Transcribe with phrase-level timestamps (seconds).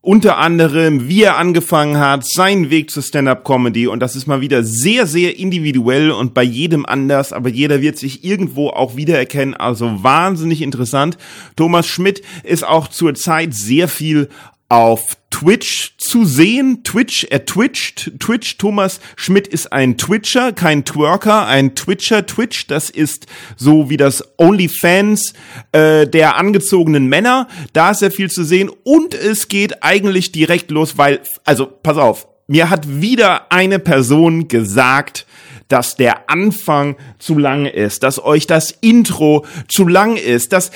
[0.00, 3.88] unter anderem, wie er angefangen hat, seinen Weg zur Stand-up-Comedy.
[3.88, 7.98] Und das ist mal wieder sehr, sehr individuell und bei jedem anders, aber jeder wird
[7.98, 11.18] sich irgendwo auch wiedererkennen, also wahnsinnig interessant.
[11.56, 14.28] Thomas Schmidt ist auch zurzeit sehr viel
[14.68, 16.82] auf Twitch zu sehen.
[16.84, 18.12] Twitch, er twitcht.
[18.18, 22.26] Twitch, Thomas Schmidt ist ein Twitcher, kein Twerker, ein Twitcher.
[22.26, 25.32] Twitch, das ist so wie das OnlyFans
[25.72, 27.48] äh, der angezogenen Männer.
[27.72, 31.96] Da ist er viel zu sehen und es geht eigentlich direkt los, weil, also pass
[31.96, 35.26] auf, mir hat wieder eine Person gesagt,
[35.68, 40.70] dass der Anfang zu lang ist, dass euch das Intro zu lang ist, dass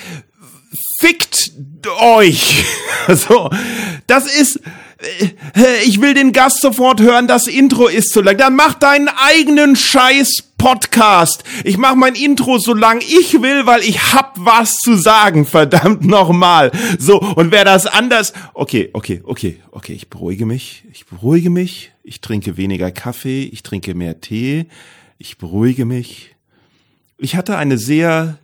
[1.00, 1.52] fickt
[2.00, 2.64] euch.
[3.08, 3.50] so,
[4.06, 4.60] das ist,
[5.56, 8.36] äh, ich will den Gast sofort hören, das Intro ist zu lang.
[8.36, 11.42] Dann mach deinen eigenen Scheiß Podcast.
[11.64, 16.04] Ich mach mein Intro so lang ich will, weil ich hab was zu sagen, verdammt
[16.04, 16.70] nochmal.
[17.00, 21.90] So, und wer das anders, okay, okay, okay, okay, ich beruhige mich, ich beruhige mich,
[22.04, 24.66] ich trinke weniger Kaffee, ich trinke mehr Tee,
[25.18, 26.36] ich beruhige mich.
[27.18, 28.38] Ich hatte eine sehr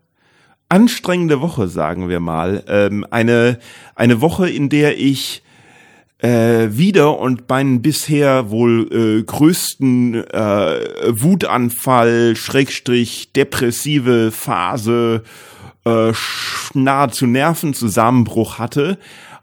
[0.68, 2.64] anstrengende Woche, sagen wir mal.
[2.68, 3.58] Ähm, eine,
[3.94, 5.42] eine Woche, in der ich
[6.18, 10.80] äh, wieder und meinen bisher wohl äh, größten äh,
[11.20, 15.22] Wutanfall, Schrägstrich, depressive Phase,
[15.84, 16.12] äh,
[16.74, 18.98] nahezu Nervenzusammenbruch hatte,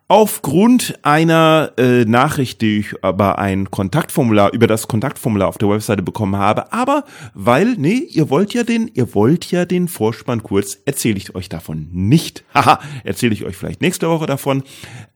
[0.07, 6.03] Aufgrund einer äh, Nachricht, die ich über ein Kontaktformular, über das Kontaktformular auf der Webseite
[6.03, 10.77] bekommen habe, aber weil, nee, ihr wollt ja den, ihr wollt ja den Vorspann kurz,
[10.85, 12.43] erzähle ich euch davon nicht.
[12.53, 14.61] Haha, erzähle ich euch vielleicht nächste Woche davon.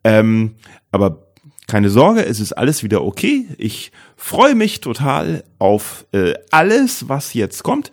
[0.04, 0.56] Ähm,
[0.92, 1.30] aber
[1.68, 3.46] keine Sorge, es ist alles wieder okay.
[3.60, 7.92] Ich freue mich total auf äh, alles, was jetzt kommt.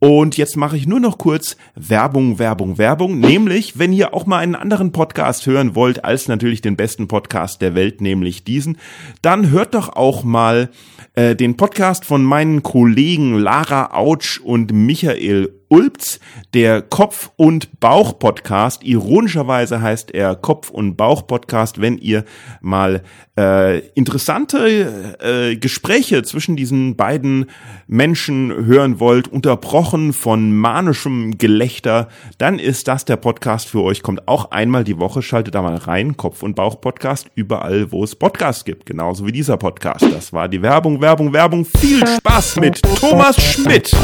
[0.00, 3.20] Und jetzt mache ich nur noch kurz Werbung, Werbung, Werbung.
[3.20, 7.62] Nämlich, wenn ihr auch mal einen anderen Podcast hören wollt, als natürlich den besten Podcast
[7.62, 8.76] der Welt, nämlich diesen,
[9.22, 10.70] dann hört doch auch mal
[11.14, 16.18] äh, den Podcast von meinen Kollegen Lara Autsch und Michael Ulbz,
[16.54, 18.82] der Kopf- und Bauch-Podcast.
[18.84, 22.24] Ironischerweise heißt er Kopf- und Bauch-Podcast, wenn ihr
[22.60, 23.02] mal
[23.36, 27.44] äh, interessante äh, Gespräche zwischen diesen beiden
[27.86, 32.08] Menschen hören wollt, unterbrochen von manischem Gelächter,
[32.38, 34.02] dann ist das der Podcast für euch.
[34.02, 38.16] Kommt auch einmal die Woche, schaltet da mal rein, Kopf- und Bauch-Podcast, überall, wo es
[38.16, 40.06] Podcasts gibt, genauso wie dieser Podcast.
[40.10, 41.66] Das war die Werbung, Werbung, Werbung.
[41.66, 43.94] Viel Spaß mit Thomas Schmidt.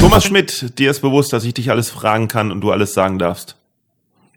[0.00, 3.20] Thomas Schmidt, dir ist bewusst, dass ich dich alles fragen kann und du alles sagen
[3.20, 3.61] darfst.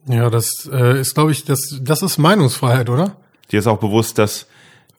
[0.07, 3.15] Ja, das äh, ist, glaube ich, das, das ist Meinungsfreiheit, oder?
[3.51, 4.47] Dir ist auch bewusst, dass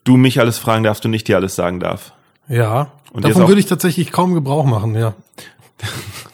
[0.05, 2.13] du mich alles fragen darfst und nicht dir alles sagen darf.
[2.49, 2.93] Ja.
[3.13, 5.15] Und davon würde ich tatsächlich kaum Gebrauch machen, ja.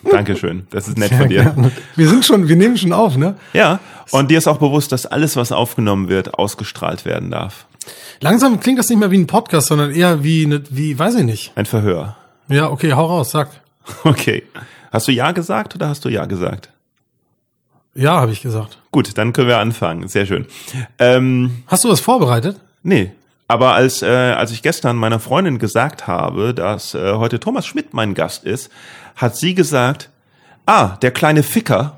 [0.11, 1.43] Dankeschön, das ist nett Sehr von dir.
[1.43, 1.73] Gerne.
[1.97, 3.37] Wir sind schon, wir nehmen schon auf, ne?
[3.53, 3.81] Ja.
[4.11, 7.67] Und dir ist auch bewusst, dass alles, was aufgenommen wird, ausgestrahlt werden darf.
[8.21, 11.25] Langsam klingt das nicht mehr wie ein Podcast, sondern eher wie, ne, wie, weiß ich
[11.25, 11.53] nicht.
[11.57, 12.17] Ein Verhör.
[12.49, 13.51] Ja, okay, hau raus, sag.
[14.05, 14.45] Okay.
[14.93, 16.69] Hast du Ja gesagt oder hast du Ja gesagt?
[17.95, 18.79] Ja, habe ich gesagt.
[18.91, 20.09] Gut, dann können wir anfangen.
[20.09, 20.47] Sehr schön.
[20.99, 22.59] Ähm, hast du was vorbereitet?
[22.83, 23.13] Nee.
[23.49, 27.93] Aber als, äh, als ich gestern meiner Freundin gesagt habe, dass äh, heute Thomas Schmidt
[27.93, 28.71] mein Gast ist,
[29.15, 30.09] hat sie gesagt,
[30.65, 31.97] ah, der kleine Ficker.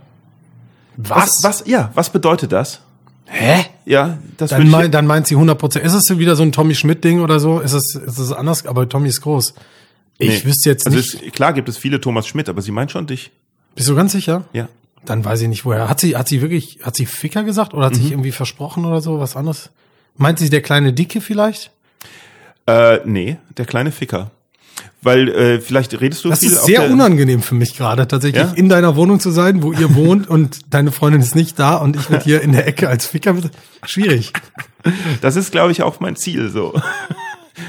[0.96, 1.44] Was?
[1.44, 2.80] Was, was ja, was bedeutet das?
[3.26, 3.64] Hä?
[3.84, 5.84] Ja, das dann, mein, dann meint sie 100 Prozent.
[5.84, 7.60] Ist es wieder so ein Tommy Schmidt-Ding oder so?
[7.60, 8.66] Ist es, ist es anders?
[8.66, 9.54] Aber Tommy ist groß.
[10.18, 10.50] Ich nee.
[10.50, 11.22] wüsste jetzt also nicht.
[11.22, 13.30] Es, klar gibt es viele Thomas Schmidt, aber sie meint schon dich.
[13.74, 14.44] Bist du ganz sicher?
[14.52, 14.68] Ja.
[15.04, 15.88] Dann weiß ich nicht woher.
[15.88, 17.98] Hat sie, hat sie wirklich, hat sie Ficker gesagt oder hat mhm.
[17.98, 19.20] sich irgendwie versprochen oder so?
[19.20, 19.70] Was anderes?
[20.16, 21.70] Meint sie der kleine Dicke vielleicht?
[22.66, 24.30] Äh, nee, der kleine Ficker.
[25.02, 26.48] Weil äh, vielleicht redest du das viel.
[26.48, 28.52] Das ist sehr unangenehm für mich gerade, tatsächlich ja?
[28.52, 31.96] in deiner Wohnung zu sein, wo ihr wohnt und deine Freundin ist nicht da und
[31.96, 33.36] ich werde hier in der Ecke als Ficker.
[33.84, 34.32] Schwierig.
[35.20, 36.74] Das ist, glaube ich, auch mein Ziel so.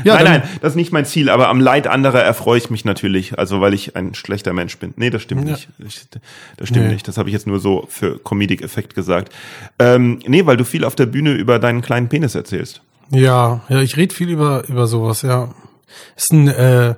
[0.03, 2.85] Ja, nein, nein, das ist nicht mein Ziel, aber am Leid anderer erfreue ich mich
[2.85, 4.93] natürlich, also weil ich ein schlechter Mensch bin.
[4.97, 5.53] Nee, das stimmt ja.
[5.53, 5.69] nicht.
[6.57, 6.93] Das stimmt nee.
[6.93, 7.07] nicht.
[7.07, 9.33] Das habe ich jetzt nur so für Comedic-Effekt gesagt.
[9.79, 12.81] Ähm, nee, weil du viel auf der Bühne über deinen kleinen Penis erzählst.
[13.11, 15.53] Ja, ja, ich rede viel über, über sowas, ja.
[16.15, 16.95] Ist ein, äh,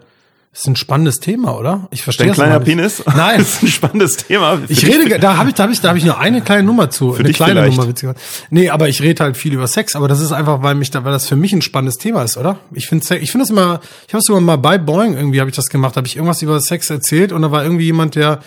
[0.58, 1.88] Das ist ein spannendes Thema, oder?
[1.92, 3.04] Ich verstehe Dein kleiner Penis?
[3.16, 3.38] Nein.
[3.38, 4.60] Das ist ein spannendes Thema.
[4.68, 6.90] Ich rede, da habe ich, da habe ich, da habe ich nur eine kleine Nummer
[6.90, 7.14] zu.
[7.14, 7.78] Für eine kleine vielleicht.
[7.78, 8.20] Nummer, witzigerweise.
[8.50, 11.06] Nee, aber ich rede halt viel über Sex, aber das ist einfach, weil mich da,
[11.06, 12.58] weil das für mich ein spannendes Thema ist, oder?
[12.74, 15.50] Ich finde ich finde das immer, ich habe es sogar mal bei Boeing irgendwie habe
[15.52, 18.40] ich das gemacht, habe ich irgendwas über Sex erzählt und da war irgendwie jemand, der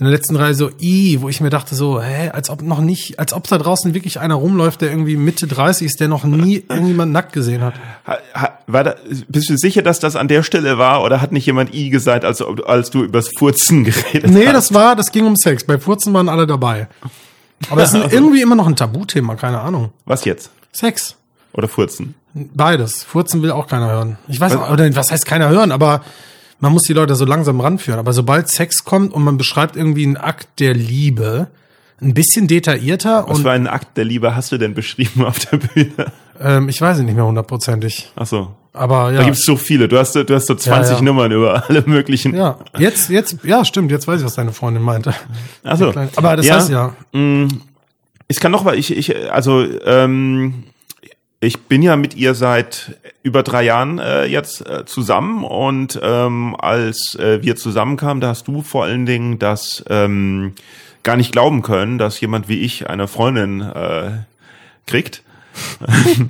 [0.00, 2.80] in der letzten Reihe so, i, wo ich mir dachte so, hä, als ob noch
[2.80, 6.24] nicht, als ob da draußen wirklich einer rumläuft, der irgendwie Mitte 30 ist, der noch
[6.24, 7.74] nie irgendjemand nackt gesehen hat.
[8.06, 8.94] Ha, ha, war da,
[9.28, 12.24] bist du sicher, dass das an der Stelle war oder hat nicht jemand I gesagt,
[12.24, 14.54] als, als du übers Furzen geredet Nee, hast?
[14.54, 15.64] das war, das ging um Sex.
[15.64, 16.88] Bei Furzen waren alle dabei.
[17.68, 19.90] Aber es ist irgendwie immer noch ein Tabuthema, keine Ahnung.
[20.06, 20.50] Was jetzt?
[20.72, 21.16] Sex.
[21.52, 22.14] Oder Furzen?
[22.32, 23.02] Beides.
[23.02, 24.16] Furzen will auch keiner hören.
[24.28, 26.00] Ich weiß auch, oder was heißt keiner hören, aber
[26.60, 27.98] man muss die Leute so langsam ranführen.
[27.98, 31.48] Aber sobald Sex kommt und man beschreibt irgendwie einen Akt der Liebe,
[32.00, 35.38] ein bisschen detaillierter Was und für einen Akt der Liebe hast du denn beschrieben auf
[35.46, 36.06] der Bühne?
[36.40, 38.10] ähm, ich weiß es nicht mehr hundertprozentig.
[38.16, 38.54] Ach so.
[38.72, 39.24] Aber Da ja.
[39.24, 39.88] gibt's so viele.
[39.88, 41.02] Du hast, du hast so 20 Ja, ja.
[41.02, 42.34] Nummern über alle möglichen.
[42.36, 45.12] ja, jetzt, jetzt, ja, stimmt, jetzt weiß ich, was deine Freundin meinte.
[45.64, 45.92] Ach so.
[46.16, 46.54] Aber das Ja.
[46.56, 46.94] heißt ja,
[48.28, 50.64] Ich kann noch, weil ich, ich, also, ähm,
[51.40, 56.54] ich bin ja mit ihr seit über drei Jahren äh, jetzt äh, zusammen und ähm,
[56.58, 60.52] als äh, wir zusammenkamen, da hast du vor allen Dingen das ähm,
[61.02, 64.10] gar nicht glauben können, dass jemand wie ich eine Freundin äh,
[64.86, 65.22] kriegt.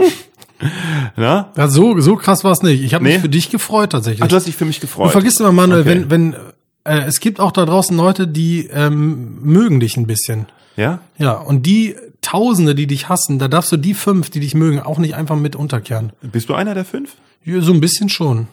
[1.16, 1.50] Na?
[1.56, 2.82] ja so, so krass war es nicht.
[2.82, 3.20] Ich habe mich Nee.
[3.20, 4.22] für dich gefreut tatsächlich.
[4.22, 5.08] Ach, du hast dich für mich gefreut.
[5.08, 5.88] Du vergisst immer, Manuel, Okay.
[5.90, 6.36] wenn, wenn
[6.84, 10.46] äh, es gibt auch da draußen Leute, die ähm, mögen dich ein bisschen.
[10.76, 11.00] Ja?
[11.18, 11.96] Ja, und die
[12.30, 15.36] Tausende, die dich hassen, da darfst du die fünf, die dich mögen, auch nicht einfach
[15.36, 16.12] mit unterkehren.
[16.22, 17.16] Bist du einer der fünf?
[17.44, 18.46] Ja, so ein bisschen schon.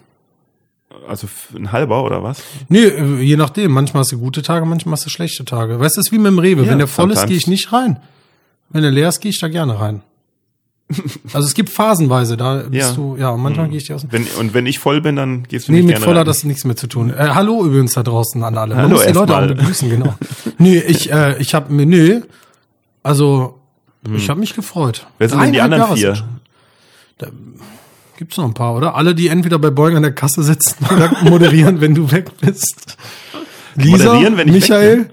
[1.07, 2.41] Also ein halber oder was?
[2.69, 3.71] Nee, äh, je nachdem.
[3.71, 5.79] Manchmal hast du gute Tage, manchmal hast du schlechte Tage.
[5.79, 6.63] Weißt du, es ist wie mit dem Rewe.
[6.63, 7.99] Ja, Wenn der voll ist, gehe ich nicht rein.
[8.69, 10.01] Wenn der leer ist, gehe ich da gerne rein.
[11.33, 12.95] Also es gibt phasenweise, da bist Ja.
[12.95, 15.17] du, ja, und manchmal gehe ich dir aus dem Wenn, und wenn ich voll bin,
[15.17, 17.09] dann gehst du Nee, nicht mit voller hat das nichts mehr zu tun.
[17.11, 18.73] Äh, hallo übrigens da draußen an alle.
[18.73, 19.55] Man Hallo muss die Leute auch erstmal.
[19.55, 20.15] begrüßen, genau.
[20.57, 22.21] nee, ich, äh, ich habe mir, nee,
[23.03, 23.59] also
[24.15, 24.99] ich habe mich gefreut.
[24.99, 25.07] Hm.
[25.17, 26.15] Wer sind denn die anderen vier?
[26.15, 27.33] sind-
[28.17, 28.95] Gibt's noch ein paar, oder?
[28.95, 32.97] Alle, die entweder bei Boeing an der Kasse sitzen oder moderieren, wenn du weg bist.
[33.75, 35.09] Lisa, Moderieren, wenn ich weg Michael,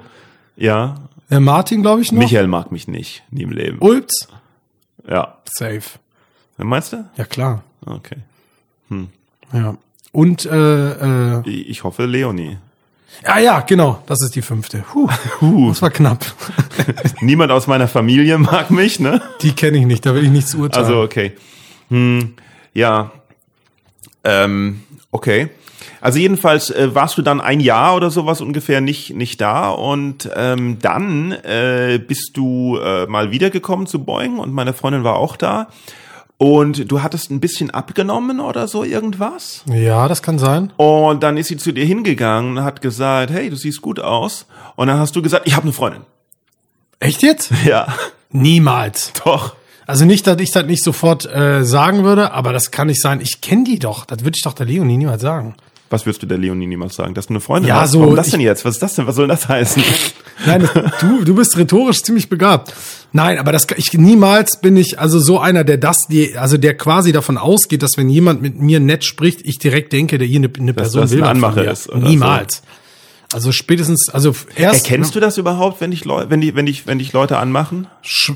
[0.56, 0.94] Ja.
[1.28, 2.20] der Martin, glaube ich noch.
[2.20, 3.78] Michael mag mich nicht, nie im Leben.
[3.80, 4.28] Ulps.
[5.06, 5.36] Ja.
[5.44, 5.82] Safe.
[6.56, 7.04] Meinst du?
[7.16, 7.62] Ja, klar.
[7.84, 8.16] Okay.
[9.52, 9.76] Ja.
[10.12, 12.56] Und, äh, äh, ich hoffe Leonie.
[13.22, 14.84] Ja, ja, genau, das ist die fünfte.
[14.94, 15.08] Huh,
[15.40, 15.68] Huh.
[15.68, 16.24] das war knapp.
[17.20, 19.22] Niemand aus meiner Familie mag mich, ne?
[19.42, 20.84] Die kenne ich nicht, da will ich nichts urteilen.
[20.86, 21.32] Also, okay.
[21.90, 22.34] Hm,
[22.72, 23.12] ja.
[24.24, 25.50] Ähm, okay.
[26.00, 30.28] Also jedenfalls äh, warst du dann ein Jahr oder sowas ungefähr nicht nicht da und
[30.36, 35.36] ähm, dann äh, bist du äh, mal wiedergekommen zu Boeing und meine Freundin war auch
[35.36, 35.68] da
[36.38, 40.72] und du hattest ein bisschen abgenommen oder so irgendwas Ja, das kann sein.
[40.76, 44.46] und dann ist sie zu dir hingegangen und hat gesagt, hey, du siehst gut aus
[44.76, 46.02] und dann hast du gesagt, ich habe eine Freundin.
[47.00, 47.50] Echt jetzt?
[47.64, 47.86] Ja,
[48.30, 49.12] Niemals.
[49.24, 49.54] doch.
[49.86, 53.20] Also nicht, dass ich das nicht sofort äh, sagen würde, aber das kann nicht sein.
[53.20, 54.06] Ich kenne die doch.
[54.06, 55.54] Das würde ich doch der Leonie niemals sagen.
[55.90, 57.14] Was würdest du der Leonie niemals sagen?
[57.14, 57.92] Dass du eine Freundin Ja, hast?
[57.92, 58.64] so, Warum das denn jetzt?
[58.64, 59.06] Was ist das denn?
[59.06, 59.82] Was soll das heißen?
[60.46, 60.68] Nein,
[61.00, 62.74] du, du bist rhetorisch ziemlich begabt.
[63.12, 66.74] Nein, aber das ich niemals bin ich also so einer, der das, die, also der
[66.76, 70.38] quasi davon ausgeht, dass wenn jemand mit mir nett spricht, ich direkt denke, der hier
[70.40, 72.62] eine, eine Person das will eine Anmache ist Niemals.
[73.34, 76.86] Also spätestens, also erst Erkennst du das überhaupt, wenn dich, Leu wenn, die, wenn, dich,
[76.86, 77.86] wenn dich Leute anmachen?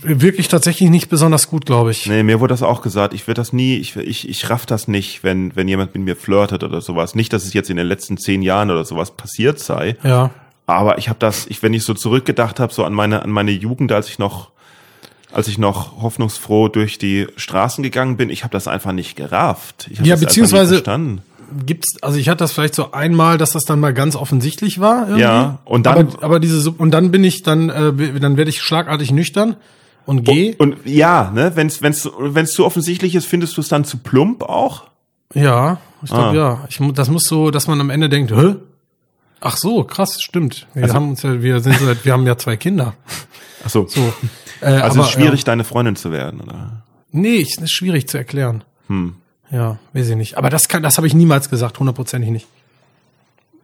[0.02, 2.06] wirklich tatsächlich nicht besonders gut, glaube ich.
[2.06, 3.14] Nee, mir wurde das auch gesagt.
[3.14, 6.16] Ich würde das nie, ich, ich, ich raff das nicht, wenn, wenn jemand mit mir
[6.16, 7.14] flirtet oder sowas.
[7.14, 9.96] Nicht, dass es jetzt in den letzten zehn Jahren oder sowas passiert sei.
[10.02, 10.30] Ja.
[10.66, 13.52] Aber ich habe das, ich, wenn ich so zurückgedacht habe, so an meine, an meine
[13.52, 14.50] Jugend, als ich noch,
[15.32, 19.88] als ich noch hoffnungsfroh durch die Straßen gegangen bin, ich habe das einfach nicht gerafft.
[19.90, 21.22] Ich hab Ja, das einfach beziehungsweise- nicht verstanden.
[21.64, 25.02] Gibt's, also ich hatte das vielleicht so einmal, dass das dann mal ganz offensichtlich war.
[25.02, 25.20] Irgendwie.
[25.22, 28.60] Ja, und dann- Aber, aber diese, und dann bin ich dann, äh, dann werde ich
[28.60, 29.56] schlagartig nüchtern
[30.04, 30.54] und gehe.
[30.58, 34.42] Und ja, ne, wenn's wenn's wenn's zu offensichtlich ist, findest du es dann zu plump
[34.42, 34.84] auch?
[35.34, 36.34] Ja, ich glaube Ah.
[36.34, 36.64] ja.
[36.68, 38.56] Ich, das muss so, dass man am Ende denkt, hä?
[39.40, 40.66] Ach so, krass, stimmt.
[40.74, 42.94] Wir Also- haben uns ja, wir sind seit, wir haben ja zwei Kinder.
[43.64, 43.86] Ach so.
[43.86, 44.00] So.
[44.60, 46.82] Äh, Also aber, es ist schwierig, Ja, deine Freundin zu werden, oder?
[47.12, 48.64] nee, ist schwierig zu erklären.
[48.88, 49.14] Hm.
[49.50, 50.36] Ja, weiß ich nicht.
[50.36, 52.46] Aber das kann, das habe ich niemals gesagt, hundertprozentig nicht.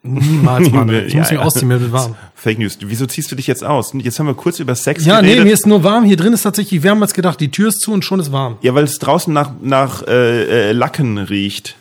[0.03, 0.89] Niemals, Mann.
[1.07, 1.45] Ich Ja, muss mich ja.
[1.47, 2.15] ausziehen, mir wird warm.
[2.35, 2.77] Fake News.
[2.81, 3.93] Wieso ziehst du dich jetzt aus?
[3.95, 5.45] Jetzt haben wir kurz über Sex Ja, nee, geredet.
[5.47, 6.05] mir ist nur warm.
[6.05, 8.31] Hier drin ist tatsächlich, wir haben jetzt gedacht, die Tür ist zu und schon ist
[8.31, 8.59] warm.
[8.61, 11.77] ja, weil es draußen nach nach äh, äh, Lacken riecht.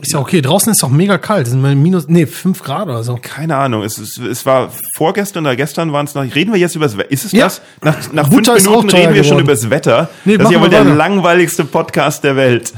[0.00, 0.40] Ist ja okay.
[0.42, 1.46] Draußen ist doch mega kalt.
[1.46, 3.18] Das sind mal minus, nee, fünf Grad oder so.
[3.20, 3.82] Keine Ahnung.
[3.82, 6.22] Es, ist, es war vorgestern oder gestern waren es noch.
[6.36, 7.10] Reden wir jetzt über das Wetter?
[7.10, 7.44] Ist es Ja.
[7.46, 7.60] das?
[7.82, 10.08] Nach, nach fünf Butter Minuten reden wir schon über das Wetter.
[10.24, 12.72] Nee, das ist ja wohl der langweiligste Podcast der Welt.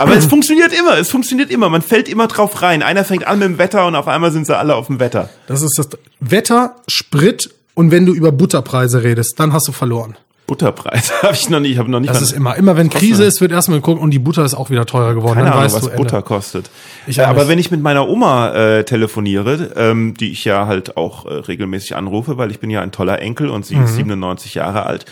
[0.00, 1.68] Aber es funktioniert immer, es funktioniert immer.
[1.68, 2.82] Man fällt immer drauf rein.
[2.82, 5.28] Einer fängt an mit dem Wetter und auf einmal sind sie alle auf dem Wetter.
[5.46, 5.88] Das ist das
[6.20, 10.16] Wetter, Sprit und wenn du über Butterpreise redest, dann hast du verloren.
[10.46, 12.10] Butterpreis habe ich noch nicht, ich habe noch nicht.
[12.12, 14.68] Das ist immer, immer wenn Krise ist, wird erstmal geguckt und die Butter ist auch
[14.68, 15.36] wieder teurer geworden.
[15.38, 15.96] Keine Ahnung, was du, Ende.
[16.02, 16.70] Butter kostet.
[17.06, 20.96] Ich äh, aber wenn ich mit meiner Oma äh, telefoniere, ähm, die ich ja halt
[20.96, 23.84] auch äh, regelmäßig anrufe, weil ich bin ja ein toller Enkel und sie Mhm.
[23.84, 25.04] ist 97 Jahre alt.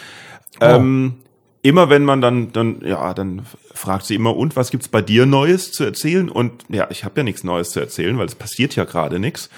[0.60, 0.64] Oh.
[1.62, 3.42] Immer wenn man dann, dann, ja, dann
[3.74, 6.28] fragt sie immer, und was gibt's bei dir Neues zu erzählen?
[6.28, 9.50] Und ja, ich habe ja nichts Neues zu erzählen, weil es passiert ja gerade nichts.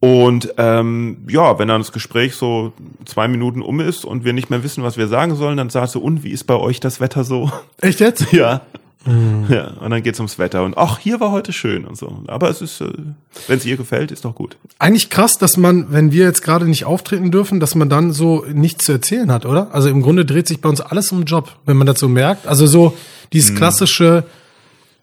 [0.00, 2.74] Und ähm, ja, wenn dann das Gespräch so
[3.06, 5.92] zwei Minuten um ist und wir nicht mehr wissen, was wir sagen sollen, dann sagt
[5.92, 7.50] sie, und wie ist bei euch das Wetter so?
[7.80, 8.26] Echt jetzt?
[8.32, 8.60] Ja.
[9.06, 9.46] Mhm.
[9.48, 12.22] Ja, und dann geht's ums Wetter und ach, hier war heute schön und so.
[12.26, 12.88] Aber es ist, äh,
[13.48, 14.56] wenn es ihr gefällt, ist doch gut.
[14.78, 18.44] Eigentlich krass, dass man, wenn wir jetzt gerade nicht auftreten dürfen, dass man dann so
[18.52, 19.68] nichts zu erzählen hat, oder?
[19.72, 22.46] Also im Grunde dreht sich bei uns alles um Job, wenn man das so merkt.
[22.46, 22.96] Also so
[23.32, 23.56] dieses Hm.
[23.56, 24.24] klassische,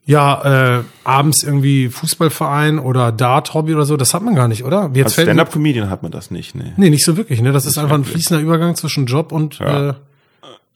[0.05, 4.89] ja, äh, abends irgendwie Fußballverein oder Dart-Hobby oder so, das hat man gar nicht, oder?
[4.93, 6.74] Jetzt Als Stand-up-Comedian hat man das nicht, ne?
[6.77, 7.51] Nee, nicht so wirklich, ne?
[7.51, 9.89] Das ist einfach ein fließender Übergang zwischen Job und Ja.
[9.89, 9.93] äh,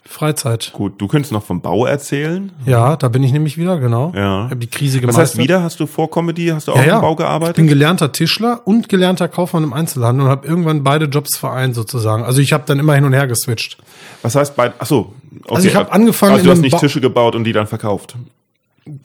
[0.07, 0.71] Freizeit.
[0.74, 2.51] Gut, du könntest noch vom Bau erzählen.
[2.65, 4.13] Ja, da bin ich nämlich wieder, genau.
[4.15, 4.45] Ja.
[4.45, 5.21] Ich habe die Krise Was gemeistert.
[5.24, 5.63] heißt wieder?
[5.63, 6.95] Hast du vor Comedy, hast du auch Ja, ja.
[6.97, 7.55] im Bau Ich gearbeitet?
[7.55, 12.24] bin gelernter Tischler und gelernter Kaufmann im Einzelhandel und habe irgendwann beide Jobs vereint sozusagen.
[12.24, 13.77] Also ich habe dann immer hin und her geswitcht.
[14.21, 15.13] Was heißt bei, ach so.
[15.43, 15.55] Okay.
[15.55, 18.15] Also ich hab angefangen Also du hast nicht Bau- Tische gebaut und die dann verkauft.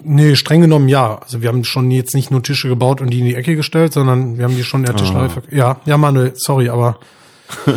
[0.04, 1.16] Nee, streng genommen ja.
[1.22, 3.94] Also wir haben schon jetzt nicht nur Tische gebaut und die in die Ecke gestellt,
[3.94, 5.28] sondern wir haben die schon in der Tischlerei Ah.
[5.28, 6.98] verk- Ja, ja, Manuel, sorry, aber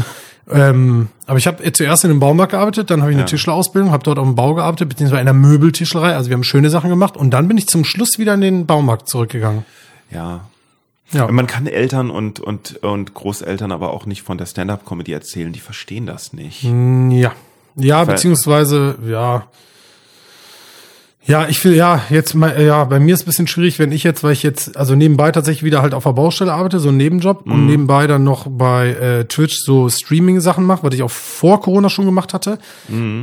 [0.52, 3.28] ähm, aber ich habe zuerst in einem Baumarkt gearbeitet, dann habe ich eine Ja.
[3.28, 6.16] Tischlerausbildung, habe dort auf dem Bau gearbeitet, beziehungsweise in der Möbeltischlerei.
[6.16, 8.66] Also wir haben schöne Sachen gemacht und dann bin ich zum Schluss wieder in den
[8.66, 9.66] Baumarkt zurückgegangen.
[10.12, 10.42] Ja.
[11.12, 11.28] Ja.
[11.32, 15.60] Man kann Eltern und, und, und Großeltern aber auch nicht von der Stand-up-Comedy erzählen, die
[15.60, 16.64] verstehen das nicht.
[16.64, 17.34] Ja.
[17.76, 19.48] Ja, beziehungsweise, ja.
[21.26, 24.24] Ja, ich will, ja, jetzt ja, bei mir ist ein bisschen schwierig, wenn ich jetzt,
[24.26, 27.46] weil ich jetzt, also nebenbei tatsächlich wieder halt auf der Baustelle arbeite, so ein Nebenjob
[27.46, 31.90] und nebenbei dann noch bei äh, Twitch so Streaming-Sachen mache, was ich auch vor Corona
[31.90, 32.58] schon gemacht hatte,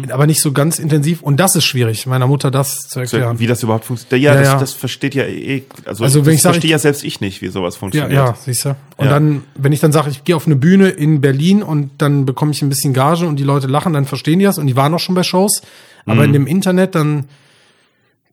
[0.09, 3.39] aber nicht so ganz intensiv und das ist schwierig, meiner Mutter das zu erklären.
[3.39, 4.23] Wie das überhaupt funktioniert.
[4.25, 4.59] Ja, Ja, das, ja.
[4.59, 7.21] das versteht ja eh, also, Also, wenn das ich sag, verstehe ich- ja selbst ich
[7.21, 8.13] nicht, wie sowas Ja, funktioniert.
[8.13, 8.71] ja, siehst du.
[8.97, 9.11] Und Ja.
[9.11, 12.53] dann, wenn ich dann sage, ich gehe auf eine Bühne in Berlin und dann bekomme
[12.53, 14.95] ich ein bisschen Gage und die Leute lachen, dann verstehen die das und die waren
[14.95, 15.61] auch schon bei Shows.
[16.07, 16.23] Aber Mhm.
[16.25, 17.27] in dem Internet dann,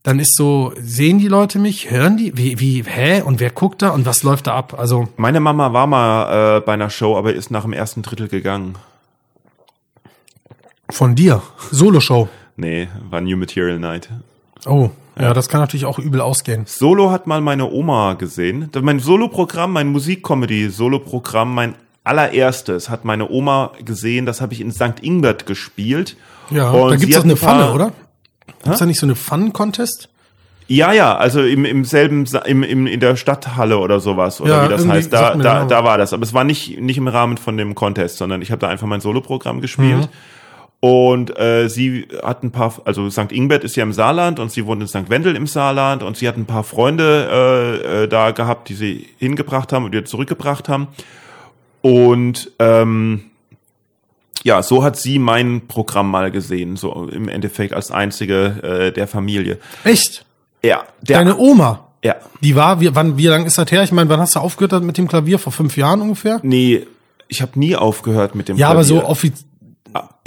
[0.07, 3.23] dann ist so, sehen die Leute mich, hören die, wie, wie, hä?
[3.23, 4.73] Und wer guckt da und was läuft da ab?
[4.79, 8.29] Also, Meine Mama war mal äh, bei einer Show, aber ist nach dem ersten Drittel
[8.29, 8.75] gegangen.
[10.89, 11.41] von dir.
[11.71, 12.29] Solo-Show.
[12.55, 14.07] Nee, war New Material Night.
[14.65, 16.63] Oh, ja, das kann natürlich auch übel ausgehen.
[16.67, 18.69] Solo hat mal meine Oma gesehen.
[18.81, 24.25] Mein Solo-Programm, mein Musikcomedy-Solo-Programm, mein allererstes hat meine Oma gesehen.
[24.25, 25.01] Das habe ich in St.
[25.01, 26.15] Ingbert gespielt.
[26.49, 27.91] Ja, Und da doch hat eine Pfanne, oder?
[28.63, 30.09] Gibt's da nicht so eine Pfannen-Contest?
[30.69, 34.65] Ja, ja, also im, im selben, im, im, in der Stadthalle oder sowas, oder Ja,
[34.65, 35.67] wie das heißt, da, da, Name.
[35.69, 36.11] da war das.
[36.11, 38.87] Aber es war nicht, nicht im Rahmen von dem Contest, sondern ich habe da einfach
[38.87, 40.01] mein Soloprogramm gespielt.
[40.01, 40.07] Mhm.
[40.79, 43.31] Und äh, sie hat ein paar, also St.
[43.31, 45.09] Ingbert ist ja im Saarland und sie wohnt in St.
[45.09, 49.07] Wendel im Saarland und sie hat ein paar Freunde äh, äh, da gehabt, die sie
[49.17, 50.89] hingebracht haben und wieder zurückgebracht haben.
[51.81, 53.26] Und ähm,
[54.43, 59.07] ja, so hat sie mein Programm mal gesehen, so im Endeffekt als einzige äh, der
[59.07, 59.57] Familie.
[59.83, 60.25] Echt?
[60.63, 61.87] Ja, der, Deine Oma?
[62.03, 63.83] ja, Die war, wie, wann, wie lang ist das her?
[63.83, 65.39] Ich meine, wann hast du aufgehört mit dem Klavier?
[65.39, 66.39] Vor fünf Jahren ungefähr?
[66.43, 66.85] Nee,
[67.27, 69.09] ich habe nie aufgehört mit dem Ja, aber so Klavier.
[69.09, 69.46] offiziell.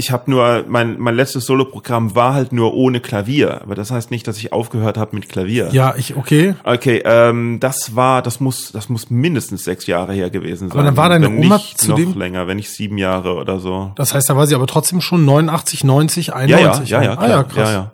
[0.00, 4.10] Ich habe nur mein mein letztes Soloprogramm war halt nur ohne Klavier, aber das heißt
[4.10, 5.68] nicht, dass ich aufgehört habe mit Klavier.
[5.72, 6.54] Ja, ich, okay.
[6.64, 10.84] Okay, ähm, das war, das muss, das muss mindestens sechs Jahre her gewesen sein.
[10.84, 13.60] dann war deine wenn Oma nicht zu noch dem- länger, wenn nicht sieben Jahre oder
[13.60, 13.92] so.
[13.94, 16.88] Das heißt, da war sie aber trotzdem schon 89, 90, Ja, 91.
[16.90, 17.28] ja, ja, ja, ah, klar.
[17.30, 17.68] ja, krass.
[17.68, 17.92] Ja, ja.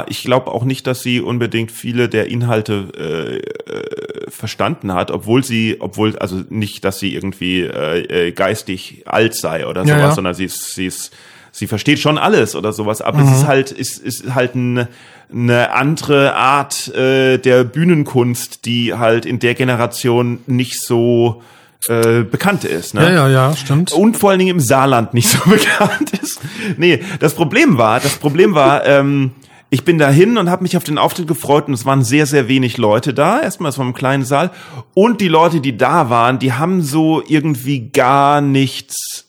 [0.00, 3.36] ja ich glaube auch nicht, dass sie unbedingt viele der Inhalte äh,
[3.70, 9.34] äh, verstanden hat, obwohl sie, obwohl, also nicht, dass sie irgendwie äh, äh, geistig alt
[9.36, 10.14] sei oder Ja, sowas, ja.
[10.14, 11.12] sondern sie ist, sie ist,
[11.56, 13.28] sie versteht schon alles oder sowas, aber Mhm.
[13.28, 14.88] es ist halt, ist, ist halt eine,
[15.32, 21.42] eine andere Art äh, der Bühnenkunst, die halt in der Generation nicht so
[21.88, 22.94] äh, bekannt ist.
[22.94, 23.02] Ne?
[23.04, 23.92] Ja, ja, ja, stimmt.
[23.92, 26.40] und vor allen Dingen im Saarland nicht so bekannt ist.
[26.76, 29.30] Nee, das Problem war, das Problem war, ähm,
[29.70, 32.48] ich bin dahin und habe mich auf den Auftritt gefreut und es waren sehr, sehr
[32.48, 33.40] wenig Leute da.
[33.40, 34.50] Erstmal, es war im kleinen Saal.
[34.94, 39.23] Und die Leute, die da waren, die haben so irgendwie gar nichts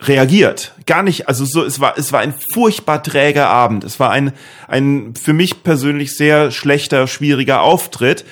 [0.00, 0.74] reagiert.
[0.84, 3.82] Gar nicht, also so, es war, es war ein furchtbar träger Abend.
[3.82, 4.32] Es war ein,
[4.68, 8.24] ein für mich persönlich sehr schlechter, schwieriger Auftritt.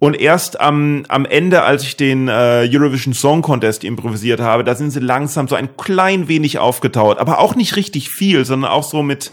[0.00, 4.74] Und erst am, am Ende, als ich den äh, Eurovision Song Contest improvisiert habe, da
[4.74, 7.18] sind sie langsam so ein klein wenig aufgetaut.
[7.18, 9.30] Aber auch nicht richtig viel, sondern auch so mit,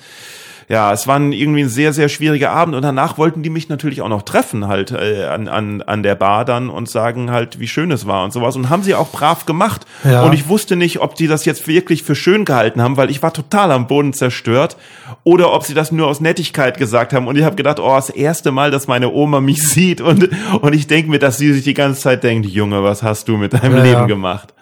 [0.71, 4.03] ja, es war irgendwie ein sehr, sehr schwieriger Abend und danach wollten die mich natürlich
[4.03, 7.67] auch noch treffen halt äh, an, an, an der Bar dann und sagen halt, wie
[7.67, 10.21] schön es war und sowas und haben sie auch brav gemacht Ja.
[10.21, 13.23] und ich wusste nicht, ob die das jetzt wirklich für schön gehalten haben, weil ich
[13.23, 14.77] war total am Boden zerstört
[15.23, 18.11] oder ob sie das nur aus Nettigkeit gesagt haben und ich habe gedacht, oh, das
[18.11, 20.29] erste Mal, dass meine Oma mich sieht und,
[20.61, 23.37] und ich denke mir, dass sie sich die ganze Zeit denkt, Junge, was hast du
[23.37, 24.53] mit deinem Ja, Leben gemacht?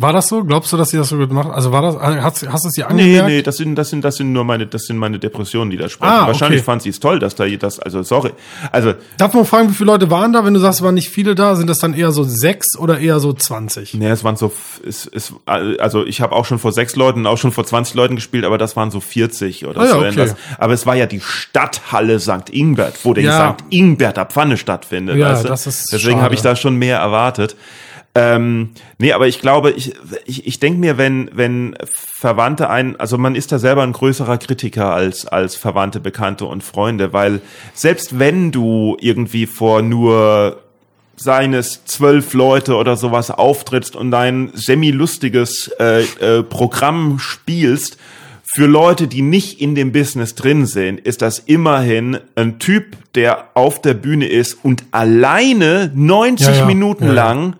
[0.00, 0.42] War das so?
[0.44, 1.54] Glaubst du, dass sie das so gemacht hat?
[1.54, 3.28] Also war das, hast, hast du es Nee, angemerkt?
[3.28, 5.90] nee, das sind, das sind, das sind nur meine, das sind meine Depressionen, die da
[5.90, 6.10] sprechen.
[6.10, 6.64] Ah, Wahrscheinlich okay.
[6.64, 8.30] fand sie es toll, dass da das, also sorry.
[8.72, 10.42] Also, Darf man fragen, wie viele Leute waren da?
[10.42, 12.98] Wenn du sagst, es waren nicht viele da, sind das dann eher so sechs oder
[12.98, 13.92] eher so 20?
[13.92, 14.50] nee, es waren so,
[14.88, 18.16] es, es, also ich habe auch schon vor sechs Leuten, auch schon vor 20 Leuten
[18.16, 20.04] gespielt, aber das waren so 40 oder Ah ja, so okay.
[20.06, 20.34] irgendwas.
[20.56, 22.48] Aber es war ja die Stadthalle St.
[22.50, 23.52] Ingbert, wo der Ja.
[23.58, 23.64] St.
[23.68, 25.16] Ingberter Pfanne stattfindet.
[25.18, 25.48] Ja, weißt du?
[25.48, 27.54] das ist Deswegen habe ich da schon mehr erwartet.
[28.14, 33.18] Ähm, nee, aber ich glaube, ich, ich, ich denke mir, wenn, wenn Verwandte ein, also
[33.18, 37.40] man ist da selber ein größerer Kritiker als, als Verwandte, Bekannte und Freunde, weil
[37.72, 40.60] selbst wenn du irgendwie vor nur
[41.14, 47.96] seines zwölf Leute oder sowas auftrittst und dein semi-lustiges äh, äh, Programm spielst,
[48.52, 53.44] für Leute, die nicht in dem Business drin sind, ist das immerhin ein Typ, der
[53.54, 56.64] auf der Bühne ist und alleine 90 Ja, ja.
[56.66, 57.14] Minuten Ja, ja.
[57.14, 57.56] lang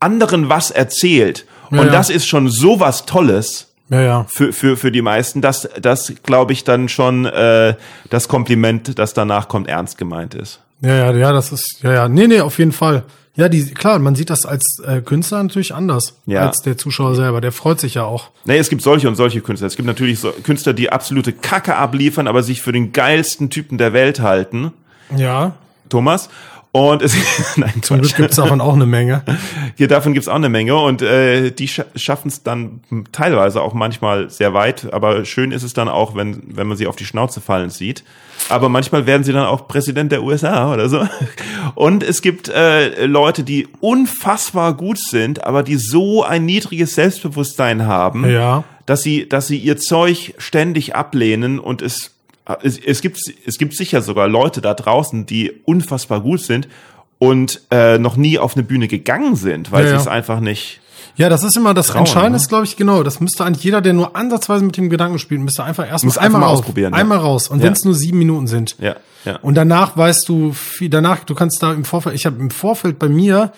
[0.00, 1.46] anderen was erzählt.
[1.70, 1.92] Ja, und ja.
[1.92, 4.26] das ist schon so was Tolles Ja, ja.
[4.28, 7.74] für, für, für die meisten, dass das, glaube ich, dann schon äh,
[8.10, 10.60] das Kompliment, das danach kommt, ernst gemeint ist.
[10.80, 13.02] Ja, ja, ja, das ist, ja, ja, nee, nee, auf jeden Fall.
[13.34, 16.46] Ja, die, klar, man sieht das als äh, Künstler natürlich anders Ja.
[16.46, 17.40] als der Zuschauer selber.
[17.42, 18.30] Der freut sich ja auch.
[18.46, 19.66] Nee, es gibt solche und solche Künstler.
[19.66, 23.76] Es gibt natürlich so Künstler, die absolute Kacke abliefern, aber sich für den geilsten Typen
[23.76, 24.72] der Welt halten.
[25.14, 25.52] Ja,
[25.90, 26.30] Thomas.
[26.76, 27.14] Und es,
[27.56, 29.22] nein, zum Glück gibt's davon auch eine Menge.
[29.76, 32.80] Hier davon gibt's auch eine Menge und äh, die scha schaffen es dann
[33.12, 36.86] teilweise auch manchmal sehr weit, aber schön ist es dann auch, wenn, wenn man sie
[36.86, 38.04] auf die Schnauze fallen sieht.
[38.50, 41.06] Aber manchmal werden sie dann auch Präsident der USA oder so.
[41.74, 47.86] Und es gibt äh, Leute, die unfassbar gut sind, aber die so ein niedriges Selbstbewusstsein
[47.86, 48.64] haben, Ja.
[48.84, 52.15] dass sie, dass sie ihr Zeug ständig ablehnen und es,
[52.62, 56.68] es, es gibt, es gibt sicher sogar Leute da draußen, die unfassbar gut sind
[57.18, 60.00] und äh, noch nie auf eine Bühne gegangen sind, weil Ja, sie ja.
[60.00, 60.80] es einfach nicht.
[61.16, 62.36] Ja, das ist immer das Trauen, Entscheidende, ne?
[62.36, 63.02] ist, glaube ich, genau.
[63.02, 66.18] Das müsste eigentlich jeder, der nur ansatzweise mit dem Gedanken spielt, müsste einfach erstmal Muss
[66.18, 66.98] einfach einmal mal auf, ausprobieren, ja.
[67.00, 67.48] Einmal raus.
[67.48, 67.64] Und Ja.
[67.64, 68.76] wenn es nur sieben Minuten sind.
[68.78, 69.36] Ja, ja.
[69.40, 72.98] Und danach weißt du viel, danach, du kannst da im Vorfeld, ich habe im Vorfeld
[72.98, 73.52] bei mir,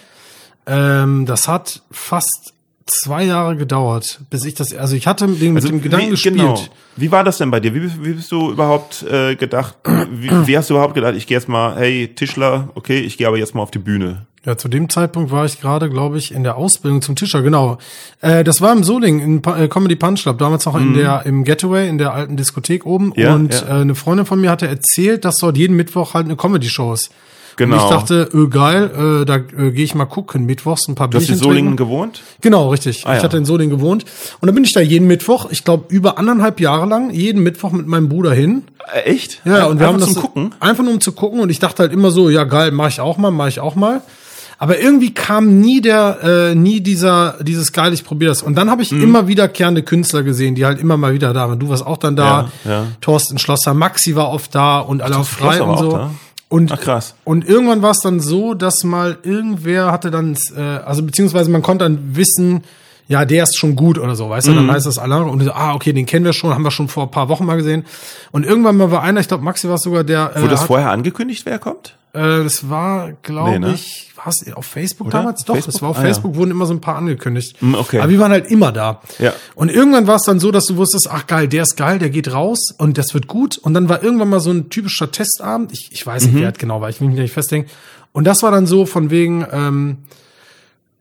[0.67, 2.53] ähm, das hat fast
[2.91, 6.37] zwei Jahre gedauert, bis ich das, also ich hatte den, mit dem Gedanken wie, gespielt.
[6.37, 6.59] Genau.
[6.97, 7.75] Wie war das denn bei dir?
[7.75, 9.77] Wie, bist- wie bist du überhaupt äh, gedacht?
[10.11, 11.15] Wie, wie hast du überhaupt gedacht?
[11.17, 14.27] Ich gehe jetzt mal, hey Tischler, okay, ich gehe aber jetzt mal auf die Bühne.
[14.45, 17.79] Ja, zu dem Zeitpunkt war ich gerade, glaube ich, in der Ausbildung zum Tischer, genau.
[18.21, 21.27] Äh, das war im Soling, in Pa- äh, Comedy Punch Club, damals noch in der,
[21.27, 23.07] im Getaway, in der alten Diskothek oben.
[23.09, 23.13] Mhm.
[23.17, 23.67] Ja, und ja.
[23.69, 27.11] Äh, eine Freundin von mir hatte erzählt, dass dort jeden Mittwoch halt eine Comedy-Show ist.
[27.59, 27.77] Genau.
[27.77, 28.91] Und ich dachte, äh, geil,
[29.23, 31.77] äh, da äh, gehe ich mal gucken, mittwochs ein paar Du hast in Bierchen Solingen
[31.77, 31.91] trinken.
[31.93, 32.23] gewohnt?
[32.41, 33.05] Genau, richtig.
[33.07, 33.25] Ah, ich ja.
[33.25, 34.05] hatte in Solingen gewohnt.
[34.41, 37.73] Und dann bin ich da jeden Mittwoch, ich glaube über anderthalb Jahre lang, jeden Mittwoch
[37.73, 38.63] mit meinem Bruder hin.
[38.95, 39.43] Äh, echt?
[39.45, 40.55] Ja, und wir Einfach haben das zum Gucken.
[40.61, 43.01] einfach nur um zu gucken und ich dachte halt immer so, ja geil, mach ich
[43.01, 44.01] auch mal, mach ich auch mal.
[44.61, 46.19] Aber irgendwie kam nie der,
[46.51, 48.43] äh, nie dieser, dieses geil, ich probiere das.
[48.43, 49.03] Und dann habe ich Mhm.
[49.05, 51.61] immer wiederkehrende Künstler gesehen, die halt immer mal wieder da waren.
[51.61, 52.87] Du warst auch dann da, Ja, ja.
[53.01, 56.11] Thorsten Schlosser, Maxi war oft da und alle auf frei und so.
[56.51, 57.15] Und, Ach, krass.
[57.25, 61.61] und irgendwann war es dann so, dass mal irgendwer hatte dann, äh, also beziehungsweise man
[61.61, 62.65] konnte dann wissen,
[63.07, 64.57] ja, der ist schon gut oder so, weißt du, Mhm.
[64.57, 66.89] dann heißt das Alarm und so, ah, okay, den kennen wir schon, haben wir schon
[66.89, 67.85] vor ein paar Wochen mal gesehen.
[68.33, 70.61] Und irgendwann mal war einer, ich glaube, Maxi war es sogar, der äh, Wurde das
[70.61, 71.98] hat, vorher angekündigt, wer kommt?
[72.15, 73.75] Äh, das war, glaube Nee, ne?
[73.75, 75.19] ich, war es auf Facebook Oder?
[75.19, 75.45] damals?
[75.45, 75.73] Doch, Facebook?
[75.73, 76.07] das war auf Ah, ja.
[76.07, 77.57] Facebook, wurden immer so ein paar angekündigt.
[77.61, 78.01] Hm, okay.
[78.01, 79.01] Aber wir waren halt immer da.
[79.19, 79.33] Ja.
[79.55, 82.11] Und irgendwann war es dann so, dass du wusstest, ach geil, der ist geil, der
[82.11, 83.59] geht raus und das wird gut.
[83.59, 85.73] Und dann war irgendwann mal so ein typischer Testabend.
[85.73, 86.41] Ich, ich weiß nicht, Mhm.
[86.41, 87.67] wer hat genau war, ich will mich nicht festlegen.
[88.13, 89.99] Und das war dann so von wegen, ähm,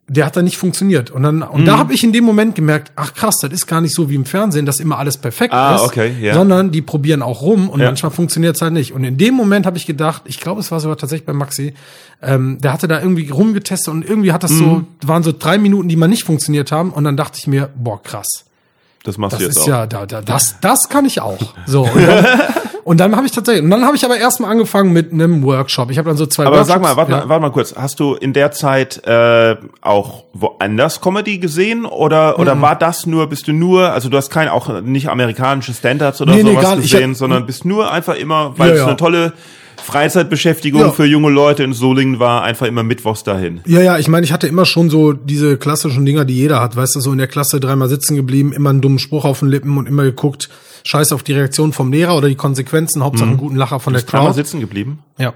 [0.10, 1.12] der hat dann nicht funktioniert.
[1.12, 1.66] Und dann, und Mhm.
[1.66, 4.16] da habe ich in dem Moment gemerkt, ach krass, das ist gar nicht so wie
[4.16, 6.34] im Fernsehen, dass immer alles perfekt Ah, ist, okay, ja.
[6.34, 7.88] sondern die probieren auch rum und Ja.
[7.88, 8.94] manchmal funktioniert es halt nicht.
[8.94, 11.74] Und in dem Moment habe ich gedacht, ich glaube, es war sogar tatsächlich bei Maxi,
[12.22, 14.86] ähm, der hatte da irgendwie rumgetestet und irgendwie hat das Mhm.
[15.02, 16.92] so, waren so drei Minuten, die mal nicht funktioniert haben.
[16.92, 18.46] Und dann dachte ich mir, boah, krass.
[19.04, 19.68] Das machst Das du jetzt ist auch.
[19.68, 21.54] ja, da, da, das, das kann ich auch.
[21.66, 21.84] So.
[21.86, 22.26] Und dann,
[22.88, 25.92] und dann habe ich tatsächlich, und dann habe ich aber erstmal angefangen mit einem Workshop.
[25.92, 26.74] Ich habe dann so zwei Aber Workshops.
[26.74, 27.18] sag mal, warte, ja.
[27.20, 27.76] mal, warte mal kurz.
[27.76, 33.28] Hast du in der Zeit äh, auch woanders Comedy gesehen oder oder war das nur?
[33.28, 33.92] Bist du nur?
[33.92, 36.76] Also du hast kein auch nicht amerikanische Standards oder Nee, nee, sowas.
[36.80, 39.34] Ich gesehen, hab- sondern bist nur einfach immer, weil Ja, es eine tolle
[39.88, 40.92] Freizeitbeschäftigung Ja.
[40.92, 43.62] für junge Leute in Solingen war einfach immer mittwochs dahin.
[43.66, 46.76] Ja, ja, ich meine, ich hatte immer schon so diese klassischen Dinger, die jeder hat,
[46.76, 49.50] weißt du, so in der Klasse dreimal sitzen geblieben, immer einen dummen Spruch auf den
[49.50, 50.50] Lippen und immer geguckt,
[50.84, 54.02] scheiß auf die Reaktion vom Lehrer oder die Konsequenzen, Hauptsache einen guten Lacher von der
[54.04, 54.36] Dreimal Crowd.
[54.36, 55.00] sitzen geblieben?
[55.18, 55.34] Ja.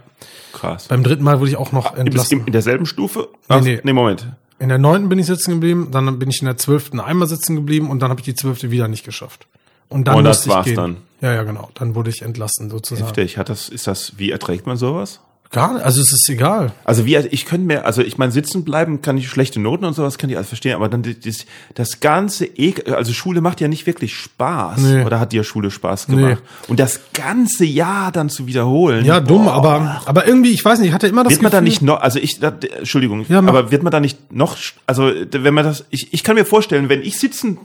[0.54, 0.88] Krass.
[0.90, 2.44] Beim dritten Mal wurde ich auch noch Du bist entlassen.
[2.46, 3.30] in derselben Stufe?
[3.48, 3.80] Ach, nee.
[3.84, 4.28] nee, Moment.
[4.60, 7.56] In der neunten bin ich sitzen geblieben, dann bin ich in der zwölften einmal sitzen
[7.56, 9.48] geblieben und dann habe ich die zwölfte wieder nicht geschafft.
[9.92, 10.76] Und dann Und das musste ich war's gehen.
[10.76, 10.98] dann.
[11.22, 11.70] Ja, ja, genau.
[11.76, 13.06] Dann wurde ich entlassen sozusagen.
[13.06, 13.38] Heftig.
[13.38, 15.20] Hat das, ist das, wie erträgt man sowas?
[15.54, 16.72] Gar nicht, also es ist egal.
[16.86, 19.94] Also wie, ich könnte mir, also ich meine, sitzen bleiben kann ich schlechte Noten und
[19.94, 23.68] sowas kann ich alles verstehen, aber dann das, das ganze Ekel, also Schule macht ja
[23.68, 24.80] nicht wirklich Spaß.
[24.80, 25.04] Nee.
[25.04, 26.42] Oder hat dir Schule Spaß gemacht?
[26.70, 29.04] Und das ganze Jahr dann zu wiederholen.
[29.04, 29.52] Ja, dumm, boah.
[29.56, 31.82] aber aber irgendwie, ich weiß nicht, ich hatte immer das Wird man da Gefühl- nicht
[31.82, 34.56] noch, also ich, da, Entschuldigung, Ja, aber wird man da nicht noch,
[34.88, 37.58] also wenn man das, ich, ich kann mir vorstellen, wenn ich sitzen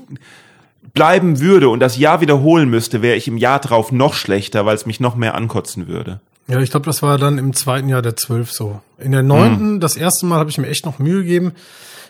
[0.97, 4.75] bleiben würde und das Jahr wiederholen müsste, wäre ich im Jahr drauf noch schlechter, weil
[4.75, 6.21] es mich noch mehr ankotzen würde.
[6.49, 8.81] Ja, ich glaube, das war dann im zweiten Jahr der zwölf so.
[8.99, 11.53] In der neunten, das erste Mal habe ich mir echt noch Mühe gegeben.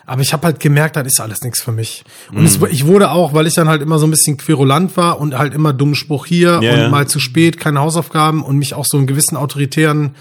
[0.09, 2.05] Aber ich habe halt gemerkt, das ist alles nichts für mich.
[2.31, 5.20] Und es, ich wurde auch, weil ich dann halt immer so ein bisschen querulant war
[5.20, 6.88] und halt immer dummen Spruch hier Ja, und ja.
[6.88, 10.14] mal zu spät, keine Hausaufgaben und mich auch so einen gewissen autoritären,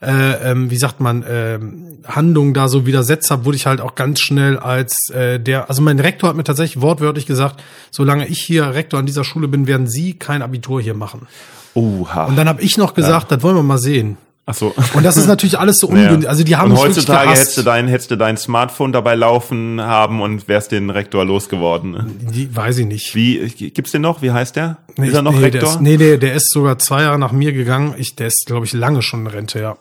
[0.00, 3.94] äh, ähm, wie sagt man, ähm, Handlungen da so widersetzt habe, wurde ich halt auch
[3.94, 8.40] ganz schnell als äh, der, also mein Rektor hat mir tatsächlich wortwörtlich gesagt, solange ich
[8.40, 11.26] hier Rektor an dieser Schule bin, werden Sie kein Abitur hier machen.
[11.74, 12.26] Oha.
[12.26, 14.16] Und dann habe ich noch gesagt, das wollen wir mal sehen.
[14.50, 14.74] Ach so.
[14.94, 16.26] Und das ist natürlich alles so ungünstig.
[16.28, 20.22] Also die haben und heutzutage hättest du dein, hättest du dein Smartphone dabei laufen haben
[20.22, 21.90] und wärst den Rektor losgeworden.
[21.90, 22.06] ne?
[22.32, 23.14] Die, weiß ich nicht.
[23.14, 24.22] Wie, gibt's den noch?
[24.22, 24.78] Wie heißt der?
[24.96, 25.60] Nee, ist er noch nee, Rektor?
[25.60, 27.94] Der ist, nee, der, der ist sogar zwei Jahre nach mir gegangen.
[27.98, 29.76] Ich, der ist, glaube ich, lange schon in Rente, ja.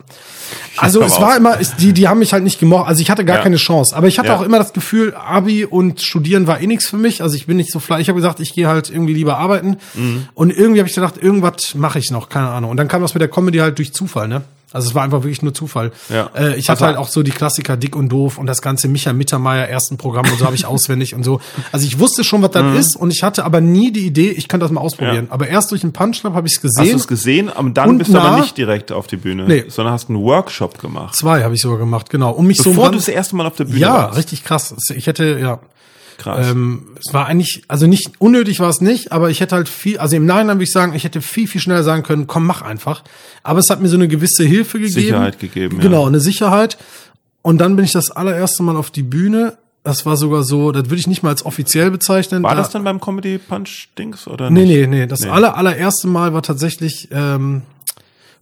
[0.77, 1.37] Also es war aus.
[1.37, 2.87] immer, es- die, die haben mich halt nicht gemocht.
[2.87, 3.43] Also ich hatte gar Ja.
[3.43, 3.95] keine Chance.
[3.95, 4.35] Aber ich hatte Ja.
[4.37, 7.21] auch immer das Gefühl, Abi und Studieren war eh nichts für mich.
[7.23, 8.03] Also ich bin nicht so fleißig.
[8.03, 9.77] Ich habe gesagt, ich gehe halt irgendwie lieber arbeiten.
[9.95, 10.27] Mhm.
[10.35, 12.69] Und irgendwie habe ich gedacht, irgendwas mache ich noch, keine Ahnung.
[12.71, 14.41] Und dann kam das mit der Comedy halt durch Zufall, ne?
[14.73, 15.91] Also es war einfach wirklich nur Zufall.
[16.09, 16.29] Ja.
[16.35, 18.87] Äh, ich hatte Also- halt auch so die Klassiker Dick und Doof und das ganze
[18.89, 21.39] Micha Mittermeier ersten Programm und so habe ich auswendig und so.
[21.71, 22.75] Also ich wusste schon, was das Mhm.
[22.75, 25.27] ist und ich hatte aber nie die Idee, ich könnte das mal ausprobieren.
[25.27, 25.31] Ja.
[25.33, 26.95] Aber erst durch den Punch Club habe ich es Hast du gesehen.
[26.97, 27.49] es gesehen?
[27.49, 29.65] Aber dann Und bist du aber nicht direkt auf die Bühne, Nee.
[29.69, 31.15] sondern hast einen Workshop gemacht.
[31.15, 32.31] Zwei habe ich sogar gemacht, genau.
[32.31, 34.17] Um mich so Bevor am du das erste Mal auf der Bühne Ja, warst.
[34.17, 34.75] richtig krass.
[34.93, 35.59] Ich hätte, ja.
[36.17, 36.47] Krass.
[36.51, 39.99] Ähm, es war eigentlich, also nicht unnötig war es nicht, aber ich hätte halt viel,
[39.99, 42.61] also im Nachhinein würde ich sagen, ich hätte viel, viel schneller sagen können, komm, mach
[42.63, 43.03] einfach.
[43.43, 44.93] Aber es hat mir so eine gewisse Hilfe gegeben.
[45.01, 45.83] Sicherheit gegeben, ja.
[45.83, 46.77] Genau, eine Sicherheit.
[47.43, 49.57] Und dann bin ich das allererste Mal auf die Bühne.
[49.83, 52.43] Das war sogar so, das würde ich nicht mal als offiziell bezeichnen.
[52.43, 54.89] War Da- das dann beim Comedy Punch Dings oder Nee, nicht?
[54.89, 55.07] nee, nee.
[55.07, 57.61] Das aller, allererste Mal war tatsächlich ähm,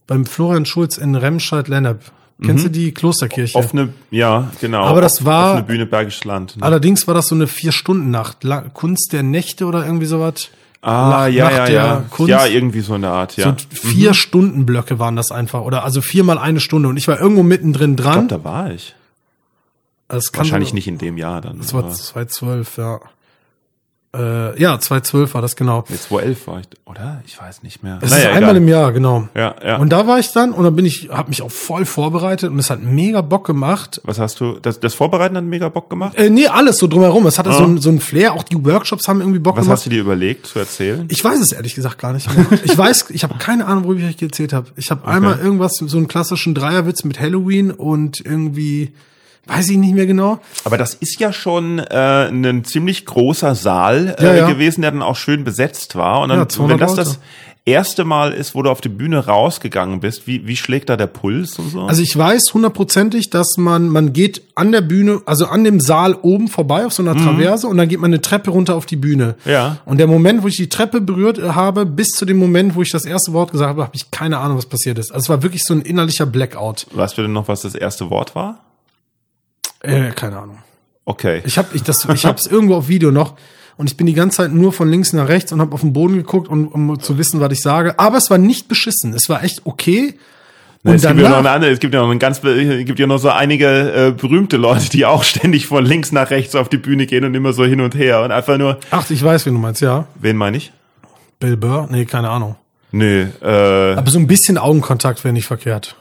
[0.07, 1.99] beim Florian Schulz in Remscheid-Lennep.
[2.43, 3.57] Kennst du die Klosterkirche?
[3.57, 4.83] Offene, ja, genau.
[4.83, 6.57] Aber das war- Offene Bühne Bergisches Land.
[6.57, 6.63] Ne?
[6.63, 8.43] Allerdings war das so eine Vier-Stunden-Nacht.
[8.43, 10.49] La- Kunst der Nächte oder irgendwie sowas.
[10.81, 12.03] Ah, Nacht- ja, Nacht ja, ja.
[12.09, 12.29] Kunst.
[12.29, 13.55] Ja, irgendwie so eine Art, ja.
[13.57, 15.61] So vier Stunden Blöcke waren das einfach.
[15.61, 16.89] Oder also viermal eine Stunde.
[16.89, 18.27] Und ich war irgendwo mittendrin ich dran.
[18.27, 18.95] glaube, da war ich.
[20.09, 21.57] Das kann Wahrscheinlich so- nicht in dem Jahr dann.
[21.59, 22.99] Das war aber 2012, ja.
[24.15, 25.83] Äh, ja, 2012 war das genau.
[25.89, 27.21] Jetzt 2011 war ich, oder?
[27.25, 27.99] Ich weiß nicht mehr.
[28.01, 29.27] Es ist einmal im Jahr, genau.
[29.35, 29.77] Ja, ja.
[29.77, 32.59] Und da war ich dann und dann bin ich, habe mich auch voll vorbereitet und
[32.59, 34.01] es hat mega Bock gemacht.
[34.03, 36.15] Was hast du, das, das Vorbereiten hat mega Bock gemacht?
[36.15, 37.25] Äh, nee, alles so drumherum.
[37.27, 38.33] Es hatte so, ein, so ein Flair.
[38.33, 39.77] Auch die Workshops haben irgendwie Bock Was gemacht.
[39.77, 41.05] hast du dir überlegt zu erzählen?
[41.09, 42.45] Ich weiß es ehrlich gesagt gar nicht mehr.
[42.63, 44.67] Ich weiß, ich habe keine Ahnung, worüber ich euch erzählt habe.
[44.75, 48.93] Ich habe einmal irgendwas, so einen klassischen Dreierwitz mit Halloween und irgendwie,
[49.47, 50.39] weiß ich nicht mehr genau.
[50.63, 54.49] Aber das ist ja schon äh, ein ziemlich großer Saal äh, Ja, ja.
[54.49, 56.21] gewesen, der dann auch schön besetzt war.
[56.21, 57.19] Und dann, Ja, 200 wenn das das
[57.67, 61.07] erste Mal ist, wo du auf die Bühne rausgegangen bist, wie, wie schlägt da der
[61.07, 61.81] Puls und so?
[61.81, 66.13] Also ich weiß hundertprozentig, dass man, man geht an der Bühne, also an dem Saal
[66.21, 68.97] oben vorbei auf so einer Traverse und dann geht man eine Treppe runter auf die
[68.97, 69.35] Bühne.
[69.45, 69.51] Mhm.
[69.51, 69.77] Ja.
[69.85, 72.91] Und der Moment, wo ich die Treppe berührt habe, bis zu dem Moment, wo ich
[72.91, 75.11] das erste Wort gesagt habe, habe ich keine Ahnung, was passiert ist.
[75.11, 76.85] Also es war wirklich so ein innerlicher Blackout.
[76.91, 78.59] weißt du denn noch, was das erste Wort war?
[79.87, 80.59] Äh, keine Ahnung.
[81.05, 81.41] Okay.
[81.45, 83.35] Ich habe ich das ich hab's irgendwo auf Video noch
[83.77, 85.93] und ich bin die ganze Zeit nur von links nach rechts und habe auf den
[85.93, 87.99] Boden geguckt, um, um zu wissen, was ich sage.
[87.99, 89.13] Aber es war nicht beschissen.
[89.13, 90.15] Es war echt okay.
[90.83, 92.99] Und es gibt ja noch eine andere, es gibt ja noch ein ganz, es gibt
[92.99, 96.69] ja noch so einige äh, berühmte Leute, die auch ständig von links nach rechts auf
[96.69, 99.47] die Bühne gehen und immer so hin und her und einfach nur, ach, ich weiß,
[99.47, 100.05] wen du meinst, ja.
[100.15, 100.71] wen meine ich?
[101.39, 101.87] Bill Burr?
[101.89, 102.55] Nee, keine Ahnung.
[102.91, 105.95] Nee, äh, Aber so ein bisschen Augenkontakt wäre nicht verkehrt.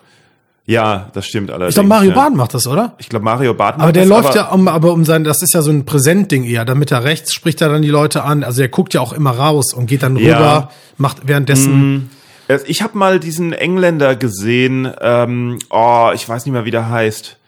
[0.66, 1.70] Ja, das stimmt allerdings.
[1.70, 2.16] Ich glaube, Mario ja.
[2.16, 2.94] Baden macht das, oder?
[2.98, 3.50] Ich glaube, Mario.
[3.52, 5.84] Aber macht der das, läuft ja um, aber um sein, das ist ja so ein
[5.84, 6.64] Präsentding eher.
[6.64, 8.42] Damit er rechts spricht er dann die Leute an.
[8.44, 10.36] Also er guckt ja auch immer raus und geht dann Ja.
[10.36, 12.10] rüber, macht währenddessen.
[12.48, 16.88] Äh, Ich habe mal diesen Engländer gesehen, ähm, oh, ich weiß nicht mehr, wie der
[16.88, 17.38] heißt.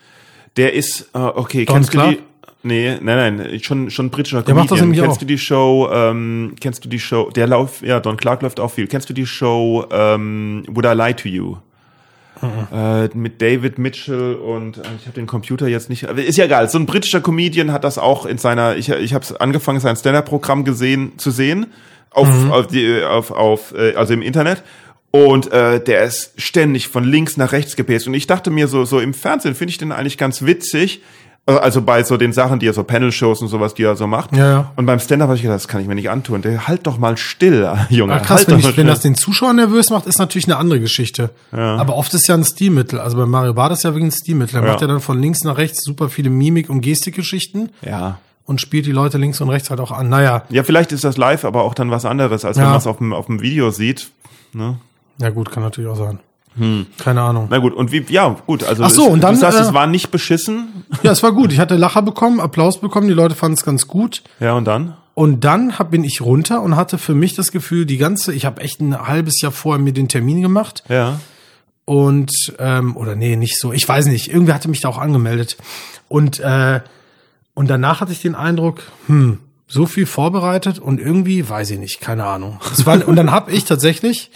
[0.57, 2.11] Der ist, äh, okay, Don kennst du Clark?
[2.16, 2.18] die?
[2.62, 5.20] Nee, nein, nein, schon schon britischer Der macht das nämlich Kennst auch.
[5.20, 5.88] du die Show?
[5.92, 7.31] Ähm, kennst du die Show?
[7.31, 8.87] Der läuft, ja, Don Clark läuft auch viel.
[8.88, 11.57] Kennst du die Show ähm, Would I Lie to You?
[12.42, 16.09] Äh, mit David Mitchell und äh, ich habe den Computer jetzt nicht.
[16.09, 16.68] aber Ist ja egal.
[16.68, 18.77] So ein britischer Comedian hat das auch in seiner.
[18.77, 21.66] Ich, ich habe angefangen, sein Stand-up-Programm gesehen zu sehen
[22.11, 24.62] auf, auf die auf auf äh, also im Internet.
[25.12, 28.07] Und äh, der ist ständig von links nach rechts gepaced.
[28.07, 31.01] Und ich dachte mir so, so im Fernsehen finde ich den eigentlich ganz witzig.
[31.47, 34.07] Äh, Also bei so den Sachen, die er so Panel-Shows und sowas, die er so
[34.07, 34.37] macht.
[34.37, 34.73] Ja, ja.
[34.77, 36.43] Und beim Stand-Up habe ich gedacht, das kann ich mir nicht antun.
[36.43, 38.15] Der halt doch mal still, Junge.
[38.15, 40.81] Ah, krass, halt wenn, ich, wenn das den Zuschauer nervös macht, ist natürlich eine andere
[40.81, 41.31] Geschichte.
[41.53, 42.99] Aber oft ist ja ein Stilmittel.
[43.01, 44.57] Also bei Mario war das ja wirklich ein Stilmittel.
[44.61, 44.73] Er Ja.
[44.73, 48.19] macht ja dann von links nach rechts super viele Mimik- und Gestikgeschichten ja.
[48.45, 50.09] und spielt die Leute links und rechts halt auch an.
[50.09, 52.71] Naja, Ja, vielleicht ist das live, aber auch dann was anderes, als wenn Ja.
[52.71, 54.11] man es auf dem, auf dem Video sieht.
[54.53, 54.79] Ne?
[55.19, 56.19] ja gut, kann natürlich auch sein.
[56.99, 57.49] Keine Ahnung.
[57.51, 59.62] Na gut, und wie, ja, gut, also Ach so, es, und dann, du sagst, äh,
[59.62, 60.85] es war nicht beschissen.
[61.03, 61.53] Ja, es war gut.
[61.53, 64.23] Ich hatte Lacher bekommen, Applaus bekommen, die Leute fanden es ganz gut.
[64.40, 64.97] Ja, und dann?
[65.14, 68.45] Und dann hab, bin ich runter und hatte für mich das Gefühl, die ganze, ich
[68.47, 71.21] habe echt ein halbes Jahr vorher mir den Termin gemacht Ja.
[71.85, 73.73] und ähm, oder nee, nicht so.
[73.73, 74.29] Ich weiß nicht.
[74.29, 75.57] Irgendwer hatte mich da auch angemeldet
[76.09, 76.81] und äh,
[77.55, 82.00] und danach hatte ich den Eindruck, hm, so viel vorbereitet und irgendwie weiß ich nicht,
[82.00, 82.61] keine Ahnung.
[82.85, 84.31] War, und dann habe ich tatsächlich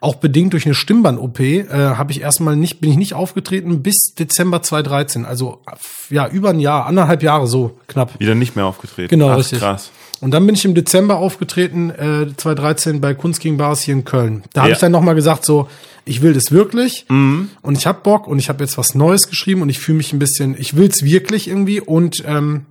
[0.00, 4.14] auch bedingt durch eine Stimmband-OP äh, habe ich erstmal nicht bin ich nicht aufgetreten bis
[4.18, 5.60] Dezember 2013, also
[6.08, 8.18] ja über ein Jahr, anderthalb Jahre so knapp.
[8.18, 9.08] Wieder nicht mehr aufgetreten.
[9.10, 9.58] Genau, Ach, richtig.
[9.58, 9.90] krass.
[10.22, 14.04] Und dann bin ich im Dezember aufgetreten, äh, 2013 bei Kunst gegen Bars hier in
[14.04, 14.42] Köln.
[14.54, 14.74] Da habe Ja.
[14.74, 15.68] ich dann nochmal gesagt, so,
[16.06, 17.50] ich will das wirklich Mhm.
[17.60, 20.12] und ich habe Bock und ich habe jetzt was Neues geschrieben und ich fühle mich
[20.14, 22.64] ein bisschen, ich will's wirklich irgendwie und ähm,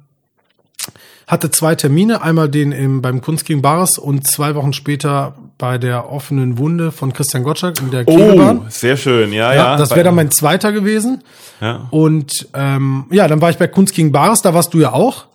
[1.30, 5.78] hatte zwei Termine, einmal den im, beim Kunst gegen Bars und zwei Wochen später bei
[5.78, 8.62] der offenen Wunde von Christian Gottschalk in der Kegelbahn.
[8.66, 9.78] Oh, sehr schön, ja, Ja, ja.
[9.78, 11.24] das wäre dann mein zweiter gewesen.
[11.62, 11.88] Ja.
[11.92, 15.26] Und ähm, ja, dann war ich bei Kunst gegen Bares, da warst du ja auch.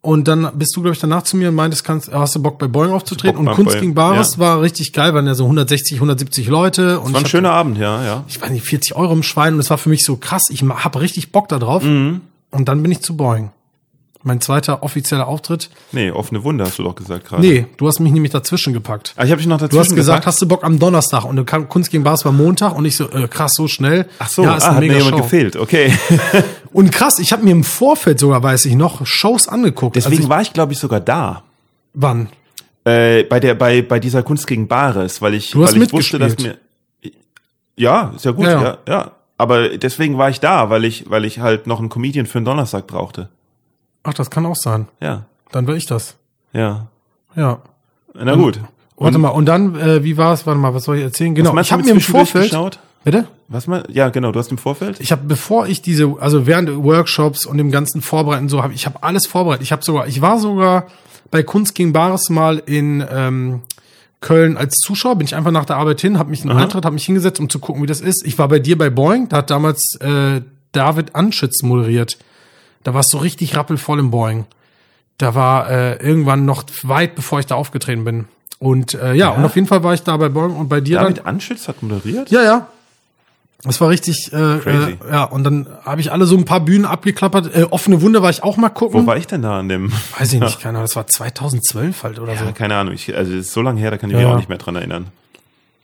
[0.00, 2.58] Und dann bist du, glaube ich, danach zu mir und meintest, kannst, hast du Bock
[2.58, 3.36] bei Boeing aufzutreten?
[3.36, 4.40] Bock Und Kunst gegen Bares ja.
[4.40, 6.98] war richtig geil, waren ja so 160, 170 Leute.
[6.98, 8.16] Und War ein schöner Abend, ja, ja.
[8.16, 10.50] hab, ich weiß nicht, 40 Euro im Schwein und es war für mich so krass.
[10.50, 11.84] Ich habe richtig Bock da drauf.
[11.84, 12.20] Mhm.
[12.50, 13.50] Und dann bin ich zu Boeing.
[14.26, 15.68] Mein zweiter offizieller Auftritt.
[15.92, 17.42] Nee, offene Wunde hast du doch gesagt gerade.
[17.42, 19.12] Nee, du hast mich nämlich dazwischen gepackt.
[19.16, 20.26] Ah, ich habe dich noch Du dazwischen hast gesagt, gepackt.
[20.26, 22.96] hast du Bock am Donnerstag und du kann, Kunst gegen Bares war Montag und ich
[22.96, 24.08] so, äh, krass, so schnell.
[24.18, 25.22] Ach so, ja, ist ah, hat mir jemand Show.
[25.22, 25.56] gefehlt.
[25.56, 25.92] Okay.
[26.72, 29.94] Und krass, ich habe mir im Vorfeld sogar, weiß ich noch, Shows angeguckt.
[29.94, 31.44] Deswegen also ich, war ich, glaube ich, sogar da.
[31.92, 32.30] wann?
[32.84, 36.18] Äh, bei der, bei, bei dieser Kunst gegen Bares, weil ich, Du weil ich wusste,
[36.18, 36.56] dass mir.
[37.76, 38.78] Ja, ist ja gut, Ja, ja, ja.
[38.88, 39.10] ja.
[39.36, 42.44] Aber deswegen war ich da, weil ich, weil ich halt noch einen Comedian für einen
[42.44, 43.28] Donnerstag brauchte.
[44.04, 44.86] Ach, das kann auch sein.
[45.00, 46.16] Ja, Dann war ich das.
[46.52, 46.86] ja.
[47.36, 47.58] Ja.
[48.14, 48.60] Na gut.
[48.96, 50.46] Warte mal, und dann, äh, wie war es?
[50.46, 51.34] Warte mal, was soll ich erzählen?
[51.34, 52.44] Genau, ich habe mir im Vorfeld.
[52.50, 52.78] geschaut?
[53.02, 53.26] Bitte?
[53.48, 53.84] Was mal?
[53.90, 54.30] Ja, genau.
[54.30, 55.00] Du hast im Vorfeld.
[55.00, 58.86] Ich habe, bevor ich diese, also während Workshops und dem ganzen Vorbereiten so, habe ich
[58.86, 59.64] habe alles vorbereitet.
[59.64, 60.86] Ich habe sogar, ich war sogar
[61.32, 63.62] bei Kunst gegen Bares mal in ähm,
[64.20, 66.94] Köln als Zuschauer, bin ich einfach nach der Arbeit hin, habe mich einen Eintritt, habe
[66.94, 68.24] mich hingesetzt, um zu gucken, wie das ist.
[68.24, 70.40] Ich war bei dir bei Boeing, da hat damals äh,
[70.72, 72.16] David Anschütz moderiert.
[72.84, 74.46] Da war es so richtig rappelvoll im Boeing.
[75.18, 78.24] Da war äh, irgendwann noch weit, bevor ich da aufgetreten bin.
[78.58, 80.98] Und äh, ja, und auf jeden Fall war ich da bei Boeing und bei dir
[80.98, 81.14] dann.
[81.14, 82.30] David Anschütz hat moderiert?
[82.30, 82.66] Ja, ja.
[83.62, 84.98] Das war richtig, äh, Crazy.
[85.08, 87.54] äh, ja, und dann habe ich alle so ein paar Bühnen abgeklappert.
[87.56, 89.02] Äh, offene Wunde war ich auch mal gucken.
[89.02, 89.90] Wo war ich denn da an dem?
[90.18, 92.44] Weiß ich nicht, keine Ahnung, das war 2012 halt oder so.
[92.44, 92.92] Ja, keine Ahnung.
[92.92, 94.34] Ich, also, ist so lange her, da kann ich Ja, mich ja.
[94.34, 95.06] auch nicht mehr dran erinnern.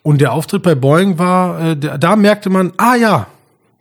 [0.03, 3.27] Und der Auftritt bei Boeing war, äh, da, da merkte man, ah ja,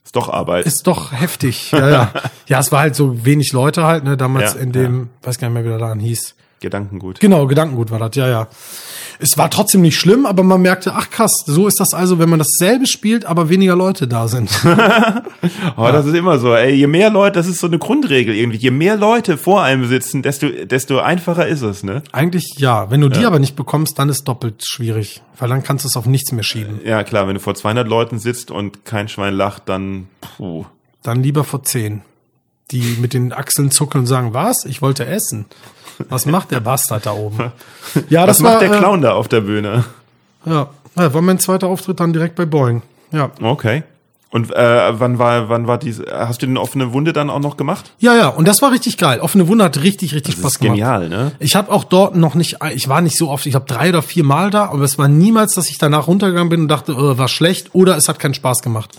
[0.10, 0.66] Ist doch Arbeit.
[0.66, 1.72] ist doch heftig.
[1.72, 2.14] Ja, ja.
[2.48, 5.50] ja, es war halt so wenig Leute halt, ne, damals Ja, in dem, weiß gar
[5.50, 6.34] nicht mehr, wie der Laden hieß.
[6.62, 7.20] Gedankengut.
[7.20, 8.48] Genau, Gedankengut war das, ja, ja.
[9.22, 12.30] Es war trotzdem nicht schlimm, aber man merkte, ach krass, so ist das also, wenn
[12.30, 14.50] man dasselbe spielt, aber weniger Leute da sind.
[15.78, 16.54] Oh, das ist immer so.
[16.54, 18.58] Ey, je mehr Leute, das ist so eine Grundregel irgendwie.
[18.58, 22.04] Je mehr Leute vor einem sitzen, desto, desto einfacher ist es, ne?
[22.12, 22.90] Eigentlich ja.
[22.92, 25.96] Wenn du die aber nicht bekommst, dann ist doppelt schwierig, weil dann kannst du es
[25.96, 26.82] auf nichts mehr schieben.
[26.84, 30.66] Ja, klar, wenn du vor 200 Leuten sitzt und kein Schwein lacht, dann, puh.
[31.04, 32.02] Dann lieber vor zehn,
[32.72, 34.66] die mit den Achseln zuckeln und sagen, was?
[34.66, 35.46] Ich wollte essen.
[36.08, 37.52] Was macht der Bastard da oben?
[38.10, 39.84] Ja, Was das macht war der äh, Clown da auf der Bühne?
[40.46, 42.82] Ja, ja, war mein zweiter Auftritt dann direkt bei Boeing.
[43.12, 43.84] Ja, Okay.
[44.32, 47.58] Und äh, wann war, wann war diese, hast du den offene Wunde dann auch noch
[47.58, 47.94] gemacht?
[47.98, 48.28] ja, ja.
[48.28, 49.22] Und das war richtig geil.
[49.22, 50.76] Offene Wunde hat richtig, richtig Das Spaß ist gemacht.
[50.76, 51.32] genial, ne?
[51.40, 54.04] Ich habe auch dort noch nicht, ich war nicht so oft, ich habe drei oder
[54.04, 57.18] vier Mal da, aber es war niemals, dass ich danach runtergegangen bin und dachte, oh,
[57.18, 58.92] war schlecht oder es hat keinen Spaß gemacht.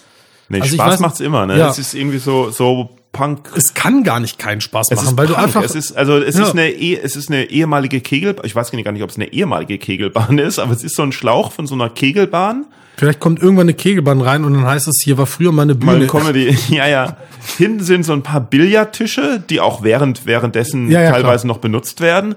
[0.51, 1.57] Nee, Also Spaß weiß- macht's immer, ne?
[1.59, 1.71] Ja.
[1.71, 3.51] Es ist irgendwie so, so Punk.
[3.57, 5.47] Es kann gar nicht keinen Spaß Es machen, ist weil du Punk.
[5.47, 6.43] einfach es ist, also es Ja.
[6.45, 8.45] ist eine, eh- es ist eine ehemalige Kegelbahn.
[8.47, 11.13] Ich weiß gar nicht, ob es eine ehemalige Kegelbahn ist, aber es ist so ein
[11.13, 12.67] Schlauch von so einer Kegelbahn.
[12.97, 15.75] Vielleicht kommt irgendwann eine Kegelbahn rein und dann heißt es, hier war früher mal eine
[15.75, 16.07] Mal Bühne.
[16.07, 16.55] Comedy.
[16.69, 17.17] Ja, ja.
[17.57, 22.01] Hinten sind so ein paar Billardtische, die auch während, währenddessen Ja, ja, teilweise noch benutzt
[22.03, 22.35] werden.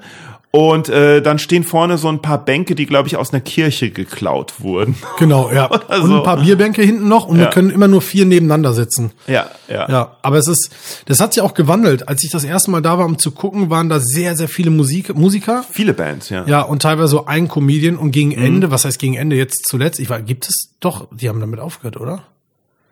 [0.56, 3.90] Und äh, dann stehen vorne so ein paar Bänke, die, glaube ich, aus einer Kirche
[3.90, 4.96] geklaut wurden.
[5.18, 5.66] Genau, ja.
[5.66, 7.46] Und ein paar Bierbänke hinten noch und Ja.
[7.46, 9.12] wir können immer nur vier nebeneinander sitzen.
[9.26, 9.90] Ja, ja.
[9.90, 10.70] Ja, aber es ist,
[11.06, 12.08] das hat sich auch gewandelt.
[12.08, 14.70] Als ich das erste Mal da war, um zu gucken, waren da sehr, sehr viele
[14.70, 15.64] Musik, Musiker.
[15.72, 16.46] Viele Bands, ja.
[16.46, 18.46] Ja, und teilweise so ein Comedian und gegen Mhm.
[18.46, 20.00] Ende, was heißt gegen Ende jetzt zuletzt?
[20.00, 22.24] Ich war, gibt es doch, die haben damit aufgehört, oder?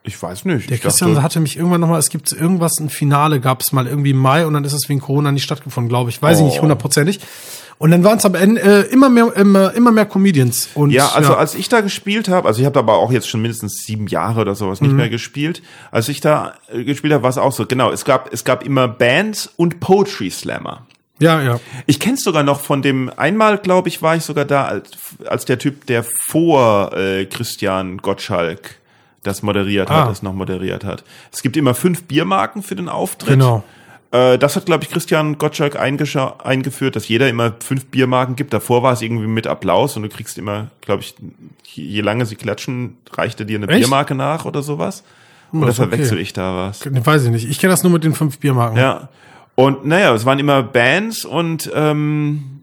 [0.04, 0.68] Ich weiß nicht.
[0.68, 3.70] Der ich Christian dachte, hatte mich irgendwann nochmal, es gibt irgendwas, ein Finale gab es
[3.72, 6.20] mal irgendwie im Mai und dann ist es wegen Corona nicht stattgefunden, glaube ich.
[6.20, 6.62] Weiß ich nicht Oh.
[6.62, 7.20] hundertprozentig.
[7.78, 10.68] Und dann waren es am Ende äh, immer mehr, immer, immer mehr Comedians.
[10.74, 13.42] Und, Ja, also als ich da gespielt habe, also ich habe aber auch jetzt schon
[13.42, 14.88] mindestens sieben Jahre oder sowas Mhm.
[14.88, 15.62] nicht mehr gespielt.
[15.90, 17.66] Als ich da äh, gespielt habe, war es auch so.
[17.66, 20.86] Genau, es gab es gab immer Bands und Poetry Slammer.
[21.20, 21.60] ja, ja.
[21.86, 24.90] Ich kenn's sogar noch von dem einmal, glaube ich, war ich sogar da als,
[25.26, 28.76] als der Typ, der vor äh, Christian Gottschalk
[29.22, 30.02] das moderiert Ah.
[30.02, 31.04] hat, das noch moderiert hat.
[31.32, 33.34] Es gibt immer fünf Biermarken für den Auftritt.
[33.34, 33.62] Genau.
[34.10, 38.52] Äh, das hat, glaube ich, Christian Gottschalk eingeführt, dass jeder immer fünf Biermarken gibt.
[38.52, 41.14] Davor war es irgendwie mit Applaus und du kriegst immer, glaube ich,
[41.64, 43.80] je lange sie klatschen, reichte dir eine Echt?
[43.80, 45.02] Biermarke nach oder sowas.
[45.52, 45.90] Oder das okay.
[45.90, 46.84] verwechsel ich da was?
[46.86, 47.48] Ne, Weiß ich nicht.
[47.48, 48.78] Ich kenne das nur mit den fünf Biermarken.
[48.78, 49.08] Ja.
[49.54, 52.61] Und naja, es waren immer Bands und ähm,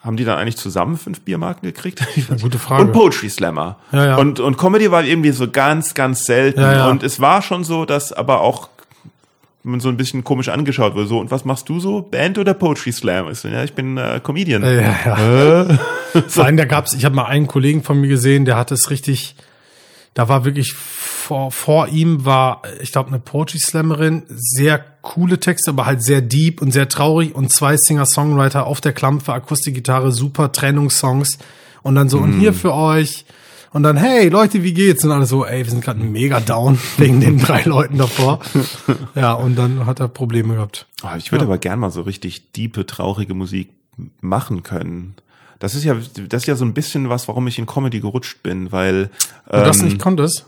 [0.00, 2.06] haben die dann eigentlich zusammen fünf Biermarken gekriegt?
[2.40, 2.84] Gute Frage.
[2.84, 3.78] Und Poetry Slammer.
[3.92, 4.16] Ja, ja.
[4.16, 6.60] Und, und Comedy war irgendwie so ganz, ganz selten.
[6.60, 6.88] Ja.
[6.88, 8.68] Und es war schon so, dass aber auch
[9.64, 11.06] man so ein bisschen komisch angeschaut wurde.
[11.06, 12.02] So, und was machst du so?
[12.02, 13.30] Band oder Poetry Slam?
[13.30, 14.62] Ich so, ja, ich bin äh, Comedian.
[14.62, 15.78] Ja, ja.
[16.26, 18.90] Vor allem, da gab's, ich habe mal einen Kollegen von mir gesehen, der hat es
[18.90, 19.36] richtig,
[20.14, 25.70] da war wirklich vor, vor ihm war, ich glaube, eine Poetry Slammerin, sehr coole Texte,
[25.70, 30.52] aber halt sehr deep und sehr traurig und zwei Singer-Songwriter auf der Klampfe, Akustikgitarre, super
[30.52, 31.38] Trennungssongs
[31.82, 33.24] und dann so, und hier für euch.
[33.72, 35.04] Und dann, hey Leute, wie geht's?
[35.04, 38.40] Und alle so, ey, wir sind gerade mega down wegen den drei Leuten davor.
[39.14, 40.86] Ja, und dann hat er Probleme gehabt.
[41.02, 43.70] Ah, ich würde aber gern mal so richtig diepe, traurige Musik
[44.20, 45.14] machen können.
[45.58, 48.42] Das ist ja, das ist ja so ein bisschen was, warum ich in Comedy gerutscht
[48.42, 49.10] bin, weil
[49.50, 50.46] Du das ähm, nicht konntest?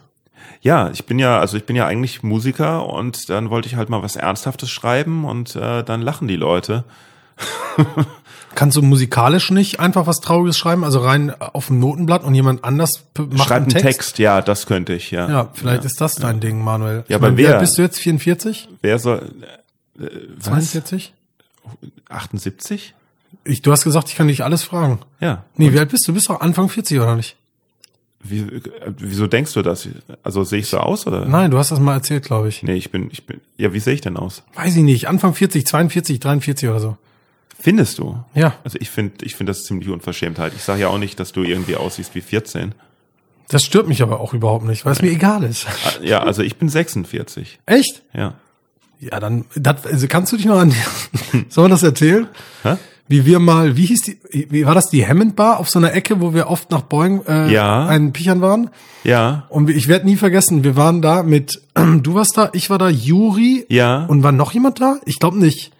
[0.62, 3.88] Ja, ich bin ja, also ich bin ja eigentlich Musiker und dann wollte ich halt
[3.88, 6.84] mal was Ernsthaftes schreiben und äh, dann lachen die Leute.
[8.54, 12.64] Kannst du musikalisch nicht einfach was Trauriges schreiben, also rein auf dem Notenblatt und jemand
[12.64, 13.84] anders macht Schreib einen Text?
[13.84, 15.28] Text, ja, das könnte ich, ja.
[15.28, 16.96] Ja, vielleicht ist das dein Ding, Manuel.
[16.96, 17.52] Ja, Ich aber wer?
[17.52, 18.00] alt bist du jetzt?
[18.00, 18.68] 44?
[18.82, 19.30] Wer soll,
[19.98, 20.72] äh, was?
[20.72, 21.14] 42?
[22.08, 22.94] 78?
[23.44, 24.98] Ich, du hast gesagt, ich kann dich alles fragen.
[25.20, 25.44] Ja.
[25.56, 26.12] Nee, wie alt bist du?
[26.12, 27.36] Du bist doch Anfang 40 oder nicht?
[28.22, 28.60] Wie, äh,
[28.98, 29.88] wieso denkst du das?
[30.22, 31.24] Also sehe ich so aus oder?
[31.24, 32.62] Nein, du hast das mal erzählt, glaube ich.
[32.62, 34.42] Nee, ich bin, ich bin, ja, wie sehe ich denn aus?
[34.54, 35.08] Weiß ich nicht.
[35.08, 36.96] Anfang 40, 42, 43 oder so.
[37.58, 38.22] Findest du?
[38.34, 40.52] Ja, Also ich finde, ich finde das ziemlich Unverschämtheit.
[40.54, 42.74] Ich sage ja auch nicht, dass du irgendwie aussiehst wie 14.
[43.48, 45.66] das stört mich aber auch überhaupt nicht, weil es mir egal ist.
[45.66, 47.58] Ah, Ja, also ich bin 46.
[47.66, 48.02] Echt?
[48.14, 48.34] Ja.
[48.98, 50.74] Ja, dann, das, also kannst du dich noch an,
[51.48, 52.28] sollen wir das erzählen?
[52.64, 52.76] Hä?
[53.10, 54.18] Wie wir mal, wie hieß die,
[54.50, 57.22] wie war das, die Hammond Bar auf so einer Ecke, wo wir oft nach Boeing
[57.26, 57.86] äh, Ja.
[57.86, 58.70] einen Pichern waren?
[59.02, 59.46] Ja.
[59.48, 62.88] Und ich werde nie vergessen, wir waren da mit, du warst da, ich war da,
[62.88, 63.66] Juri.
[63.68, 64.04] Ja.
[64.06, 64.98] Und war noch jemand da?
[65.06, 65.72] Ich glaube nicht.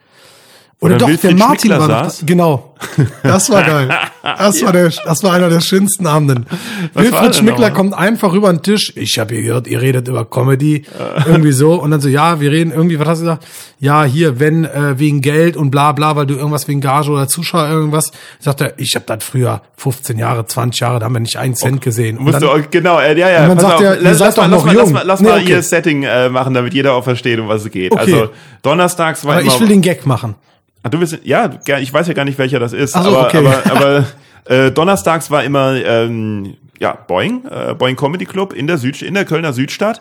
[0.83, 2.23] Oder, Oder doch, Wilfried der Martin Schmickler war noch saß?
[2.25, 2.75] Genau.
[3.23, 3.91] Das war geil.
[4.23, 6.47] Das war der, das war einer der schönsten Abenden.
[6.95, 8.93] war Wilfried Schmickler kommt einfach über den Tisch.
[8.97, 10.85] Ich habe gehört, ihr redet über Comedy.
[11.27, 11.75] Irgendwie so.
[11.75, 13.47] Und dann so, ja, wir reden irgendwie, was hast du gesagt?
[13.79, 17.29] Ja, hier, wenn, äh, wegen Geld und bla, bla, weil du irgendwas wegen Gage oder
[17.29, 18.13] Zuschauer irgendwas.
[18.39, 21.55] Sagt er, ich habe das früher 15 Jahre, 20 Jahre, da haben wir nicht einen
[21.55, 22.17] Cent gesehen.
[22.17, 23.43] Und Musst dann, du, genau, äh, ja, ja.
[23.43, 25.41] Und dann sagt auf, er, lass, lass mal, lass mal, lass mal, lass Nee, mal
[25.41, 25.51] okay.
[25.51, 27.93] ihr Setting äh, machen, damit jeder auch versteht, um was es geht.
[27.93, 28.01] Okay.
[28.01, 28.31] Also
[28.63, 30.37] donnerstags war aber immer, ich will den Gag machen.
[30.83, 33.39] Ach, du willst, ja, ich weiß ja gar nicht, welcher das ist, so, aber, okay.
[33.39, 34.07] aber, aber
[34.47, 39.15] äh, donnerstags war immer ähm, ja Boeing, äh, Boeing Comedy Club in der Süd, in
[39.15, 40.01] der Kölner Südstadt.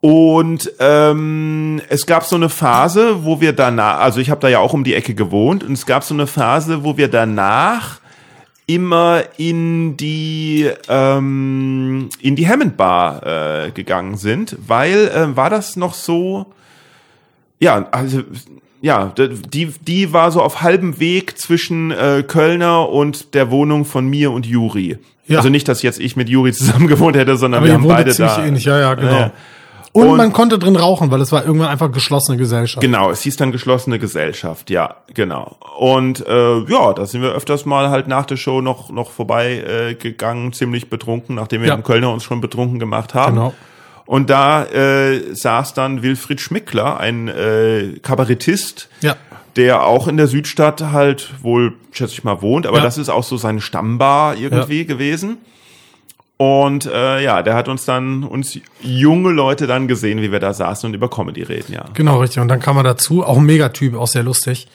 [0.00, 4.60] Und ähm, es gab so eine Phase, wo wir danach, also ich habe da ja
[4.60, 8.00] auch um die Ecke gewohnt, und es gab so eine Phase, wo wir danach
[8.66, 15.74] immer in die ähm, in die Hammond Bar äh, gegangen sind, weil äh, war das
[15.76, 16.46] noch so
[17.58, 18.22] ja, also
[18.80, 24.06] ja, die die war so auf halbem Weg zwischen äh, Kölner und der Wohnung von
[24.06, 24.98] mir und Juri.
[25.26, 25.38] Ja.
[25.38, 28.14] Also nicht, dass jetzt ich mit Juri zusammen gewohnt hätte, sondern Aber wir haben beide
[28.14, 28.44] da.
[28.44, 29.12] ähnlich, ja, ja, genau.
[29.18, 29.30] Ja.
[29.92, 32.80] Und, Und- man konnte drin rauchen, weil es war irgendwann einfach geschlossene Gesellschaft.
[32.82, 35.56] Genau, es hieß dann geschlossene Gesellschaft, ja, genau.
[35.78, 39.64] Und äh, ja, da sind wir öfters mal halt nach der Show noch noch vorbei
[39.90, 41.74] äh, gegangen, ziemlich betrunken, nachdem wir Ja.
[41.74, 43.34] im Kölner uns schon betrunken gemacht haben.
[43.36, 43.54] Genau.
[44.08, 49.16] Und da äh, saß dann Wilfried Schmickler, ein äh, Kabarettist, Ja.
[49.56, 52.82] der auch in der Südstadt halt wohl, schätze ich mal, wohnt, aber Ja.
[52.84, 55.36] das ist auch so seine Stammbar irgendwie gewesen.
[56.38, 60.54] Und äh, ja, der hat uns dann, uns junge Leute dann gesehen, wie wir da
[60.54, 61.84] saßen und über Comedy reden, ja.
[61.92, 62.40] Genau, richtig.
[62.40, 64.68] Und dann kam er dazu, auch ein Megatyp, auch sehr lustig.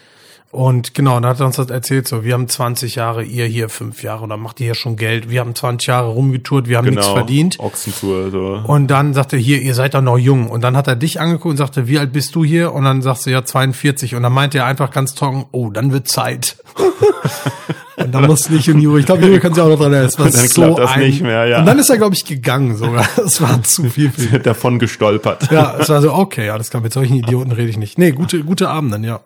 [0.53, 3.69] Und genau, dann hat er uns das erzählt, so, wir haben 20 Jahre, ihr hier
[3.69, 5.31] fünf Jahre, und dann macht ihr hier schon Geld.
[5.31, 7.15] Wir haben 20 Jahre rumgetourt, wir haben nichts Genau.
[7.15, 7.59] verdient.
[7.59, 8.61] Ochsentour, so.
[8.67, 10.47] Und dann sagte er, hier, ihr seid doch noch jung.
[10.51, 12.71] Und dann hat er dich angeguckt und sagte, wie alt bist du hier?
[12.71, 14.13] Und dann sagst du, ja, 42.
[14.13, 16.57] Und dann meinte er einfach ganz trocken, oh, dann wird Zeit.
[17.97, 20.07] und dann musste ich und Juri, ich glaube, Juri kann sich auch noch dran erinnern.
[20.09, 21.59] Es war Dann so das ein, nicht mehr, ja.
[21.59, 23.07] Und dann ist er, glaube ich, gegangen sogar.
[23.25, 24.43] Es war zu viel für ihn.
[24.43, 25.51] davon gestolpert.
[25.51, 27.97] Ja, es war so, okay, alles klar, mit solchen Idioten rede ich nicht.
[27.97, 29.19] Nee, gute, gute Abenden, ja.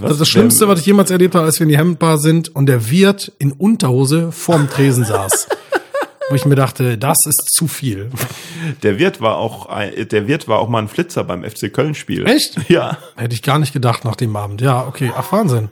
[0.00, 2.54] Das, ist das Schlimmste, was ich jemals erlebt habe, als wir in die Hemdbar sind
[2.54, 5.48] und der Wirt in Unterhose vorm Tresen saß.
[6.30, 8.08] Wo ich mir dachte, das ist zu viel.
[8.82, 11.94] Der Wirt war auch, ein- der Wirt war auch mal ein Flitzer beim FC Köln
[11.94, 12.26] Spiel.
[12.26, 12.56] Echt?
[12.70, 12.96] Ja.
[13.16, 14.60] Hätte ich gar nicht gedacht nach dem Abend.
[14.62, 15.10] Ja, okay.
[15.14, 15.68] Ach, Wahnsinn.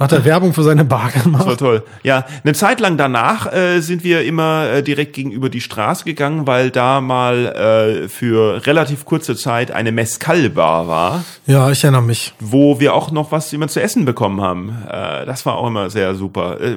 [0.00, 1.58] Hat er Werbung für seine Bar Das war gemacht?
[1.58, 1.82] toll.
[2.02, 6.46] Ja, eine Zeit lang danach äh, sind wir immer äh, direkt gegenüber die Straße gegangen,
[6.46, 12.32] weil da mal äh, für relativ kurze Zeit eine Mescal-Bar war, Ja, ich erinnere mich.
[12.40, 14.70] wo wir auch noch was immer zu essen bekommen haben.
[14.90, 16.60] Äh, das war auch immer sehr super.
[16.60, 16.76] Äh,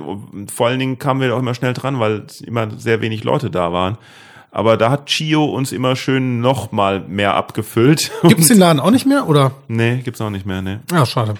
[0.53, 3.71] vor allen Dingen kamen wir auch immer schnell dran, weil immer sehr wenig Leute da
[3.71, 3.97] waren.
[4.51, 8.11] Aber da hat Chio uns immer schön noch mal mehr abgefüllt.
[8.23, 9.51] Gibt's den Laden auch nicht mehr, oder?
[9.67, 10.77] nee, gibt's auch nicht mehr, nee.
[10.91, 11.33] Ja, schade.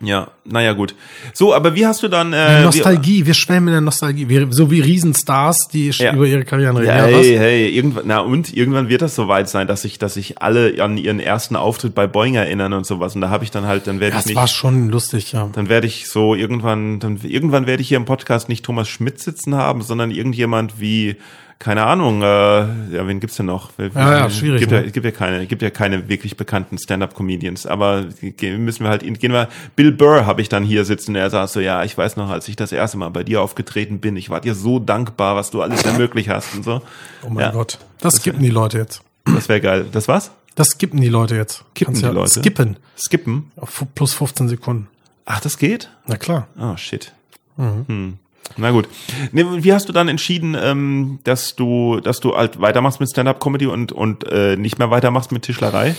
[0.00, 0.94] Ja, naja, gut.
[1.32, 2.34] So, aber wie hast du dann...
[2.34, 4.28] Äh, Nostalgie, wir schwelmen in der Nostalgie.
[4.28, 6.12] Wir, so wie Riesenstars, die Ja.
[6.12, 6.88] über ihre Karrieren reden.
[6.88, 7.24] Ja, Ja, was?
[7.24, 10.82] hey, hey, irgendwann, na und irgendwann wird das soweit sein, dass sich, dass sich alle
[10.84, 13.14] an ihren ersten Auftritt bei Boeing erinnern und sowas.
[13.14, 15.48] Und da habe ich dann halt, dann werde ich Das nicht, war schon lustig, ja.
[15.54, 19.18] dann werde ich so irgendwann, dann irgendwann werde ich hier im Podcast nicht Thomas Schmidt
[19.20, 21.16] sitzen haben, sondern irgendjemand wie
[21.58, 23.70] keine Ahnung, äh, ja, wen gibt's denn noch?
[23.76, 24.90] Wer- Ja, ja, schwierig, Gibt ja, ne?
[24.90, 27.66] gibt ja keine, gibt ja keine wirklich bekannten Stand-up-Comedians.
[27.66, 28.04] Aber
[28.40, 29.48] müssen wir halt, gehen wir.
[29.74, 31.14] Bill Burr habe ich dann hier sitzen.
[31.16, 34.00] Er sagt so, ja, ich weiß noch, als ich das erste Mal bei dir aufgetreten
[34.00, 36.82] bin, ich war dir so dankbar, was du alles ermöglicht hast und so.
[37.22, 37.78] Oh mein ja, Gott.
[38.00, 39.02] Das, skippen die Leute jetzt.
[39.24, 39.86] Das wäre geil.
[39.90, 40.30] Das was?
[40.54, 41.64] Das skippen die Leute jetzt.
[41.74, 42.40] Kippen Kannst die ja Leute?
[42.40, 42.76] Skippen.
[42.96, 43.50] Skippen?
[43.56, 44.88] Auf plus 15 Sekunden.
[45.24, 45.90] Ach, das geht?
[46.06, 46.48] Na klar.
[46.58, 47.12] Oh, shit.
[47.56, 48.18] Hm.
[48.56, 48.88] Na gut.
[49.32, 53.66] Nee, wie hast du dann entschieden, ähm, dass du, dass du halt weitermachst mit Stand-up-Comedy
[53.66, 55.94] und und äh, nicht mehr weitermachst mit Tischlerei?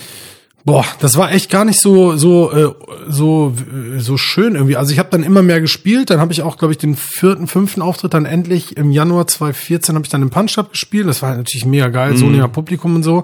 [0.65, 2.73] Boah, das war echt gar nicht so so äh,
[3.07, 3.53] so
[3.97, 4.75] so schön irgendwie.
[4.75, 6.09] Also ich habe dann immer mehr gespielt.
[6.09, 9.95] Dann habe ich auch, glaube ich, den vierten, fünften Auftritt dann endlich im Januar 2014
[9.95, 11.07] habe ich dann im Punch Club gespielt.
[11.07, 13.23] Das war natürlich mega geil, so näher Publikum und so.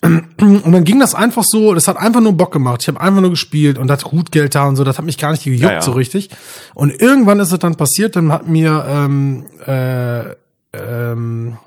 [0.00, 2.82] Und dann ging das einfach so, das hat einfach nur Bock gemacht.
[2.82, 5.18] Ich habe einfach nur gespielt und das gut Geld da und so, das hat mich
[5.18, 5.82] gar nicht gejuckt Ja, ja.
[5.82, 6.30] so richtig.
[6.74, 10.34] Und irgendwann ist es dann passiert, dann hat mir ähm, äh,
[10.72, 11.58] ähm,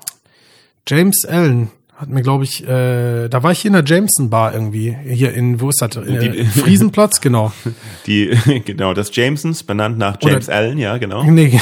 [0.88, 1.70] James Allen
[2.02, 5.32] hat mir, glaube ich, äh, da war ich hier in der Jameson Bar irgendwie, hier
[5.34, 5.90] in, wo ist das?
[5.90, 7.52] Die- Äh, Friesenplatz, genau.
[8.06, 11.22] Die genau das Jamesons benannt nach James Allen, ja genau.
[11.30, 11.60] Nee,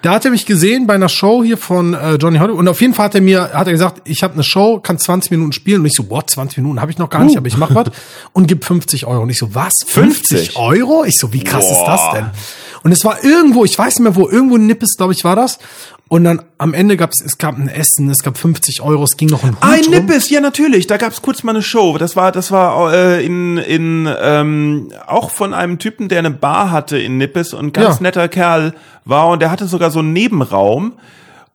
[0.00, 2.80] da hat er mich gesehen bei einer Show hier von äh, Johnny Hollywood und auf
[2.80, 5.52] jeden Fall hat er mir, hat er gesagt, ich habe eine Show, kann 20 Minuten
[5.52, 7.74] spielen und ich so, boah, 20 Minuten habe ich noch gar nicht, aber ich mach
[7.74, 7.88] was
[8.32, 9.84] und gib 50 Euro und ich so, was?
[9.84, 10.56] 50 50?
[10.56, 11.04] Euro?
[11.04, 12.12] Ich so, wie krass ist das Boah.
[12.14, 12.26] denn?
[12.82, 15.36] Und es war irgendwo, ich weiß nicht mehr wo, irgendwo in Nippes, glaube ich, war
[15.36, 15.58] das.
[16.12, 19.16] Und dann am Ende gab es, es gab ein Essen, es gab 50 Euro, es
[19.16, 19.90] ging noch ein Hut Ein rum.
[19.92, 20.88] Nippes, ja natürlich.
[20.88, 21.98] Da gab's kurz mal eine Show.
[21.98, 26.72] Das war, das war äh, in in ähm, auch von einem Typen, der eine Bar
[26.72, 28.02] hatte in Nippes und ganz Ja.
[28.02, 30.94] netter Kerl war und der hatte sogar so einen Nebenraum.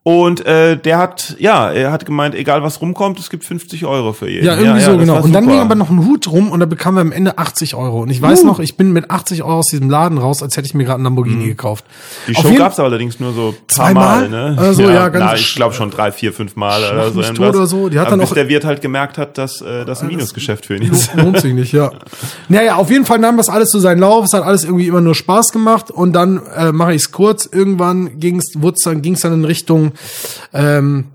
[0.06, 4.12] Und äh, der hat, ja, er hat gemeint, egal was rumkommt, es gibt 50 Euro
[4.12, 4.46] für jeden.
[4.46, 5.20] Ja, irgendwie so, das genau.
[5.20, 5.56] Und dann super.
[5.56, 8.02] ging aber noch ein Hut rum und da bekamen wir am Ende 80 Euro.
[8.02, 10.68] Und ich weiß noch, ich bin mit 80 Euro aus diesem Laden raus, als hätte
[10.68, 11.84] ich mir gerade einen Lamborghini gekauft.
[11.88, 12.30] Mhm.
[12.30, 14.28] Die Auf Show gab's allerdings nur so paar Zweimal?
[14.28, 14.56] Mal, ne?
[14.56, 17.22] Also, ja, ganz na, ich glaube schon drei, vier, fünf Mal oder so.
[17.22, 17.56] irgendwas.
[17.56, 17.88] oder so.
[17.88, 20.06] Die hat aber dann bis auch- der Wirt halt gemerkt hat, dass äh, das ein
[20.06, 21.16] Minusgeschäft für ihn ist.
[21.16, 21.90] Lohnt sich nicht, ja.
[22.48, 24.26] Naja, auf jeden Fall nahm das alles so seinen Lauf.
[24.26, 25.90] Es hat alles irgendwie immer nur Spaß gemacht.
[25.90, 27.44] Und dann äh, mache ich es kurz.
[27.50, 29.94] Irgendwann ging's, wurd's dann, ging's dann in Richtung.
[30.52, 31.06] Ähm,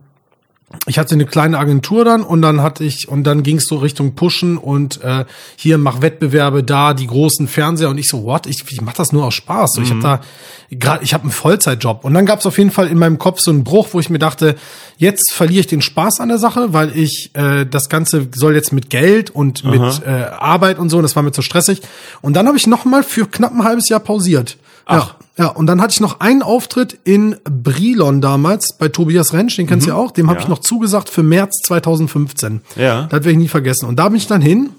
[0.88, 4.16] ich hatte eine kleine Agentur dann und dann hatte ich und dann ging's so Richtung
[4.16, 5.26] Pushen und äh,
[5.56, 8.48] hier mach Wettbewerbe da die großen Fernseher und ich so what?
[8.48, 9.74] Ich, ich mach das nur aus Spaß.
[9.74, 10.22] So ich habe da
[10.72, 12.04] gerade ich habe einen Vollzeitjob.
[12.04, 14.20] Und dann gab's auf jeden Fall in meinem Kopf so einen Bruch wo ich mir
[14.20, 14.56] dachte
[14.98, 18.72] jetzt verliere ich den Spaß an der Sache weil ich äh, das ganze soll jetzt
[18.72, 20.10] mit Geld und mit äh,
[20.40, 21.82] Arbeit und so und das war mir zu stressig.
[22.22, 24.58] Und dann habe ich noch mal für knapp ein halbes Jahr pausiert.
[24.86, 24.96] Ach.
[24.96, 29.58] ja, ja, und dann hatte ich noch einen Auftritt in Brilon damals bei Tobias Rentsch,
[29.58, 30.12] den kennst du ja auch.
[30.12, 30.44] Dem habe Ja.
[30.44, 32.62] ich noch zugesagt für März 2015.
[32.76, 33.04] Ja.
[33.04, 33.88] Das werde ich nie vergessen.
[33.88, 34.70] Und da bin ich dann hin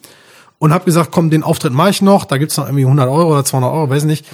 [0.58, 2.24] und habe gesagt, komm, den Auftritt mache ich noch.
[2.24, 4.24] Da gibt's noch irgendwie 100 Euro oder 200 Euro, weiß nicht.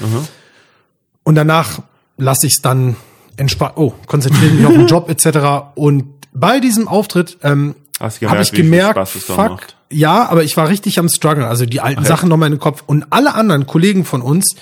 [1.23, 1.81] Und danach
[2.17, 2.97] lasse ich es dann
[3.37, 3.73] entspannt.
[3.77, 5.73] Oh, konzentriere mich auf den Job etc.
[5.77, 6.05] Und
[6.35, 10.69] bei diesem Auftritt ähm, Hast gemerkt, ich wie viel gemerkt, fuck, ja, aber ich war
[10.69, 12.83] richtig am struggeln, also die alten Sachen nochmal in den Kopf.
[12.87, 14.55] Und alle anderen Kollegen von uns,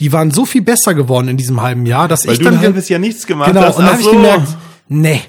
[0.00, 2.54] die waren so viel besser geworden in diesem halben Jahr, dass Weil ich du dann
[2.54, 3.76] ein halbes Jahr nichts gemacht genau, hast.
[3.76, 4.12] und dann Ach habe ich so.
[4.12, 4.48] gemerkt,
[4.88, 5.22] nee,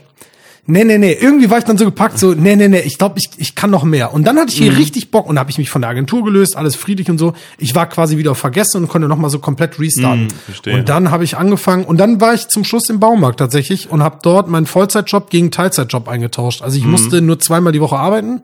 [0.68, 1.13] Nee, nee, nee.
[1.13, 3.70] Irgendwie war ich dann so gepackt, so, nee, nee, nee, ich glaube, ich, ich kann
[3.70, 4.13] noch mehr.
[4.13, 6.57] Und dann hatte ich hier richtig Bock und habe ich mich von der Agentur gelöst,
[6.57, 7.34] alles friedlich und so.
[7.59, 10.28] Ich war quasi wieder vergessen und konnte nochmal so komplett restarten.
[10.45, 10.78] verstehe.
[10.78, 14.01] und dann habe ich angefangen und dann war ich zum Schluss im Baumarkt tatsächlich und
[14.01, 16.63] habe dort meinen Vollzeitjob gegen Teilzeitjob eingetauscht.
[16.63, 18.41] Also ich musste nur zweimal die Woche arbeiten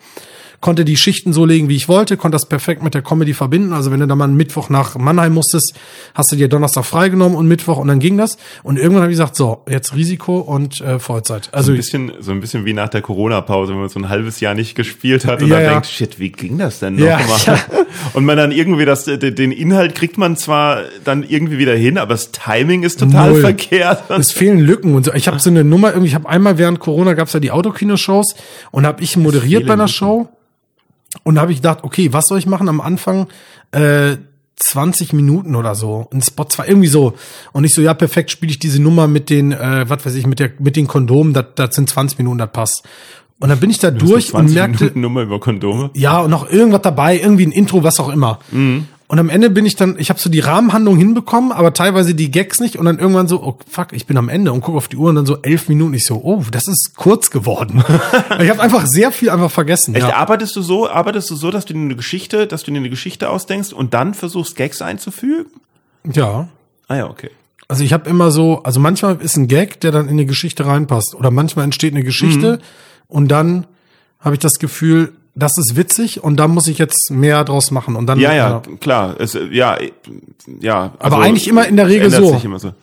[0.61, 3.73] konnte die Schichten so legen, wie ich wollte, konnte das perfekt mit der Comedy verbinden.
[3.73, 5.73] Also wenn du da mal einen Mittwoch nach Mannheim musstest,
[6.13, 8.37] hast du dir Donnerstag freigenommen und Mittwoch und dann ging das.
[8.63, 11.45] Und irgendwann habe ich gesagt, so, jetzt Risiko und äh, Vollzeit.
[11.45, 14.07] So Also ein bisschen, so ein bisschen wie nach der Corona-Pause, wenn man so ein
[14.09, 15.71] halbes Jahr nicht gespielt hat und Ja, dann ja.
[15.71, 17.17] denkt, shit, wie ging das denn nochmal?
[17.45, 17.59] ja.
[18.13, 22.13] Und man dann irgendwie das, den Inhalt kriegt man zwar dann irgendwie wieder hin, aber
[22.13, 23.41] das Timing ist total Null.
[23.41, 24.03] verkehrt.
[24.09, 25.13] es fehlen Lücken und so.
[25.13, 28.35] Ich habe so eine Nummer, irgendwie, ich habe einmal während Corona gab's ja die Autokino-Shows
[28.71, 29.93] und habe ich moderiert bei einer Lücken.
[29.93, 30.29] Show
[31.23, 33.27] und habe ich gedacht, okay, was soll ich machen am Anfang?
[33.71, 34.17] Äh,
[34.57, 36.07] 20 Minuten oder so.
[36.13, 37.13] Ein Spot zwar irgendwie so.
[37.51, 40.27] Und ich so, ja, perfekt, spiele ich diese Nummer mit den, äh, was weiß ich,
[40.27, 42.83] mit der, mit den Kondomen, das, das sind 20 Minuten, das passt.
[43.39, 45.89] Und dann bin ich da durch und 20 merkte, Minuten Nummer über Kondome.
[45.95, 48.39] ja, und noch irgendwas dabei, irgendwie ein Intro, was auch immer.
[49.11, 52.31] Und am Ende bin ich dann, ich habe so die Rahmenhandlung hinbekommen, aber teilweise die
[52.31, 54.87] Gags nicht und dann irgendwann so, oh fuck, ich bin am Ende und gucke auf
[54.87, 55.93] die Uhr und dann so elf Minuten.
[55.95, 57.83] Ich so, oh, das ist kurz geworden.
[58.39, 59.95] ich habe einfach sehr viel einfach vergessen.
[59.95, 60.15] Echt, Ja.
[60.15, 62.89] arbeitest du so, arbeitest du so, dass du dir eine Geschichte, dass du dir eine
[62.89, 65.47] Geschichte ausdenkst und dann versuchst Gags einzufügen?
[66.05, 66.47] ja.
[66.87, 67.31] Ah ja, okay.
[67.67, 70.65] Also ich habe immer so, also manchmal ist ein Gag, der dann in eine Geschichte
[70.65, 71.15] reinpasst.
[71.15, 72.59] Oder manchmal entsteht eine Geschichte
[73.09, 73.67] und dann
[74.21, 75.11] habe ich das Gefühl,
[75.41, 77.95] das ist witzig und da muss ich jetzt mehr draus machen.
[77.95, 79.15] Und dann, Ja, ja, klar.
[79.19, 79.77] Es, ja,
[80.59, 80.93] ja.
[80.99, 82.33] Aber also, eigentlich immer in der Regel so.
[82.33, 82.73] Sich immer so.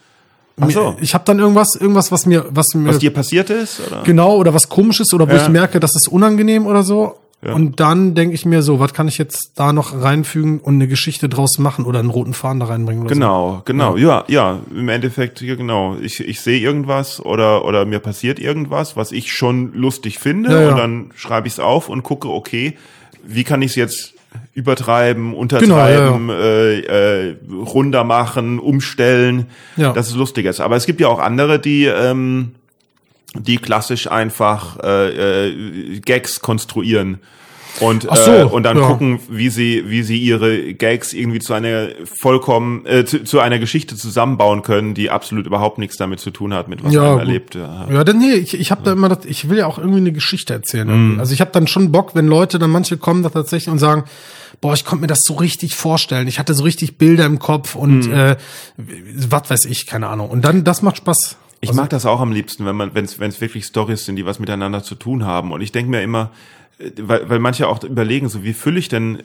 [0.61, 0.97] Ach so.
[1.01, 3.81] Ich habe dann irgendwas, irgendwas, was mir, was mir Was dir passiert ist?
[3.87, 4.03] Oder?
[4.03, 5.43] genau oder was komisches oder wo Ja.
[5.43, 7.15] ich merke, das ist unangenehm oder so.
[7.41, 7.53] Ja.
[7.53, 10.89] Und dann denke ich mir so, was kann ich jetzt da noch reinfügen und eine
[10.89, 14.89] Geschichte draus machen oder einen roten Faden da reinbringen oder Genau, genau, ja, ja, im
[14.89, 15.97] Endeffekt, ja, genau.
[16.03, 20.61] Ich, ich sehe irgendwas oder, oder mir passiert irgendwas, was ich schon lustig finde Ja,
[20.63, 20.69] ja.
[20.71, 22.77] und dann schreibe ich es auf und gucke, okay,
[23.25, 24.15] wie kann ich es jetzt
[24.55, 29.93] übertreiben, Genau, untertreiben, Äh, äh, runder machen, umstellen, Ja.
[29.93, 30.61] dass es lustig ist.
[30.61, 32.53] Aber es gibt ja auch andere, die, ähm,
[33.39, 37.21] die klassisch einfach äh, äh, Gags konstruieren.
[37.81, 38.87] Und, so, äh, und dann ja.
[38.87, 43.61] gucken, wie sie, wie sie ihre Gags irgendwie zu einer vollkommen, äh, zu, zu einer
[43.61, 47.13] Geschichte zusammenbauen können, die absolut überhaupt nichts damit zu tun hat, mit was Ja, man
[47.13, 47.21] gut.
[47.21, 47.55] erlebt.
[47.55, 47.87] Ja.
[47.89, 50.13] Ja, denn nee, ich, ich habe da immer das, ich will ja auch irgendwie eine
[50.13, 50.89] Geschichte erzählen.
[50.89, 51.21] irgendwie.
[51.21, 54.05] Also ich habe dann schon Bock, wenn Leute, dann manche kommen da tatsächlich und sagen,
[54.61, 56.27] boah, ich konnte mir das so richtig vorstellen.
[56.27, 58.37] Ich hatte so richtig Bilder im Kopf und äh,
[58.77, 60.31] was weiß ich, keine Ahnung.
[60.31, 61.37] Und dann, das macht Spaß.
[61.61, 64.17] Ich mag das auch am liebsten, wenn man, wenn es wenn es wirklich Stories sind,
[64.17, 65.53] die was miteinander zu tun haben.
[65.53, 66.31] Und ich denke mir immer,
[66.79, 69.23] äh, weil, weil manche auch überlegen, so wie fülle ich denn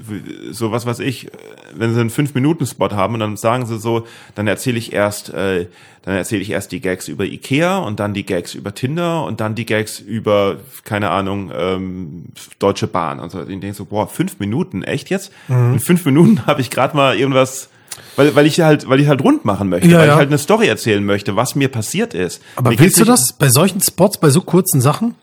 [0.51, 1.29] so was was ich, äh,
[1.75, 4.93] wenn sie einen fünf Minuten Spot haben und dann sagen sie so, dann erzähle ich
[4.93, 5.67] erst, äh,
[6.01, 9.39] dann erzähle ich erst die Gags über Ikea und dann die Gags über Tinder und
[9.39, 12.25] dann die Gags über keine Ahnung ähm,
[12.57, 13.19] Deutsche Bahn.
[13.19, 15.31] Und so, ich denke so, boah, fünf Minuten, echt jetzt?
[15.47, 15.73] Mhm.
[15.73, 17.69] In fünf Minuten habe ich gerade mal irgendwas
[18.15, 20.13] weil, weil ich halt, weil ich halt rund machen möchte, Ja, weil ja.
[20.13, 22.41] ich halt eine Story erzählen möchte, was mir passiert ist.
[22.55, 25.15] Aber Mir willst du das bei solchen Spots, bei so kurzen Sachen?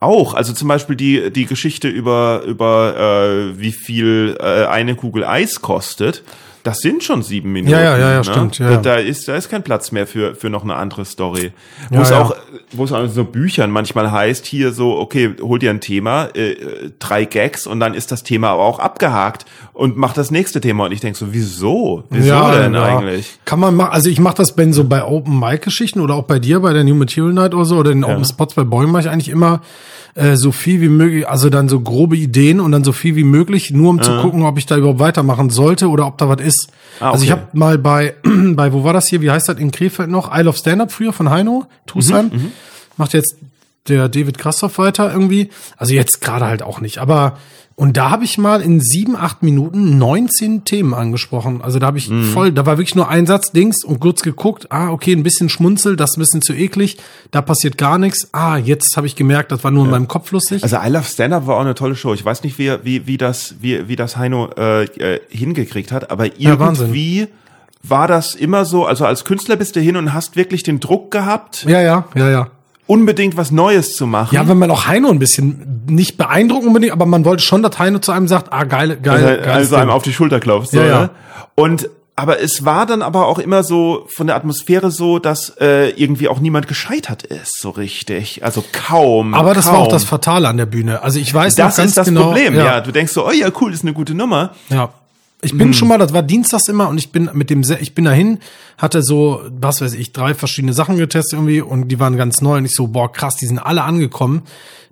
[0.00, 2.96] Auch, also zum Beispiel die die Geschichte über über
[3.54, 6.22] äh, wie viel äh, eine Kugel Eis kostet.
[6.64, 7.70] Das sind schon sieben Minuten.
[7.70, 8.24] Ja, ja, ja, ja, ne?
[8.24, 8.80] stimmt, ja, da, ja.
[8.80, 11.52] da ist da ist kein Platz mehr für für noch eine andere Story.
[11.90, 12.22] Wo Ja, es ja.
[12.22, 12.34] auch
[12.72, 16.30] wo es auch in so Büchern manchmal heißt hier so okay hol dir ein Thema
[16.34, 19.44] äh, äh, drei Gags und dann ist das Thema aber auch abgehakt
[19.74, 23.38] und mach das nächste Thema und ich denk so wieso wieso denn eigentlich?
[23.44, 26.24] Kann man machen, also ich mache das bei so bei Open Mic Geschichten oder auch
[26.24, 28.90] bei dir bei der New Material Night oder so oder den Open Spots bei Boeing
[28.90, 29.60] mache ich eigentlich immer
[30.14, 33.24] äh, so viel wie möglich, also dann so grobe Ideen und dann so viel wie
[33.24, 36.40] möglich, nur um zu gucken, ob ich da überhaupt weitermachen sollte oder ob da was
[36.40, 36.53] ist.
[37.00, 37.40] Ah, Also ich okay.
[37.42, 38.14] habe mal bei
[38.54, 40.34] bei wo war das hier, wie heißt das in Krefeld noch?
[40.36, 42.26] Isle of Stand Up früher von Heino, Tusheim.
[42.32, 42.52] Mhm,
[42.96, 43.36] Macht jetzt
[43.88, 45.50] der David Krassoff weiter irgendwie.
[45.76, 47.38] Also jetzt gerade halt auch nicht, aber
[47.76, 51.60] und da habe ich mal in sieben, acht Minuten 19 Themen angesprochen.
[51.60, 52.26] Also da habe ich Mhm.
[52.32, 55.48] voll, da war wirklich nur ein Satz Dings und kurz geguckt, ah, okay, ein bisschen
[55.48, 56.98] schmunzel, das ist ein bisschen zu eklig,
[57.32, 58.28] da passiert gar nichts.
[58.30, 60.62] Ah, jetzt habe ich gemerkt, das war nur in meinem Kopf lustig.
[60.62, 62.14] Also I Love Stand Up war auch eine tolle Show.
[62.14, 66.12] Ich weiß nicht, wie wie wie das wie wie das Heino äh, äh, hingekriegt hat,
[66.12, 67.26] aber irgendwie
[67.82, 68.86] war das immer so.
[68.86, 72.30] Also als Künstler bist du hin und hast wirklich den Druck gehabt, ja, ja, ja,
[72.30, 72.46] ja.
[72.86, 74.34] Unbedingt was Neues zu machen.
[74.34, 77.78] Ja, wenn man auch Heino ein bisschen nicht beeindrucken unbedingt, aber man wollte schon, dass
[77.78, 80.70] Heino zu einem sagt, ah, geile, geile, also, also einem auf die Schulter klopft.
[80.70, 81.00] So, Ja, ja.
[81.02, 81.10] Ne?
[81.54, 85.90] Und aber es war dann aber auch immer so von der Atmosphäre so, dass äh,
[85.90, 88.44] irgendwie auch niemand gescheitert ist, so richtig.
[88.44, 89.34] Also kaum.
[89.34, 89.74] Aber das kaum.
[89.74, 91.02] war auch das Fatale an der Bühne.
[91.02, 92.64] Also ich weiß Das noch ganz ist das genau, Problem, ja.
[92.64, 92.80] ja.
[92.82, 94.52] Du denkst so, oh ja, cool, ist eine gute Nummer.
[94.68, 94.90] Ja.
[95.44, 98.04] Ich bin schon mal, das war dienstags immer und ich bin mit dem, ich bin
[98.04, 98.38] dahin,
[98.78, 102.56] hatte so, was weiß ich, drei verschiedene Sachen getestet irgendwie und die waren ganz neu
[102.58, 104.42] und ich so, boah, krass, die sind alle angekommen.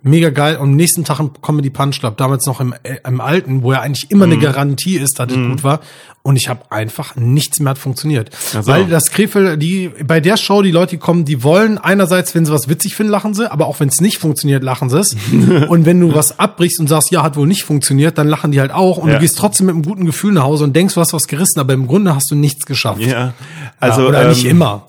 [0.04, 0.56] Mega geil.
[0.56, 3.72] Und am nächsten Tag im Comedy Punch Club, damals noch im, äh, im alten, wo
[3.72, 5.78] ja eigentlich immer eine Garantie ist, dass es gut war.
[6.22, 8.30] Und ich habe einfach nichts mehr hat funktioniert.
[8.56, 8.66] Ach so.
[8.66, 12.44] Weil das Krefeld, die, bei der Show, die Leute, die kommen, die wollen einerseits, wenn
[12.44, 15.16] sie was witzig finden, lachen sie, aber auch wenn es nicht funktioniert, lachen sie es.
[15.68, 18.60] und wenn du was abbrichst und sagst, ja, hat wohl nicht funktioniert, dann lachen die
[18.60, 19.14] halt auch und Ja.
[19.14, 21.60] du gehst trotzdem mit einem guten Gefühl nach Hause und denkst, du hast was gerissen,
[21.60, 23.00] aber im Grunde hast du nichts geschafft.
[23.00, 23.34] Ja,
[23.80, 24.86] also ja, oder nicht ähm, immer.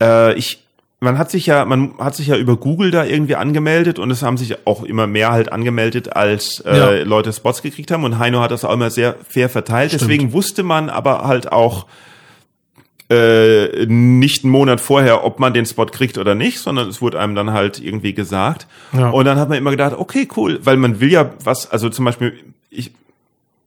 [0.00, 0.64] Äh, ich,
[1.00, 4.22] man hat sich ja, man hat sich ja über Google da irgendwie angemeldet und es
[4.22, 6.90] haben sich auch immer mehr halt angemeldet, als äh, Ja.
[7.04, 8.04] Leute Spots gekriegt haben.
[8.04, 9.92] Und Heino hat das auch immer sehr fair verteilt.
[9.92, 11.86] Deswegen wusste man aber halt auch
[13.10, 17.18] äh, nicht einen Monat vorher, ob man den Spot kriegt oder nicht, sondern es wurde
[17.20, 18.66] einem dann halt irgendwie gesagt.
[18.92, 19.10] Ja.
[19.10, 22.04] Und dann hat man immer gedacht, okay, cool, weil man will ja was, also zum
[22.06, 22.32] Beispiel,
[22.70, 22.92] ich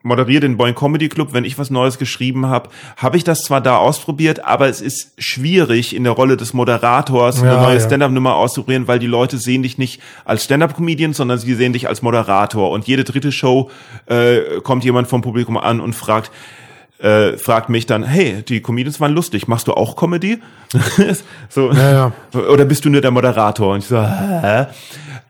[0.06, 3.60] moderiere den Boing Comedy Club, wenn ich was Neues geschrieben habe, habe ich das zwar
[3.60, 7.82] da ausprobiert, aber es ist schwierig in der Rolle des Moderators eine Ja, neue ja.
[7.82, 12.04] Stand-up-Nummer auszuprobieren, weil die Leute sehen dich nicht als Stand-up-Comedian, sondern sie sehen dich als
[12.04, 12.70] Moderator.
[12.70, 13.72] Und jede dritte Show
[14.06, 16.32] äh, kommt jemand vom Publikum an und fragt,
[17.00, 20.40] äh, fragt mich dann, hey, die Comedians waren lustig, machst du auch Comedy?
[21.50, 22.12] so, Ja.
[22.34, 23.74] Oder bist du nur der Moderator?
[23.74, 24.68] Und ich so, hä?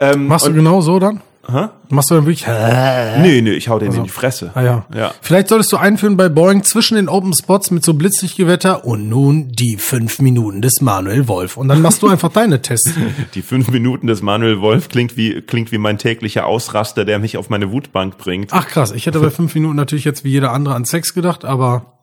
[0.02, 1.22] Ähm, Machst du genau so dann?
[1.48, 1.68] Hä?
[1.90, 2.48] Machst du dann wirklich?
[2.48, 4.52] Ah Nee, nee, ich hau den in die Fresse.
[4.56, 4.86] ja.
[4.94, 5.12] Ja.
[5.22, 9.50] Vielleicht solltest du einführen bei Boeing zwischen den Open Spots mit so Blitzlichtgewetter und nun
[9.52, 11.58] die fünf Minuten des Manuel Wolf.
[11.58, 12.92] Und dann machst du einfach deine Tests.
[13.36, 17.38] Die fünf Minuten des Manuel Wolf klingt wie, klingt wie mein täglicher Ausraster, der mich
[17.38, 18.52] auf meine Wutbank bringt.
[18.52, 21.46] Ach krass, ich hätte bei fünf Minuten natürlich jetzt wie jeder andere an Sex gedacht,
[21.46, 21.95] aber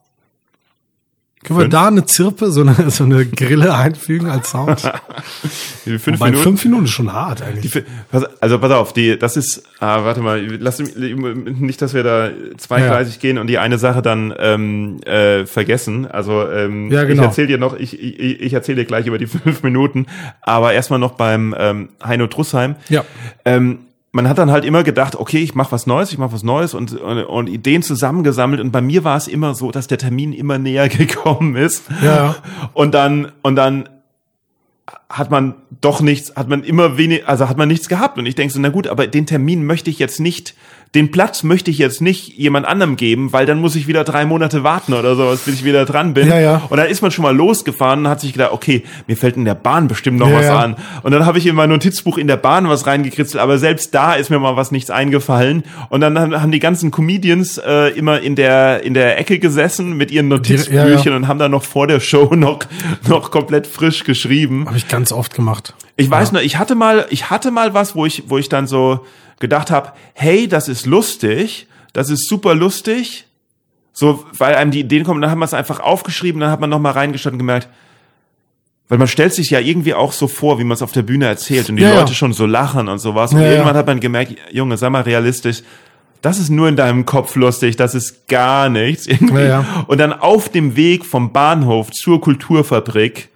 [1.43, 1.71] können wir Fünf?
[1.71, 4.81] da eine Zirpe, so eine, so eine Grille einfügen als Sound?
[5.85, 6.43] Die fünf Minuten.
[6.43, 7.83] fünf Minuten ist schon hart Die, eigentlich.
[8.11, 12.03] pass- also pass auf, die, das ist, ah, warte mal, lass mich- nicht, dass wir
[12.03, 16.07] da zweigleisig gehen und die eine Sache dann ähm, äh, vergessen.
[16.09, 17.23] Also ähm, Ja, genau.
[17.23, 20.05] ich erzähle dir noch, ich, ich, ich erzähle dir gleich über die fünf Minuten,
[20.41, 22.75] aber erstmal noch beim ähm, Heino Trussheim.
[22.89, 23.03] Ja.
[23.45, 23.79] Ähm,
[24.13, 26.75] man hat dann halt immer gedacht, okay, ich mache was Neues, ich mache was Neues
[26.75, 28.61] und, und, und Ideen zusammengesammelt.
[28.61, 31.85] Und bei mir war es immer so, dass der Termin immer näher gekommen ist.
[32.03, 32.35] Ja.
[32.73, 33.89] Und dann, und dann
[35.09, 38.19] hat man doch nichts, hat man immer wenig, also hat man nichts gehabt.
[38.19, 40.53] Und ich denke so, na gut, aber den Termin möchte ich jetzt nicht,
[40.95, 44.25] den Platz möchte ich jetzt nicht jemand anderem geben, weil dann muss ich wieder drei
[44.25, 46.27] Monate warten oder sowas, bis ich wieder dran bin.
[46.27, 46.61] Ja, ja.
[46.69, 49.45] Und dann ist man schon mal losgefahren und hat sich gedacht, okay, mir fällt in
[49.45, 50.59] der Bahn bestimmt noch Ja, was ja.
[50.59, 50.75] an.
[51.01, 54.13] Und dann habe ich in mein Notizbuch in der Bahn was reingekritzelt, aber selbst da
[54.13, 55.63] ist mir mal was nichts eingefallen.
[55.89, 60.11] Und dann haben die ganzen Comedians äh, immer in der in der Ecke gesessen mit
[60.11, 61.15] ihren Notizbüchchen ja, ja.
[61.15, 62.59] und haben dann noch vor der Show noch
[63.07, 64.67] noch komplett frisch geschrieben.
[64.67, 65.73] Habe ich ganz oft gemacht.
[65.95, 68.65] Ich weiß nur, ich hatte mal, ich hatte mal was, wo ich, wo ich dann
[68.65, 69.05] so
[69.43, 73.27] gedacht habe, hey, das ist lustig, das ist super lustig.
[73.91, 76.69] So, weil einem die Ideen kommen, dann haben wir es einfach aufgeschrieben, dann hat man
[76.69, 77.67] noch mal reingeschaut und gemerkt,
[78.87, 81.25] weil man stellt sich ja irgendwie auch so vor, wie man es auf der Bühne
[81.27, 81.99] erzählt und die Ja, ja.
[81.99, 83.33] Leute schon so lachen und sowas.
[83.33, 83.51] Und Ja, ja.
[83.53, 85.61] irgendwann hat man gemerkt, Junge, sei mal realistisch,
[86.21, 89.05] das ist nur in deinem Kopf lustig, das ist gar nichts.
[89.13, 89.41] Irgendwie.
[89.41, 89.83] Ja, ja.
[89.87, 93.29] Und dann auf dem Weg vom Bahnhof zur Kulturfabrik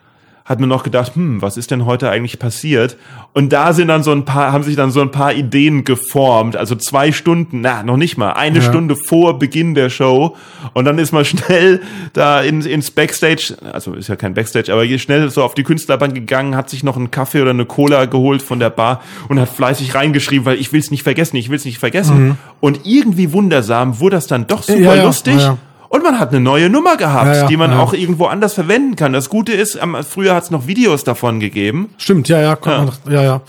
[0.47, 2.95] hat man noch gedacht, hm, was ist denn heute eigentlich passiert?
[3.33, 6.55] Und da sind dann so ein paar, haben sich dann so ein paar Ideen geformt.
[6.55, 8.63] Also zwei Stunden, na, noch nicht mal, eine Ja.
[8.63, 10.37] Stunde vor Beginn der Show.
[10.73, 11.81] Und dann ist man schnell
[12.13, 16.15] da ins, ins Backstage, also ist ja kein Backstage, aber schnell so auf die Künstlerbank
[16.15, 19.49] gegangen, hat sich noch einen Kaffee oder eine Cola geholt von der Bar und hat
[19.49, 22.37] fleißig reingeschrieben, weil ich will's nicht vergessen, ich will's nicht vergessen.
[22.61, 24.85] Und irgendwie wundersam wurde das dann doch super Mhm.
[24.85, 25.35] Ja, lustig.
[25.37, 25.57] ja.
[25.89, 27.79] Und man hat eine neue Nummer gehabt, Ja, ja, die man ja.
[27.79, 29.13] auch irgendwo anders verwenden kann.
[29.13, 29.79] Das Gute ist,
[30.09, 31.89] früher hat es noch Videos davon gegeben.
[31.97, 32.77] Stimmt, ja, ja, Ja.
[32.83, 33.41] Man, ja, ja.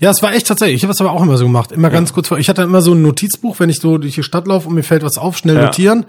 [0.00, 0.76] Ja, es war echt tatsächlich.
[0.76, 1.70] Ich habe es aber auch immer so gemacht.
[1.72, 2.38] Immer ganz kurz vor.
[2.38, 4.82] Ich hatte immer so ein Notizbuch, wenn ich so durch die Stadt laufe und mir
[4.82, 6.06] fällt was auf, schnell notieren.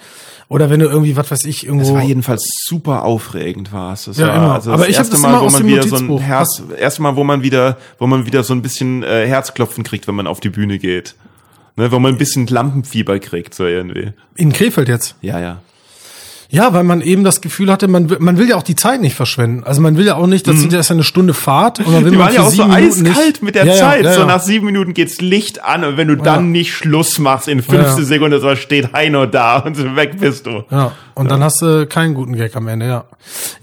[0.49, 1.87] Oder wenn du irgendwie, was weiß ich, irgendwo.
[1.87, 4.05] Es war jedenfalls super aufregend, war es.
[4.05, 4.53] Das Ja, war immer.
[4.55, 6.17] also Aber das ich hab erste das Mal, wo man wieder so ein.
[6.19, 10.07] Herz, erste Mal, wo man wieder, wo man wieder so ein bisschen äh, Herzklopfen kriegt,
[10.07, 11.15] wenn man auf die Bühne geht.
[11.75, 14.11] Ne, wo man ein bisschen Lampenfieber kriegt, so irgendwie.
[14.35, 15.15] in Krefeld jetzt.
[15.21, 15.57] Ja, ja.
[16.55, 19.01] Ja, weil man eben das Gefühl hatte, man, will- man will ja auch die Zeit
[19.01, 19.63] nicht verschwenden.
[19.63, 21.79] Also man will ja auch nicht, das sind ja erst eine Stunde Fahrt.
[21.79, 22.11] Und man will Mhm.
[22.11, 24.05] Die man waren ja auch so Minuten eiskalt nicht- mit der Ja, Zeit.
[24.05, 24.25] ja, So ja.
[24.27, 28.01] nach sieben Minuten geht's Licht an und wenn du dann nicht Schluss machst, in fünfte
[28.01, 28.05] Ja.
[28.05, 30.63] Sekunde so steht Heino da und so weg bist du.
[30.69, 33.05] Ja, und dann hast du keinen guten Gag am Ende, ja.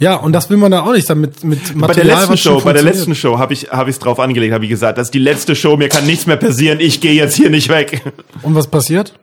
[0.00, 2.60] Ja, und das will man da auch nicht, damit mit Material, bei der letzten Show,
[2.60, 5.06] bei der letzten Show habe ich habe ich es drauf angelegt, habe ich gesagt, das
[5.06, 8.02] ist die letzte Show, mir kann nichts mehr passieren, ich gehe jetzt hier nicht weg.
[8.42, 9.14] Und was passiert?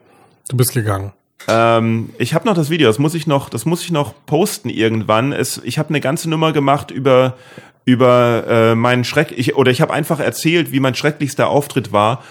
[0.47, 1.11] Du bist gegangen.
[1.47, 4.69] Ähm, ich habe noch das Video, das muss ich noch, das muss ich noch posten
[4.69, 5.31] irgendwann.
[5.31, 7.35] Es, ich habe eine ganze Nummer gemacht über
[7.87, 12.21] über äh, meinen Schreck, ich, oder ich habe einfach erzählt, wie mein schrecklichster Auftritt war.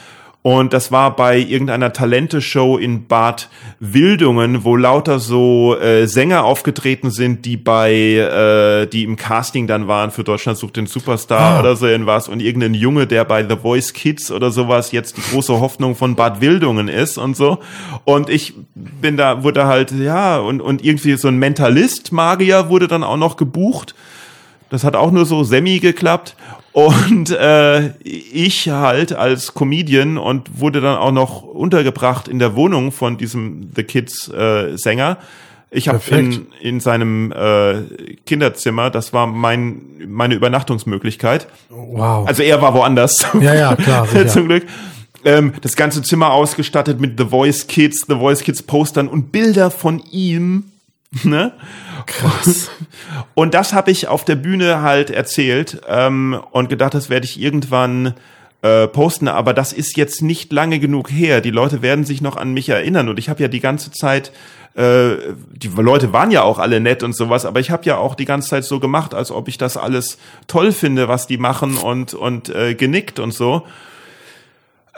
[0.46, 3.48] Und das war bei irgendeiner Talente-Show in Bad
[3.80, 9.88] Wildungen, wo lauter so äh, Sänger aufgetreten sind, die bei, äh, die im Casting dann
[9.88, 11.58] waren für Deutschland sucht den Superstar Ah.
[11.58, 15.22] oder so irgendwas und irgendein Junge, der bei The Voice Kids oder sowas jetzt die
[15.32, 17.58] große Hoffnung von Bad Wildungen ist und so.
[18.04, 23.02] Und ich bin da, wurde halt, ja, und, und irgendwie so ein Mentalist-Magier wurde dann
[23.02, 23.96] auch noch gebucht.
[24.70, 26.36] Das hat auch nur so semi geklappt.
[26.76, 32.92] Und äh, ich halt als Comedian und wurde dann auch noch untergebracht in der Wohnung
[32.92, 35.16] von diesem The Kids äh, Sänger.
[35.70, 41.46] Ich habe in, in seinem äh, Kinderzimmer, das war mein meine Übernachtungsmöglichkeit.
[41.70, 42.28] Wow.
[42.28, 43.26] Also er war woanders.
[43.40, 44.06] Ja, ja, klar.
[44.26, 44.66] Zum Glück.
[45.24, 49.70] Ähm, das ganze Zimmer ausgestattet mit The Voice Kids, The Voice Kids Postern und Bilder
[49.70, 50.72] von ihm.
[51.24, 51.52] Ne?
[52.06, 52.70] Krass.
[53.34, 57.40] Und das habe ich auf der Bühne halt erzählt ähm, und gedacht, das werde ich
[57.40, 58.14] irgendwann
[58.62, 61.40] äh, posten, aber das ist jetzt nicht lange genug her.
[61.40, 64.32] Die Leute werden sich noch an mich erinnern und ich habe ja die ganze Zeit,
[64.74, 65.16] äh,
[65.52, 68.24] die Leute waren ja auch alle nett und sowas, aber ich habe ja auch die
[68.24, 72.14] ganze Zeit so gemacht, als ob ich das alles toll finde, was die machen und
[72.14, 73.66] und äh, genickt und so.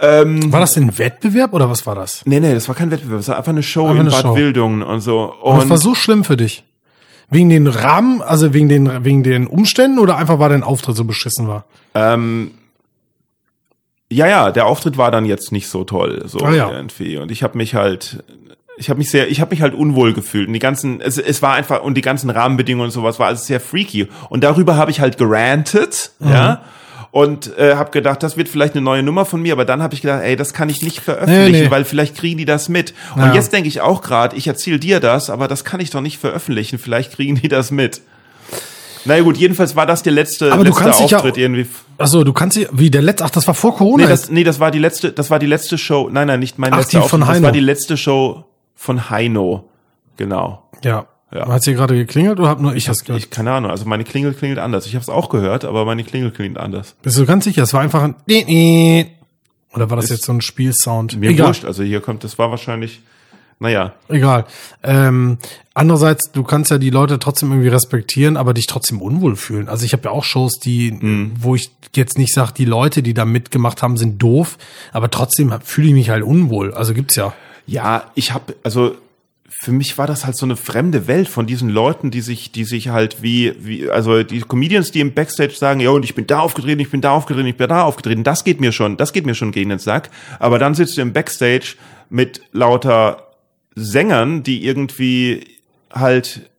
[0.00, 2.22] War das ein Wettbewerb oder was war das?
[2.24, 4.22] Nee, nee, das war kein Wettbewerb, das war einfach eine Show Einfach in eine Bad
[4.22, 4.36] Show.
[4.36, 5.34] Wildungen und so.
[5.42, 6.64] Und das Und war so schlimm für dich.
[7.30, 11.04] Wegen den Rahmen, also wegen den, wegen den Umständen oder einfach weil dein Auftritt so
[11.04, 11.64] beschissen war?
[11.94, 12.52] Ähm,
[14.10, 16.70] ja, ja, der Auftritt war dann jetzt nicht so toll, so Ah, ja.
[16.70, 17.18] irgendwie.
[17.18, 18.24] Und ich habe mich halt,
[18.78, 20.46] ich habe mich sehr, ich habe mich halt unwohl gefühlt.
[20.46, 23.44] Und die ganzen, es, es war einfach und die ganzen Rahmenbedingungen und sowas war alles
[23.46, 24.08] sehr freaky.
[24.30, 26.30] Und darüber habe ich halt gerantet, Mhm.
[26.30, 26.62] ja.
[27.10, 29.94] Und äh, habe gedacht, das wird vielleicht eine neue Nummer von mir, aber dann habe
[29.94, 31.70] ich gedacht, ey, das kann ich nicht veröffentlichen, Nee, nee.
[31.70, 32.92] weil vielleicht kriegen die das mit.
[33.16, 33.34] Und Ja.
[33.34, 36.18] jetzt denke ich auch gerade, ich erzähle dir das, aber das kann ich doch nicht
[36.18, 38.02] veröffentlichen, vielleicht kriegen die das mit.
[39.06, 41.34] Na ja, gut, jedenfalls war das der letzte, Aber du letzte kannst dich ja Auftritt
[41.34, 41.66] auch- irgendwie.
[41.96, 44.04] Achso, du kannst sie, wie der letzte, ach, das war vor Corona.
[44.04, 46.08] Nee, das, nee, das war die letzte, das war die letzte Show.
[46.12, 47.28] Nein, nein, nicht mein Ach, letzter die von Auftritt.
[47.30, 47.44] Das Heino.
[47.46, 48.44] war die letzte Show
[48.74, 49.68] von Heino.
[50.18, 50.68] Genau.
[50.84, 51.06] ja.
[51.32, 51.46] Ja.
[51.48, 53.22] Hat hier gerade geklingelt oder hab nur ich, das gehört?
[53.22, 54.86] Ich, keine Ahnung, also meine Klingel klingelt anders.
[54.86, 56.94] Ich habe es auch gehört, aber meine Klingel klingelt anders.
[57.02, 57.62] Bist du ganz sicher?
[57.64, 58.14] Es war einfach ein
[59.74, 61.18] oder war das jetzt so ein Spielsound?
[61.18, 61.48] Mir Egal.
[61.48, 63.02] wurscht, also hier kommt, das war wahrscheinlich,
[63.60, 63.92] naja.
[64.08, 64.46] Egal.
[64.82, 65.36] Ähm,
[65.74, 69.68] andererseits, du kannst ja die Leute trotzdem irgendwie respektieren, aber dich trotzdem unwohl fühlen.
[69.68, 71.32] Also ich habe ja auch Shows, die, Mhm.
[71.38, 74.56] wo ich jetzt nicht sage, die Leute, die da mitgemacht haben, sind doof,
[74.92, 76.72] aber trotzdem fühle ich mich halt unwohl.
[76.72, 77.34] Also gibt's ja.
[77.66, 78.94] Ja, ich habe, also
[79.48, 82.64] für mich war das halt so eine fremde Welt von diesen Leuten, die sich, die
[82.64, 86.26] sich halt wie, wie, also die Comedians, die im Backstage sagen, ja, und ich bin
[86.26, 89.12] da aufgetreten, ich bin da aufgetreten, ich bin da aufgetreten, das geht mir schon, das
[89.12, 90.10] geht mir schon gegen den Sack.
[90.38, 91.76] Aber dann sitzt du im Backstage
[92.10, 93.28] mit lauter
[93.74, 95.46] Sängern, die irgendwie
[95.92, 96.50] halt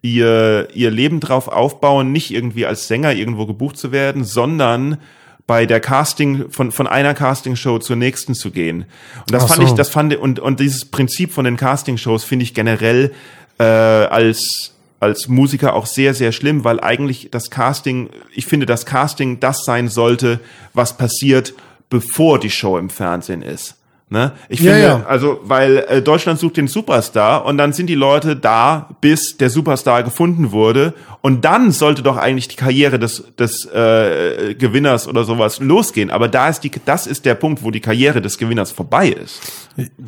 [0.00, 4.98] ihr, ihr Leben drauf aufbauen, nicht irgendwie als Sänger irgendwo gebucht zu werden, sondern
[5.46, 8.86] bei der Casting, von, von einer Castingshow zur nächsten zu gehen.
[9.18, 9.66] Und das Ach fand so.
[9.66, 13.12] ich, das fand, und, und dieses Prinzip von den Castingshows finde ich generell,
[13.58, 18.86] äh, als, als Musiker auch sehr, sehr schlimm, weil eigentlich das Casting, ich finde, das
[18.86, 20.40] Casting das sein sollte,
[20.74, 21.54] was passiert,
[21.90, 23.76] bevor die Show im Fernsehen ist.
[24.12, 24.32] Ne?
[24.50, 25.06] Ich Ja, finde, ja.
[25.08, 29.48] also, weil äh, Deutschland sucht den Superstar und dann sind die Leute da, bis der
[29.48, 30.92] Superstar gefunden wurde.
[31.22, 36.10] Und dann sollte doch eigentlich die Karriere des, des äh, Gewinners oder sowas losgehen.
[36.10, 39.40] Aber da ist die, das ist der Punkt, wo die Karriere des Gewinners vorbei ist.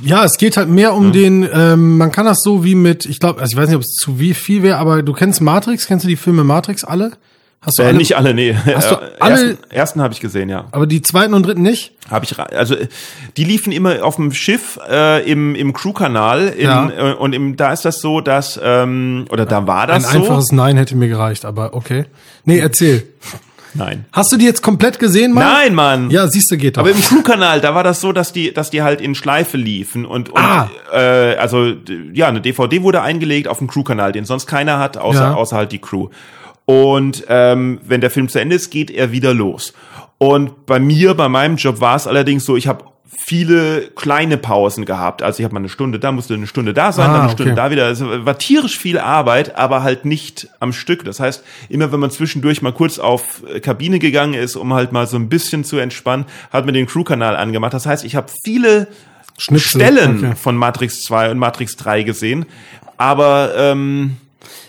[0.02, 3.20] Ja, es geht halt mehr um den, ähm, man kann das so wie mit, ich
[3.20, 5.86] glaube, also ich weiß nicht, ob es zu wie viel wäre, aber du kennst Matrix,
[5.86, 7.12] kennst du die Filme Matrix alle?
[7.64, 7.96] Hast du Äh, alle?
[7.96, 8.54] nicht alle, nee.
[8.74, 10.66] Hast du alle- Ersten, ersten habe ich gesehen, ja.
[10.72, 11.92] Aber die zweiten und dritten nicht?
[12.10, 12.76] Habe ich, also
[13.36, 16.90] die liefen immer auf dem Schiff äh, im im Crew-Kanal in, Ja.
[16.90, 20.18] äh, und im, da ist das so, dass ähm, oder da war das Ein so.
[20.18, 22.04] einfaches Nein hätte mir gereicht, aber okay.
[22.44, 23.04] Nee, erzähl.
[23.76, 24.04] Nein.
[24.12, 25.42] Hast du die jetzt komplett gesehen, Mann?
[25.52, 26.08] Nein, Mann.
[26.10, 26.82] Ja, siehst du, geht doch.
[26.82, 30.06] Aber im Crew-Kanal, da war das so, dass die, dass die halt in Schleife liefen
[30.06, 30.70] und, und Ah.
[30.92, 31.72] äh, also
[32.12, 35.34] ja, eine DVD wurde eingelegt auf dem Crew-Kanal, den sonst keiner hat, außer, Ja.
[35.34, 36.08] außer halt die Crew.
[36.66, 39.74] Und ähm, wenn der Film zu Ende ist, geht er wieder los.
[40.18, 42.84] Und bei mir, bei meinem Job war es allerdings so, ich habe
[43.26, 45.22] viele kleine Pausen gehabt.
[45.22, 47.30] Also ich habe mal eine Stunde da, musste eine Stunde da sein, Ah, dann eine
[47.30, 47.60] Stunde okay.
[47.60, 47.84] da wieder.
[47.86, 51.04] Also war tierisch viel Arbeit, aber halt nicht am Stück.
[51.04, 54.92] Das heißt, immer wenn man zwischendurch mal kurz auf äh, Kabine gegangen ist, um halt
[54.92, 57.74] mal so ein bisschen zu entspannen, hat man den Crew-Kanal angemacht.
[57.74, 58.88] Das heißt, ich habe viele
[59.38, 60.36] Schnipsel, Stellen okay.
[60.36, 62.46] von Matrix 2 und Matrix 3 gesehen.
[62.96, 64.16] Aber ähm,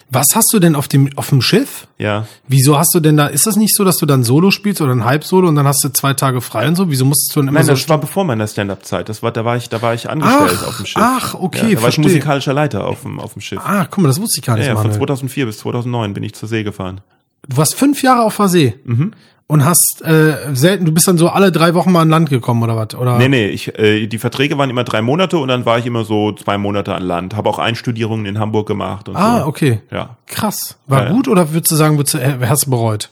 [0.10, 1.88] Was hast du denn auf dem, auf dem Schiff?
[1.98, 2.28] ja.
[2.48, 4.92] Wieso hast du denn da, ist das nicht so, dass du dann Solo spielst oder
[4.92, 6.90] ein Halb-Solo und dann hast du zwei Tage frei und so?
[6.92, 9.10] Wieso musstest du dann immer Nein, so das war bevor meiner Stand-up-Zeit.
[9.10, 11.02] Das war, da war ich, da war ich angestellt Ach, auf dem Schiff.
[11.04, 13.60] ach, okay, ja, Da war ich musikalischer Leiter auf dem, auf dem Schiff.
[13.64, 16.24] Ah, guck mal, das wusste ich gar nicht ja, ja, von 2004 bis 2009 bin
[16.24, 17.02] ich zur See gefahren.
[17.48, 18.76] Du warst fünf Jahre auf der See.
[18.86, 19.14] Mhm.
[19.48, 22.64] Und hast äh, selten, du bist dann so alle drei Wochen mal an Land gekommen
[22.64, 22.96] oder was?
[22.96, 23.18] Oder?
[23.20, 26.04] Nee, nee, ich, äh, die Verträge waren immer drei Monate und dann war ich immer
[26.04, 27.36] so zwei Monate an Land.
[27.36, 29.46] Habe auch Einstudierungen in Hamburg gemacht und Ah, so.
[29.48, 29.82] okay.
[29.92, 30.18] Ja.
[30.26, 30.78] Krass.
[30.88, 31.12] War Ja, ja.
[31.12, 33.12] gut oder würdest du sagen, würdest du, äh, hast du bereut?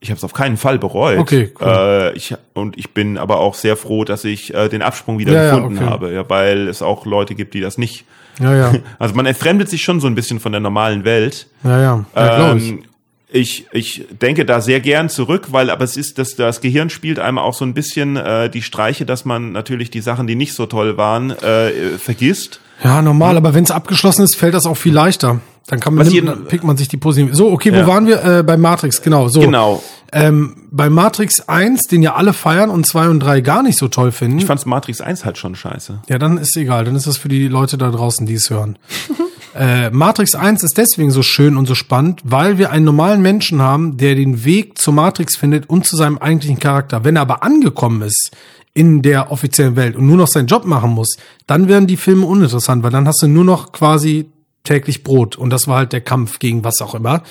[0.00, 1.18] Ich habe es auf keinen Fall bereut.
[1.18, 1.66] Okay, cool.
[1.68, 5.32] Äh, ich, und ich bin aber auch sehr froh, dass ich äh, den Absprung wieder
[5.32, 5.86] Ja, ja, gefunden okay.
[5.88, 8.04] habe, ja, weil es auch Leute gibt, die das nicht.
[8.38, 8.72] Ja, ja.
[8.98, 11.46] Also man entfremdet sich schon so ein bisschen von der normalen Welt.
[11.64, 12.04] Ja, ja.
[12.14, 12.52] ja.
[12.52, 12.82] Ähm,
[13.28, 17.18] ich, ich denke da sehr gern zurück, weil aber es ist, dass das Gehirn spielt
[17.18, 20.54] einem auch so ein bisschen äh, die Streiche, dass man natürlich die Sachen, die nicht
[20.54, 22.60] so toll waren, äh, vergisst.
[22.84, 25.40] Ja, normal, aber wenn es abgeschlossen ist, fällt das auch viel leichter.
[25.66, 27.34] Dann kann man, nimmt, dann pickt man sich die positiven.
[27.34, 27.86] So, okay, wo Ja.
[27.88, 28.22] waren wir?
[28.24, 29.26] Äh, bei Matrix, genau.
[29.28, 29.40] So.
[29.40, 29.82] Genau.
[30.12, 33.88] Ähm, bei Matrix 1, den ja alle feiern und 2 und 3 gar nicht so
[33.88, 34.38] toll finden.
[34.38, 36.02] Ich fand Matrix 1 halt schon scheiße.
[36.08, 36.84] Ja, dann ist egal.
[36.84, 38.78] Dann ist das für die Leute da draußen, die es hören.
[39.58, 43.60] äh, Matrix 1 ist deswegen so schön und so spannend, weil wir einen normalen Menschen
[43.60, 47.04] haben, der den Weg zur Matrix findet und zu seinem eigentlichen Charakter.
[47.04, 48.30] Wenn er aber angekommen ist
[48.74, 52.26] in der offiziellen Welt und nur noch seinen Job machen muss, dann werden die Filme
[52.26, 54.30] uninteressant, weil dann hast du nur noch quasi
[54.66, 57.22] täglich Brot und das war halt der Kampf gegen was auch immer.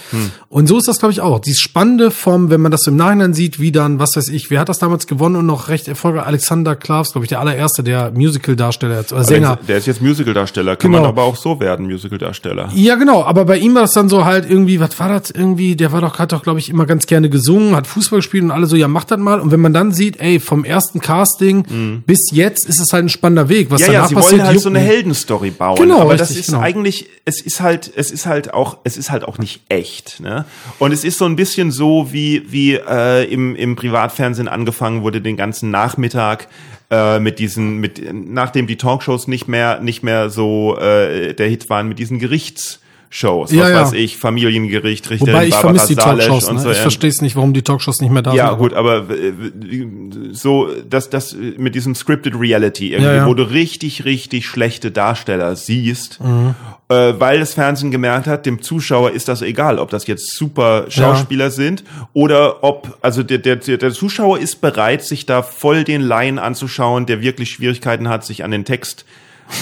[0.50, 1.40] Und so ist das glaube ich auch.
[1.40, 4.60] Die spannende Form, wenn man das im Nachhinein sieht, wie dann, was weiß ich, wer
[4.62, 8.12] hat das damals gewonnen und noch recht erfolgreich, Alexander Klavs, glaube ich, der allererste, der
[8.12, 9.60] Musical-Darsteller oder Sänger.
[9.68, 11.02] Der ist jetzt Musicaldarsteller, kann Genau.
[11.02, 12.70] man aber auch so werden, Musicaldarsteller.
[12.74, 15.76] Ja, genau, aber bei ihm war das dann so halt irgendwie, was war das irgendwie,
[15.76, 18.52] der war doch, hat doch, glaube ich, immer ganz gerne gesungen, hat Fußball gespielt und
[18.52, 19.40] alle so, ja, mach das mal.
[19.40, 23.10] Und wenn man dann sieht, ey, vom ersten Casting bis jetzt ist es halt ein
[23.10, 23.72] spannender Weg.
[23.72, 23.82] Was.
[23.82, 24.80] Ja, ja, danach sie passiert, wollen halt so eine.
[24.80, 25.76] Heldenstory bauen.
[25.78, 26.60] Genau, aber richtig, das ist genau.
[26.62, 30.20] eigentlich, es ist halt, es ist halt auch, es ist halt auch nicht echt.
[30.20, 30.46] Ne?
[30.78, 35.22] Und es ist so ein bisschen so, wie, wie äh, im, im Privatfernsehen angefangen wurde,
[35.22, 36.48] den ganzen Nachmittag
[36.92, 41.68] äh, mit diesen, mit nachdem die Talkshows nicht mehr, nicht mehr so äh, der Hit
[41.68, 42.20] waren, mit diesen
[43.10, 43.82] Gerichtsshows, Ja, was ja.
[43.82, 46.60] weiß ich, Familiengericht, Richterin Wobei ich vermisse die Salisch Talkshows, ne?
[46.60, 46.72] so.
[46.72, 48.58] Ich verstehe es nicht, warum die Talkshows nicht mehr da Ja, sind.
[48.60, 49.34] gut, aber äh,
[50.32, 53.28] so, dass das mit diesem Scripted Reality irgendwie, Ja, ja.
[53.28, 56.56] wo du richtig, richtig schlechte Darsteller siehst, Mhm.
[56.90, 60.86] äh, weil das Fernsehen gemerkt hat, dem Zuschauer ist das egal, ob das jetzt super
[60.90, 61.84] Schauspieler sind
[62.14, 66.40] oder ob, also der, der, der der Zuschauer ist bereit, sich da voll den Laien
[66.40, 69.06] anzuschauen, der wirklich Schwierigkeiten hat, sich an den Text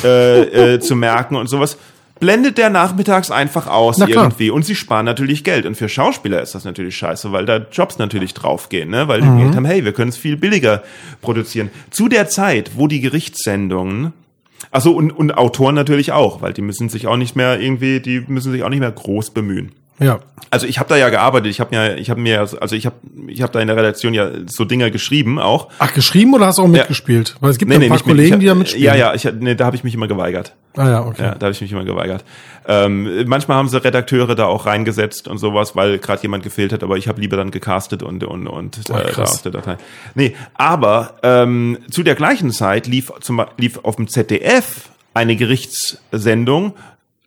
[0.04, 1.78] äh, äh, zu merken und sowas.
[2.20, 5.66] Blendet der nachmittags einfach aus irgendwie und sie sparen natürlich Geld.
[5.66, 9.08] Und für Schauspieler ist das natürlich scheiße, weil da Jobs natürlich draufgehen, ne?
[9.08, 9.40] weil die Mhm.
[9.40, 10.84] gedacht haben, hey, wir können es viel billiger
[11.22, 11.70] produzieren.
[11.90, 14.14] Zu der Zeit, wo die Gerichtssendungen
[14.72, 18.22] also und, und Autoren natürlich auch, weil die müssen sich auch nicht mehr irgendwie, die
[18.22, 19.72] müssen sich auch nicht mehr groß bemühen.
[20.00, 20.20] Ja.
[20.50, 22.96] Also ich habe da ja gearbeitet, ich habe mir, ich habe mir, also ich habe,
[23.28, 25.70] ich habe da in der Redaktion ja so Dinger geschrieben auch.
[25.80, 27.36] Ach, geschrieben oder hast du auch mitgespielt?
[27.40, 28.86] Weil es gibt ja ein paar nicht mit- Kollegen, ich, die da mitspielen.
[28.86, 30.54] Ja, ja, ich, nee, da habe ich mich immer geweigert.
[30.76, 31.24] Ah ja, okay.
[31.24, 32.24] Ja, da habe ich mich immer geweigert.
[32.68, 36.84] Ähm, manchmal haben sie Redakteure da auch reingesetzt und sowas, weil gerade jemand gefehlt hat,
[36.84, 39.78] aber ich habe lieber dann gecastet und und und Ach, äh, da aus der Datei.
[40.16, 46.74] Nee, aber ähm, zu der gleichen Zeit lief zum lief auf dem ZDF eine Gerichtssendung,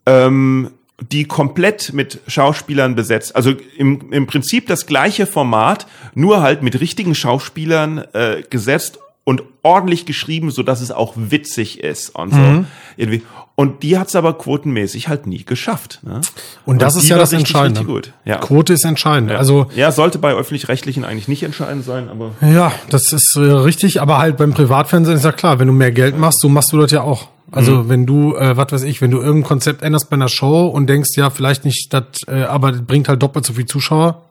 [0.07, 0.71] ähm,
[1.11, 3.37] die komplett mit Schauspielern besetzt.
[3.37, 9.43] Also im, im Prinzip das gleiche Format, nur halt mit richtigen Schauspielern äh, gesetzt und
[9.63, 12.67] ordentlich geschrieben, so dass es auch witzig ist und so Mhm.
[12.97, 13.23] irgendwie.
[13.57, 16.01] Und die hat's aber quotenmäßig halt nie geschafft.
[16.03, 16.21] Ne?
[16.65, 17.81] Und das ist die ja war das richtig, Entscheidende.
[17.81, 18.13] Richtig gut.
[18.25, 18.37] Ja.
[18.39, 19.33] Quote ist entscheidend.
[19.33, 24.01] Also ja, sollte bei öffentlich-rechtlichen eigentlich nicht entscheidend sein, aber Ja, das ist äh, richtig,
[24.01, 26.79] aber halt beim Privatfernsehen ist ja klar, wenn du mehr Geld machst, so machst du
[26.79, 27.29] das ja auch.
[27.57, 27.89] Also Mhm.
[27.89, 30.87] wenn du, äh, was weiß ich, wenn du irgendein Konzept änderst bei einer Show und
[30.89, 34.23] denkst, ja, vielleicht nicht, das, äh, aber das bringt halt doppelt so viel Zuschauer,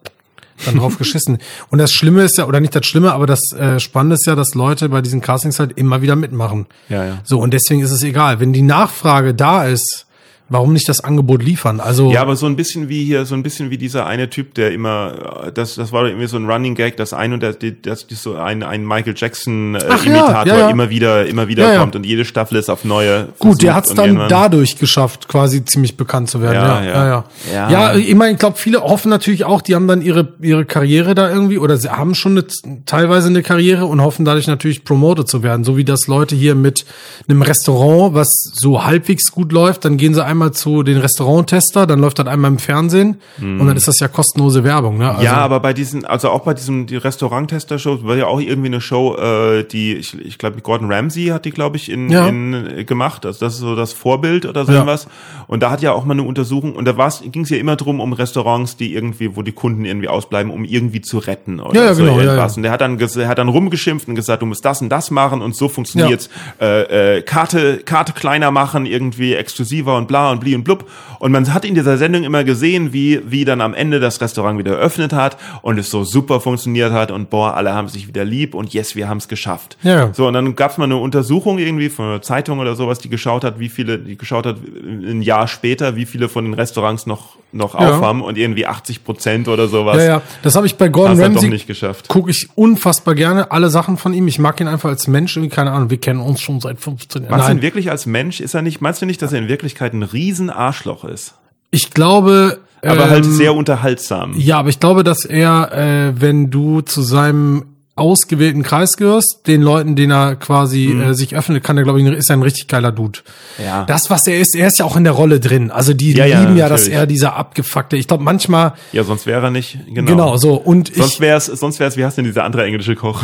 [0.66, 1.40] dann drauf geschissen.
[1.70, 4.36] Und das Schlimme ist ja, oder nicht das Schlimme, aber das äh, Spannende ist ja,
[4.36, 6.68] dass Leute bei diesen Castings halt immer wieder mitmachen.
[6.88, 7.18] Ja, ja.
[7.24, 8.40] So, und deswegen ist es egal.
[8.40, 10.05] Wenn die Nachfrage da ist,
[10.50, 11.80] warum nicht das Angebot liefern?
[11.80, 14.54] Also Ja, aber so ein bisschen wie hier, so ein bisschen wie dieser eine Typ,
[14.54, 17.42] der immer, äh, das, das war doch irgendwie so ein Running Gag, dass ein und
[17.42, 20.70] das, das so ein, ein Michael Jackson äh, Ach ja, Imitator ja, ja.
[20.70, 23.30] immer wieder, immer wieder kommt und jede Staffel ist auf neue.
[23.40, 26.56] Gut, der hat es dann dadurch geschafft, quasi ziemlich bekannt zu werden.
[26.56, 27.08] Ja, Ja, ja, ja.
[27.08, 27.70] ja.
[27.70, 27.96] Ja, Ja.
[27.96, 31.30] ich meine, ich glaube, viele hoffen natürlich auch, die haben dann ihre ihre Karriere da
[31.30, 32.46] irgendwie oder sie haben schon eine,
[32.86, 36.56] teilweise eine Karriere und hoffen dadurch natürlich promoted zu werden, so wie das Leute hier
[36.56, 36.86] mit
[37.28, 42.00] einem Restaurant, was so halbwegs gut läuft, dann gehen sie einmal zu den Restauranttester, dann
[42.00, 45.10] läuft das einmal im Fernsehen und dann ist das ja kostenlose Werbung, ne?
[45.12, 48.68] Also, ja, aber bei diesen, also auch bei diesem die Restaurant-Tester-Show war ja auch irgendwie
[48.68, 52.28] eine Show, äh, die ich, ich glaube Gordon Ramsay hat die, glaube ich, in, Ja.
[52.28, 53.26] in äh, gemacht.
[53.26, 54.80] Also das ist so das Vorbild oder so Ja.
[54.80, 55.08] irgendwas.
[55.48, 56.96] Und da hat ja auch mal eine Untersuchung und da
[57.32, 60.64] ging es ja immer drum um Restaurants, die irgendwie, wo die Kunden irgendwie ausbleiben, um
[60.66, 62.54] irgendwie zu retten oder Ja, ja, so genau, irgendwas.
[62.54, 62.58] ja.
[62.58, 64.90] Und der hat dann ges- er hat dann rumgeschimpft und gesagt, du musst das und
[64.90, 66.30] das machen und so funktioniert's.
[66.60, 70.90] Äh, äh, Karte Karte kleiner machen, irgendwie exklusiver und bla bla und bli und blub.
[71.20, 74.58] Und man hat in dieser Sendung immer gesehen, wie, wie dann am Ende das Restaurant
[74.60, 78.26] wieder eröffnet hat und es so super funktioniert hat und boah, alle haben sich wieder
[78.26, 79.78] lieb und yes, wir haben es geschafft.
[79.84, 80.14] Ja.
[80.14, 83.10] So, und dann gab es mal eine Untersuchung irgendwie von einer Zeitung oder sowas, die
[83.10, 87.06] geschaut hat, wie viele, die geschaut hat, ein Jahr später, wie viele von den Restaurants
[87.06, 87.92] noch, noch Ja.
[87.98, 89.98] auf haben und irgendwie 80 Prozent oder sowas.
[89.98, 92.08] Ja, ja, das habe ich bei Gordon Ramsay nicht geschafft.
[92.10, 94.28] gucke ich unfassbar gerne alle Sachen von ihm.
[94.28, 97.24] Ich mag ihn einfach als Mensch, irgendwie keine Ahnung, wir kennen uns schon seit 15
[97.24, 97.32] Jahren.
[97.32, 98.40] Meinst du ihn wirklich als Mensch?
[98.42, 101.36] Ist er nicht, meinst du nicht, dass er in Wirklichkeit ein riesen Arschloch ist?
[101.72, 104.34] ich glaube Aber ähm, halt sehr unterhaltsam.
[104.38, 107.66] Ja, aber ich glaube, dass er, äh, wenn du zu seinem
[107.98, 111.02] ausgewählten Kreis gehörst, den Leuten, den er quasi Mhm.
[111.02, 113.20] äh, sich öffnet, kann er, glaube ich, ist ein richtig geiler Dude.
[113.64, 113.86] Ja.
[113.86, 115.72] Das, was er ist, er ist ja auch in der Rolle drin.
[115.72, 117.00] Also die Ja, ja, lieben ja, dass natürlich.
[117.00, 120.12] er dieser abgefuckte, ich glaube manchmal, Ja, sonst wäre er nicht, genau.
[120.12, 120.56] genau, so.
[120.56, 123.24] Und Sonst ich, wär's, sonst wär's, wie heißt denn dieser andere englische Koch?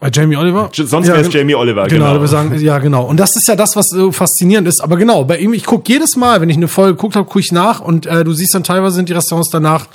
[0.00, 0.70] Äh, Jamie Oliver?
[0.72, 2.20] Sonst wär's gen- Jamie Oliver, Genau, genau.
[2.20, 3.04] wir sagen, ja, genau.
[3.04, 4.80] Und das ist ja das, was so faszinierend ist.
[4.80, 7.40] Aber genau, bei ihm, ich gucke jedes Mal, wenn ich eine Folge geguckt habe, gucke
[7.40, 9.86] ich nach und äh, du siehst dann teilweise sind die Restaurants danach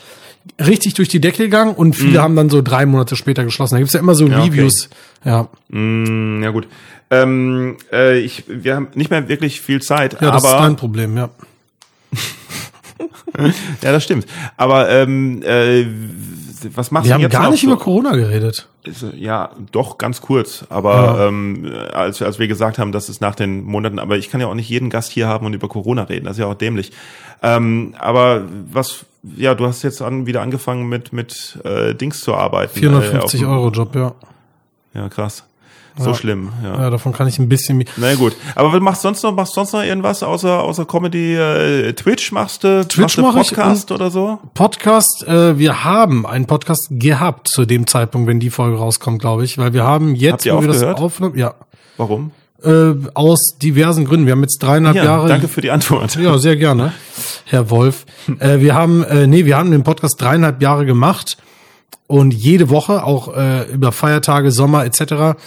[0.63, 3.75] richtig durch die Decke gegangen und viele haben dann so drei Monate später geschlossen.
[3.75, 4.35] Da gibt's ja immer so okay.
[4.35, 4.89] Reviews.
[5.23, 6.67] Ja, Mm, ja gut.
[7.09, 10.75] Ähm, äh, ich, wir haben nicht mehr wirklich viel Zeit, ja das ist aber dein
[10.75, 11.29] Problem, ja.
[13.81, 14.25] ja, das stimmt.
[14.57, 15.85] Aber ähm, äh,
[16.73, 17.67] was machst Wir du haben jetzt gar noch nicht so?
[17.67, 18.67] über Corona geredet.
[18.87, 20.65] Ist, Ja, doch, ganz kurz.
[20.69, 24.41] Aber ähm, als, als wir gesagt haben, dass es nach den Monaten, aber ich kann
[24.41, 26.55] ja auch nicht jeden Gast hier haben und über Corona reden, das ist ja auch
[26.55, 26.91] dämlich.
[27.41, 29.05] Ähm, aber was,
[29.35, 32.77] ja, du hast jetzt an, wieder angefangen mit, mit äh, Dings zu arbeiten.
[32.77, 34.13] 450 äh, Euro Job, ja.
[34.93, 35.43] Ja, krass.
[35.97, 36.81] So schlimm, ja.
[36.83, 37.83] Ja, davon kann ich ein bisschen.
[37.95, 38.35] Na gut.
[38.55, 39.33] Aber machst du sonst noch?
[39.33, 41.35] Machst du sonst noch irgendwas außer, außer Comedy?
[41.35, 42.85] Äh, Twitch machst du?
[42.85, 44.39] Twitch machst du mach ich Podcast oder so?
[44.53, 49.45] Podcast, äh, wir haben einen Podcast gehabt zu dem Zeitpunkt, wenn die Folge rauskommt, glaube
[49.45, 51.53] ich, weil wir haben jetzt, wo wir das aufnehmen, ja,
[51.97, 52.31] Warum?
[52.63, 54.25] äh, aus diversen Gründen.
[54.25, 55.27] Wir haben jetzt dreieinhalb Ja, Jahre.
[55.29, 56.15] danke für die Antwort.
[56.17, 56.91] Ja, sehr gerne,
[57.45, 58.05] Herr Wolf.
[58.39, 61.37] Äh, wir haben, äh, nee, wir haben den Podcast dreieinhalb Jahre gemacht
[62.07, 65.37] und jede Woche auch äh, über Feiertage, Sommer etc.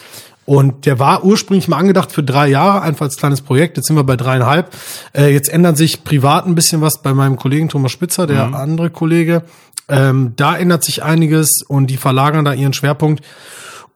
[0.48, 3.76] Und der war ursprünglich mal angedacht für drei Jahre, einfach als kleines Projekt.
[3.76, 4.74] Jetzt sind wir bei dreieinhalb.
[5.14, 8.88] Äh, jetzt ändert sich privat ein bisschen was bei meinem Kollegen Thomas Spitzer, der andere
[8.88, 9.42] Kollege.
[9.90, 13.22] Ähm, da ändert sich einiges und die verlagern da ihren Schwerpunkt.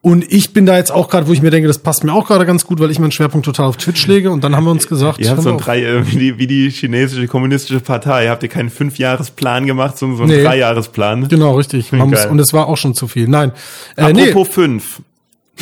[0.03, 2.26] Und ich bin da jetzt auch gerade, wo ich mir denke, das passt mir auch
[2.26, 4.30] gerade ganz gut, weil ich meinen Schwerpunkt total auf Twitch lege.
[4.30, 6.46] Und dann haben wir uns gesagt, Ihr habt so ein drei, äh, wie die, wie
[6.46, 8.28] die chinesische kommunistische Partei.
[8.28, 10.42] Habt ihr keinen Fünfjahresplan gemacht, sondern so einen Nee.
[10.44, 11.28] Dreijahresplan?
[11.28, 11.92] Genau, richtig.
[11.92, 13.26] Muss, und es war auch schon zu viel.
[13.26, 13.53] Nein.
[13.96, 14.28] Äh, nee.
[14.28, 15.00] Apropos fünf.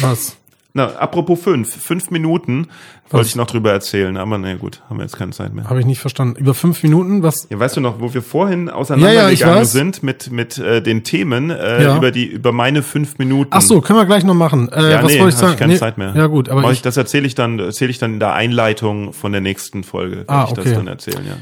[0.00, 0.36] Was?
[0.72, 1.74] Na, apropos fünf.
[1.74, 2.68] Fünf Minuten
[3.10, 5.64] wollte ich noch drüber erzählen, aber na gut, haben wir jetzt keine Zeit mehr.
[5.68, 6.36] Habe ich nicht verstanden.
[6.38, 7.24] Über fünf Minuten?
[7.24, 7.48] Was?
[7.50, 9.72] Ja, weißt du noch, wo wir vorhin Ja, ja, auseinandergegangen ich weiß.
[9.72, 11.96] sind mit mit äh, den Themen äh, Ja.
[11.96, 13.50] über die über meine fünf Minuten.
[13.52, 14.68] Ach so, können wir gleich noch machen.
[14.70, 15.52] Äh, ja, was nee, wollte ich sagen?
[15.54, 16.14] ich keine Nee, Zeit mehr.
[16.14, 19.12] Ja gut, aber Mach ich, das erzähle ich dann erzähle ich dann in der Einleitung
[19.12, 20.24] von der nächsten Folge.
[20.28, 20.74] Ah, ich das okay.
[20.76, 21.34] dann erzählen, ja.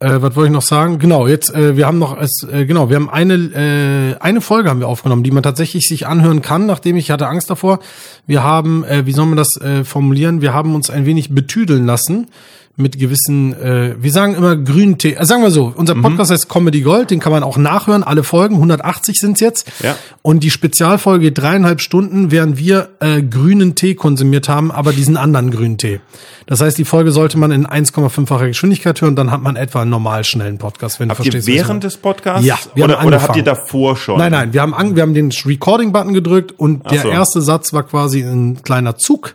[0.00, 0.98] Äh, was wollte ich noch sagen?
[0.98, 4.80] Genau, jetzt äh, wir haben noch äh, genau, wir haben eine äh, eine Folge haben
[4.80, 7.78] wir aufgenommen, die man tatsächlich sich anhören kann, nachdem ich hatte Angst davor.
[8.26, 10.40] Wir haben äh, wie soll man das äh, formulieren?
[10.40, 12.28] Wir haben uns ein wenig betüdeln lassen
[12.76, 15.12] mit gewissen, äh, wir sagen immer grünen Tee.
[15.14, 15.72] Äh, sagen wir so, Mhm.
[15.76, 18.02] unser Podcast heißt Comedy Gold, den kann man auch nachhören.
[18.02, 19.70] Alle Folgen, 180 sind's jetzt.
[19.82, 19.94] Ja.
[20.22, 25.16] Und die Spezialfolge geht dreieinhalb Stunden, während wir äh, grünen Tee konsumiert haben, aber diesen
[25.16, 26.00] anderen grünen Tee.
[26.46, 29.90] Das heißt, die Folge sollte man in 1,5-facher Geschwindigkeit hören, dann hat man etwa einen
[29.90, 31.48] normal schnellen Podcast, wenn Habt du ihr verstehst.
[31.48, 34.18] ich während des Podcasts Ja, wir oder, haben oder habt ihr davor schon?
[34.18, 37.08] Nein, nein, wir haben, an, wir haben den Recording-Button gedrückt und der so.
[37.08, 39.34] erste Satz war quasi ein kleiner Zug.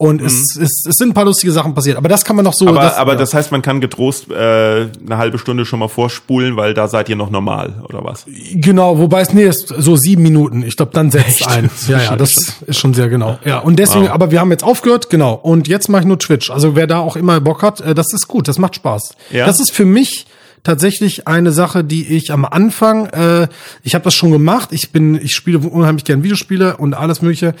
[0.00, 1.98] Und es, es, es sind ein paar lustige Sachen passiert.
[1.98, 2.64] Aber das kann man noch so.
[2.64, 2.70] Mhm.
[2.70, 3.18] Aber, das, aber ja.
[3.18, 7.10] das heißt, man kann getrost äh, eine halbe Stunde schon mal vorspulen, weil da seid
[7.10, 8.24] ihr noch normal, oder was?
[8.54, 10.62] Genau, wobei es, nee, ist so sieben Minuten.
[10.62, 11.68] Ich glaube, dann setzt ein.
[11.86, 13.38] Ja, ja, das ist schon sehr genau.
[13.44, 14.12] Ja, und deswegen, Wow.
[14.12, 15.34] aber wir haben jetzt aufgehört, genau.
[15.34, 16.50] Und jetzt mache ich nur Twitch.
[16.50, 19.16] Also wer da auch immer Bock hat, äh, das ist gut, das macht Spaß.
[19.30, 19.44] Ja?
[19.44, 20.24] Das ist für mich
[20.62, 23.48] tatsächlich eine Sache, die ich am Anfang, äh,
[23.82, 24.70] ich habe das schon gemacht.
[24.72, 27.54] Ich bin, ich spiele unheimlich gern Videospiele und alles mögliche.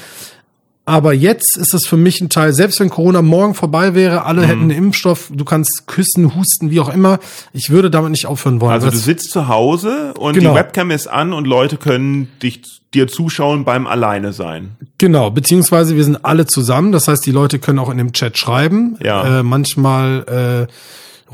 [0.90, 4.42] Aber jetzt ist es für mich ein Teil, selbst wenn Corona morgen vorbei wäre, alle
[4.42, 7.20] hätten einen Impfstoff, du kannst küssen, husten, wie auch immer.
[7.52, 8.72] Ich würde damit nicht aufhören wollen.
[8.72, 10.50] Also du sitzt zu Hause und Genau.
[10.50, 12.62] die Webcam ist an und Leute können dich
[12.92, 14.70] dir zuschauen beim Alleine sein.
[14.98, 16.90] Genau, beziehungsweise wir sind alle zusammen.
[16.90, 18.98] Das heißt, die Leute können auch in dem Chat schreiben.
[19.00, 19.38] Ja.
[19.38, 20.72] Äh, manchmal äh,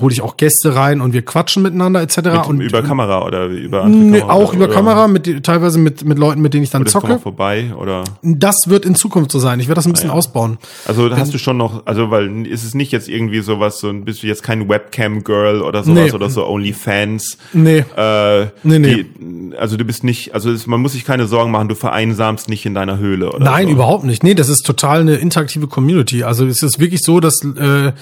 [0.01, 2.47] hole ich auch Gäste rein und wir quatschen miteinander etc.
[2.49, 6.41] und über Kamera oder über andere Kamera auch über Kamera, mit, teilweise mit, mit Leuten,
[6.43, 7.19] mit denen ich dann Oder zocke.
[7.19, 9.59] vorbei oder Das wird in Zukunft so sein.
[9.61, 10.59] Ich werde das ein bisschen ausbauen.
[10.87, 14.23] also hast du schon noch also weil ist es nicht jetzt irgendwie sowas so bist
[14.23, 16.13] du jetzt kein Webcam Girl oder sowas Nee.
[16.13, 17.85] oder so OnlyFans Nee.
[17.97, 19.07] äh, Nee, nee.
[19.19, 22.49] Die, also du bist nicht also es, man muss sich keine Sorgen machen du vereinsamst
[22.49, 23.73] nicht in deiner Höhle oder Nein, so.
[23.73, 24.23] überhaupt nicht.
[24.23, 26.23] Nee, das ist total eine interaktive Community.
[26.25, 27.93] Also es ist wirklich so, dass äh,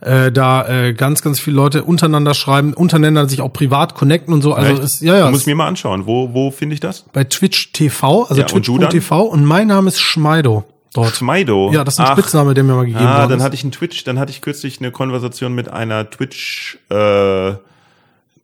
[0.00, 4.42] äh, da äh, ganz, ganz viele Leute untereinander schreiben, untereinander sich auch privat connecten und
[4.42, 4.54] so.
[4.54, 4.82] Also Echt?
[4.82, 5.24] ist, ja, ja.
[5.26, 6.06] Du musst ist mir mal anschauen.
[6.06, 7.04] Wo, wo finde ich das?
[7.12, 8.64] bei Twitch TV, also Ja, und?
[8.64, 11.16] Twitch.tv und mein Name ist Schmeido dort.
[11.16, 11.70] Schmeido.
[11.72, 13.62] Ja, das ist ein Ach, Spitzname, der mir mal gegeben Ah, worden dann hatte ich
[13.62, 17.52] einen Twitch, dann hatte ich kürzlich eine Konversation mit einer Twitch, äh,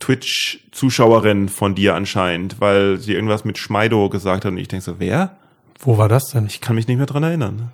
[0.01, 4.95] Twitch-Zuschauerin von dir anscheinend, weil sie irgendwas mit Schmeido gesagt hat und ich denke so,
[4.99, 5.37] wer?
[5.79, 6.47] Wo war das denn?
[6.47, 7.71] Ich kann mich nicht mehr dran erinnern.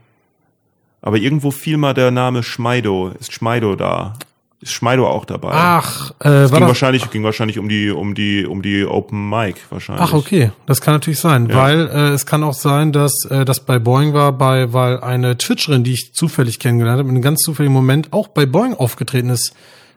[1.02, 3.12] Aber irgendwo fiel mal der Name Schmeido.
[3.18, 4.14] Ist Schmeido da?
[4.60, 5.50] Ist Schmeido auch dabei?
[5.52, 9.28] Ach, äh, ging war das, wahrscheinlich, ging wahrscheinlich um die, um die, um die Open
[9.28, 10.02] Mic wahrscheinlich.
[10.08, 10.50] Ach, okay.
[10.64, 14.14] Das kann natürlich sein, weil äh, es kann auch sein, dass äh, das bei Boeing
[14.14, 18.12] war, bei weil eine Twitcherin, die ich zufällig kennengelernt habe, in einem ganz zufälligen Moment
[18.14, 19.52] auch bei Boeing aufgetreten ist.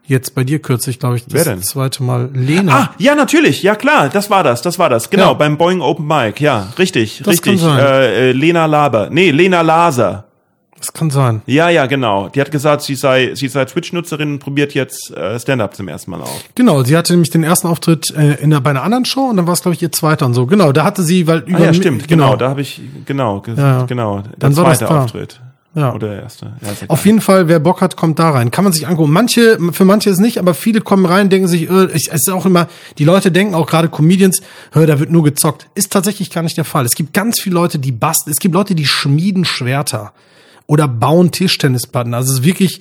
[0.06, 1.62] Jetzt bei dir kürzlich, glaube ich, das Wer denn?
[1.62, 2.30] zweite Mal.
[2.34, 2.74] Lena.
[2.76, 5.34] Ah, ja, natürlich, ja klar, das war das, das war das, genau, Ja.
[5.34, 7.62] beim Boeing Open Mic, ja, richtig, Das richtig.
[7.62, 7.80] kann sein.
[7.80, 10.26] Äh, äh, Lena Laber, nee, Lena Laser.
[10.80, 11.42] Das kann sein.
[11.46, 12.30] Ja, ja, genau.
[12.30, 16.12] Die hat gesagt, sie sei, sie sei Twitch-Nutzerin und probiert jetzt äh, Stand-up zum ersten
[16.12, 16.44] Mal auf.
[16.56, 19.38] Genau, sie hatte nämlich den ersten Auftritt äh, in der, bei einer anderen Show und
[19.38, 20.46] dann war es, glaube ich, ihr zweiter und so.
[20.46, 23.56] Genau, da hatte sie, weil über Ah, ja, stimmt, genau, da habe ich, genau, ge-
[23.58, 23.84] Ja.
[23.84, 25.04] genau, der Dann war das zweite da.
[25.04, 25.42] Auftritt.
[25.76, 25.94] Ja.
[25.94, 26.54] Oder der erste.
[26.62, 26.90] Ja, ist.
[26.90, 28.50] Auf jeden Fall, wer Bock hat, kommt da rein.
[28.50, 29.12] Kann man sich angucken.
[29.12, 32.30] Manche, für manche ist nicht, aber viele kommen rein, denken sich, äh, ich, es ist
[32.30, 32.68] auch immer,
[32.98, 35.68] die Leute denken auch gerade Comedians, hör, da wird nur gezockt.
[35.76, 36.86] Ist tatsächlich gar nicht der Fall.
[36.86, 38.32] Es gibt ganz viele Leute, die basteln.
[38.34, 40.12] Es gibt Leute, die schmieden Schwerter
[40.70, 42.14] oder bauen Tischtennisplatten.
[42.14, 42.80] Also es ist wirklich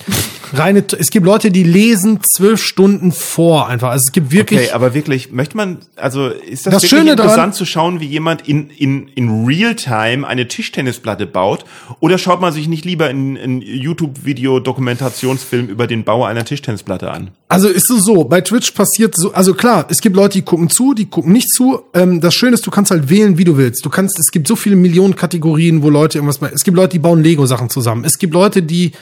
[0.52, 3.88] reine, es gibt Leute, die lesen zwölf Stunden vor einfach.
[3.88, 7.16] Also es gibt wirklich, Okay, aber wirklich, möchte man, also ist das, Das wirklich Schöne
[7.16, 11.64] daran- interessant zu schauen, wie jemand in, in, in Realtime eine Tischtennisplatte baut?
[12.00, 17.30] Oder schaut man sich nicht lieber ein, ein YouTube-Video-Dokumentationsfilm über den Bau einer Tischtennisplatte an?
[17.48, 20.68] Also ist es so, bei Twitch passiert so, also klar, es gibt Leute, die gucken
[20.68, 21.80] zu, die gucken nicht zu.
[21.94, 23.84] Ähm, das Schöne ist, du kannst halt wählen, wie du willst.
[23.84, 26.52] Du kannst, es gibt so viele Millionen Kategorien, wo Leute irgendwas machen.
[26.54, 28.04] Es gibt Leute, die bauen Lego-Sachen zusammen.
[28.04, 28.92] Es gibt Leute, die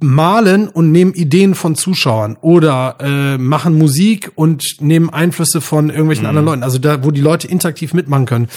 [0.00, 6.26] malen und nehmen Ideen von Zuschauern oder äh, machen Musik und nehmen Einflüsse von irgendwelchen
[6.26, 6.62] anderen Leuten.
[6.62, 8.48] Also da, wo die Leute interaktiv mitmachen können.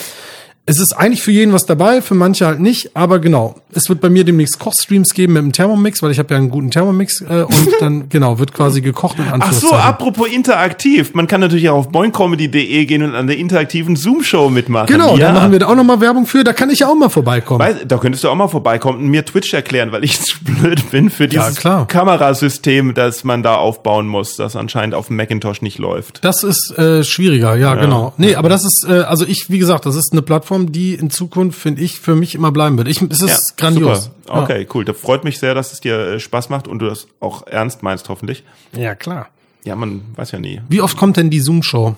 [0.65, 3.55] Es ist eigentlich für jeden was dabei, für manche halt nicht, aber genau.
[3.73, 6.49] Es wird bei mir demnächst Kochstreams geben mit einem Thermomix, weil ich habe ja einen
[6.49, 11.15] guten Thermomix äh, und dann genau wird quasi gekocht in Ach so, apropos interaktiv.
[11.15, 14.87] Man kann natürlich auch auf boingcomedy.de gehen und an der interaktiven Zoom-Show mitmachen.
[14.87, 15.27] Genau, ja.
[15.27, 16.45] da machen wir da auch noch mal Werbung für.
[16.45, 17.59] Da kann ich ja auch mal vorbeikommen.
[17.59, 20.91] Weiß, da könntest du auch mal vorbeikommen und mir Twitch erklären, weil ich zu blöd
[20.91, 21.87] bin für Ja, dieses klar.
[21.87, 26.23] Kamerasystem, das man da aufbauen muss, das anscheinend auf dem Macintosh nicht läuft.
[26.23, 28.13] Das ist äh, schwieriger, ja, genau.
[28.15, 31.09] Nee, aber das ist, äh, also ich, wie gesagt, das ist eine Plattform, die in
[31.09, 32.87] Zukunft, finde ich, für mich immer bleiben wird.
[32.87, 34.11] Ich, es ist grandios.
[34.25, 34.43] Super.
[34.43, 34.85] Okay, cool.
[34.85, 37.83] Da freut mich sehr, dass es dir äh, Spaß macht und du das auch ernst
[37.83, 38.43] meinst, hoffentlich.
[38.73, 38.79] Ja.
[38.79, 39.29] ja, klar.
[39.65, 40.61] Ja, man weiß ja nie.
[40.69, 41.95] Wie oft kommt denn die Zoom-Show?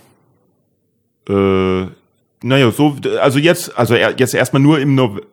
[1.27, 1.85] Äh,
[2.41, 5.27] naja, so, also jetzt, also jetzt erstmal nur im November.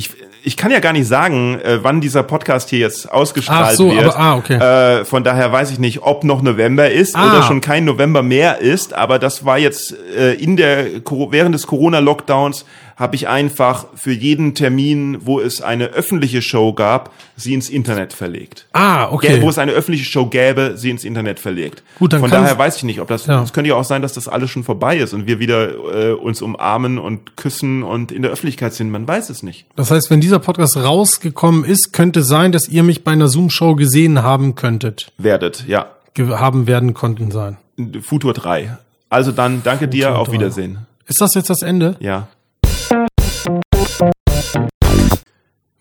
[0.00, 0.10] Ich,
[0.42, 3.90] ich kann ja gar nicht sagen, äh, wann dieser Podcast hier jetzt ausgestrahlt Ach so,
[3.90, 4.04] wird.
[4.06, 4.54] aber- ah, okay.
[4.54, 7.26] Äh, von daher weiß ich nicht, ob noch November ist Ah.
[7.30, 8.94] oder schon kein November mehr ist.
[8.94, 10.86] Aber das war jetzt äh, in der
[11.30, 12.64] während des Corona-Lockdowns
[13.00, 18.12] habe ich einfach für jeden Termin, wo es eine öffentliche Show gab, sie ins Internet
[18.12, 18.66] verlegt.
[18.72, 19.42] Ah, Gä- okay.
[19.42, 21.82] Wo es eine öffentliche Show gäbe, sie ins Internet verlegt.
[21.98, 23.42] Gut, dann Von daher weiß ich nicht, ob das, Ja.
[23.42, 26.12] es könnte ja auch sein, dass das alles schon vorbei ist und wir wieder äh,
[26.12, 28.90] uns umarmen und küssen und in der Öffentlichkeit sind.
[28.90, 29.64] Man weiß es nicht.
[29.76, 33.76] Das heißt, wenn dieser Podcast rausgekommen ist, könnte sein, dass ihr mich bei einer Zoom-Show
[33.76, 35.10] gesehen haben könntet.
[35.16, 35.86] Werdet, ja.
[36.12, 37.56] Ge haben werden konnten sein.
[38.02, 38.76] Futur 3.
[39.08, 40.32] Also dann, danke dir, Futur auf 3.
[40.34, 40.78] Wiedersehen.
[41.06, 41.96] Ist das jetzt das Ende?
[42.00, 42.28] Ja.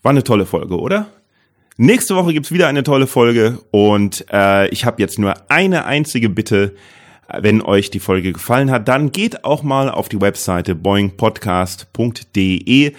[0.02, 1.08] War eine tolle Folge, oder?
[1.78, 6.30] Nächste Woche gibt's wieder eine tolle Folge und äh, ich habe jetzt nur eine einzige
[6.30, 6.76] Bitte.
[7.32, 12.94] Wenn euch die Folge gefallen hat, dann geht auch mal auf die Webseite boingpodcast.de.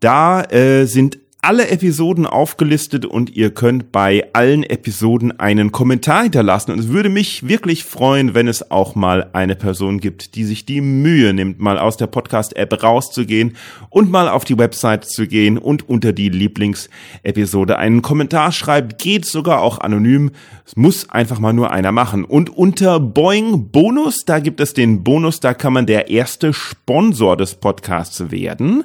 [0.00, 6.72] Da äh, sind alle Episoden aufgelistet und ihr könnt bei allen Episoden einen Kommentar hinterlassen.
[6.72, 10.66] Und es würde mich wirklich freuen, wenn es auch mal eine Person gibt, die sich
[10.66, 13.56] die Mühe nimmt, mal aus der Podcast-App rauszugehen
[13.88, 19.00] und mal auf die Website zu gehen und unter die Lieblingsepisode einen Kommentar schreibt.
[19.00, 20.32] Geht sogar auch anonym.
[20.66, 22.24] Es muss einfach mal nur einer machen.
[22.24, 27.36] Und unter Boing Bonus, da gibt es den Bonus, da kann man der erste Sponsor
[27.36, 28.84] des Podcasts werden.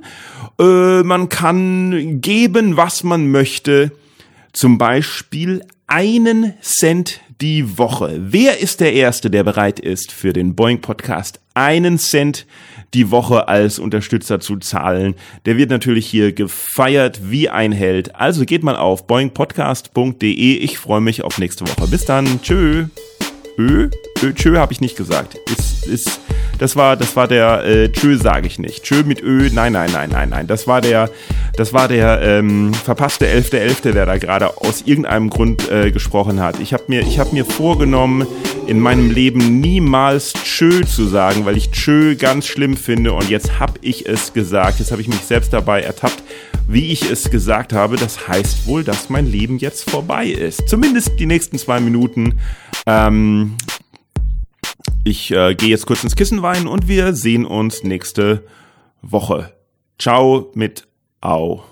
[0.59, 3.91] Äh, man kann geben, was man möchte.
[4.53, 8.19] Zum Beispiel einen Cent die Woche.
[8.19, 12.45] Wer ist der Erste, der bereit ist, für den Boeing Podcast einen Cent
[12.93, 15.15] die Woche als Unterstützer zu zahlen?
[15.45, 18.15] Der wird natürlich hier gefeiert wie ein Held.
[18.15, 20.57] Also geht mal auf boingpodcast.de.
[20.57, 21.87] Ich freue mich auf nächste Woche.
[21.87, 22.43] Bis dann.
[22.43, 22.85] Tschö.
[23.57, 23.89] Ö?
[24.21, 25.35] Ö, tschö habe ich nicht gesagt.
[25.47, 26.19] Bis ist,
[26.59, 28.83] das war, das war der äh, Tschö, sage ich nicht.
[28.83, 30.47] Tschö mit Ö, nein, nein, nein, nein, nein.
[30.47, 31.09] Das war der,
[31.57, 36.41] das war der ähm, verpasste Elfte Elfte, der da gerade aus irgendeinem Grund äh, gesprochen
[36.41, 36.59] hat.
[36.59, 38.25] Ich habe mir, ich mir vorgenommen,
[38.67, 43.59] in meinem Leben niemals Tschö zu sagen, weil ich Tschö ganz schlimm finde und jetzt
[43.59, 44.79] habe ich es gesagt.
[44.79, 46.23] Jetzt habe ich mich selbst dabei ertappt,
[46.67, 47.97] wie ich es gesagt habe.
[47.97, 50.67] Das heißt wohl, dass mein Leben jetzt vorbei ist.
[50.67, 52.39] Zumindest die nächsten zwei Minuten.
[52.85, 53.55] Ähm,
[55.05, 58.43] ich äh, gehe jetzt kurz ins Kissen weinen und wir sehen uns nächste
[59.01, 59.53] Woche.
[59.97, 60.87] Ciao mit
[61.21, 61.63] Au.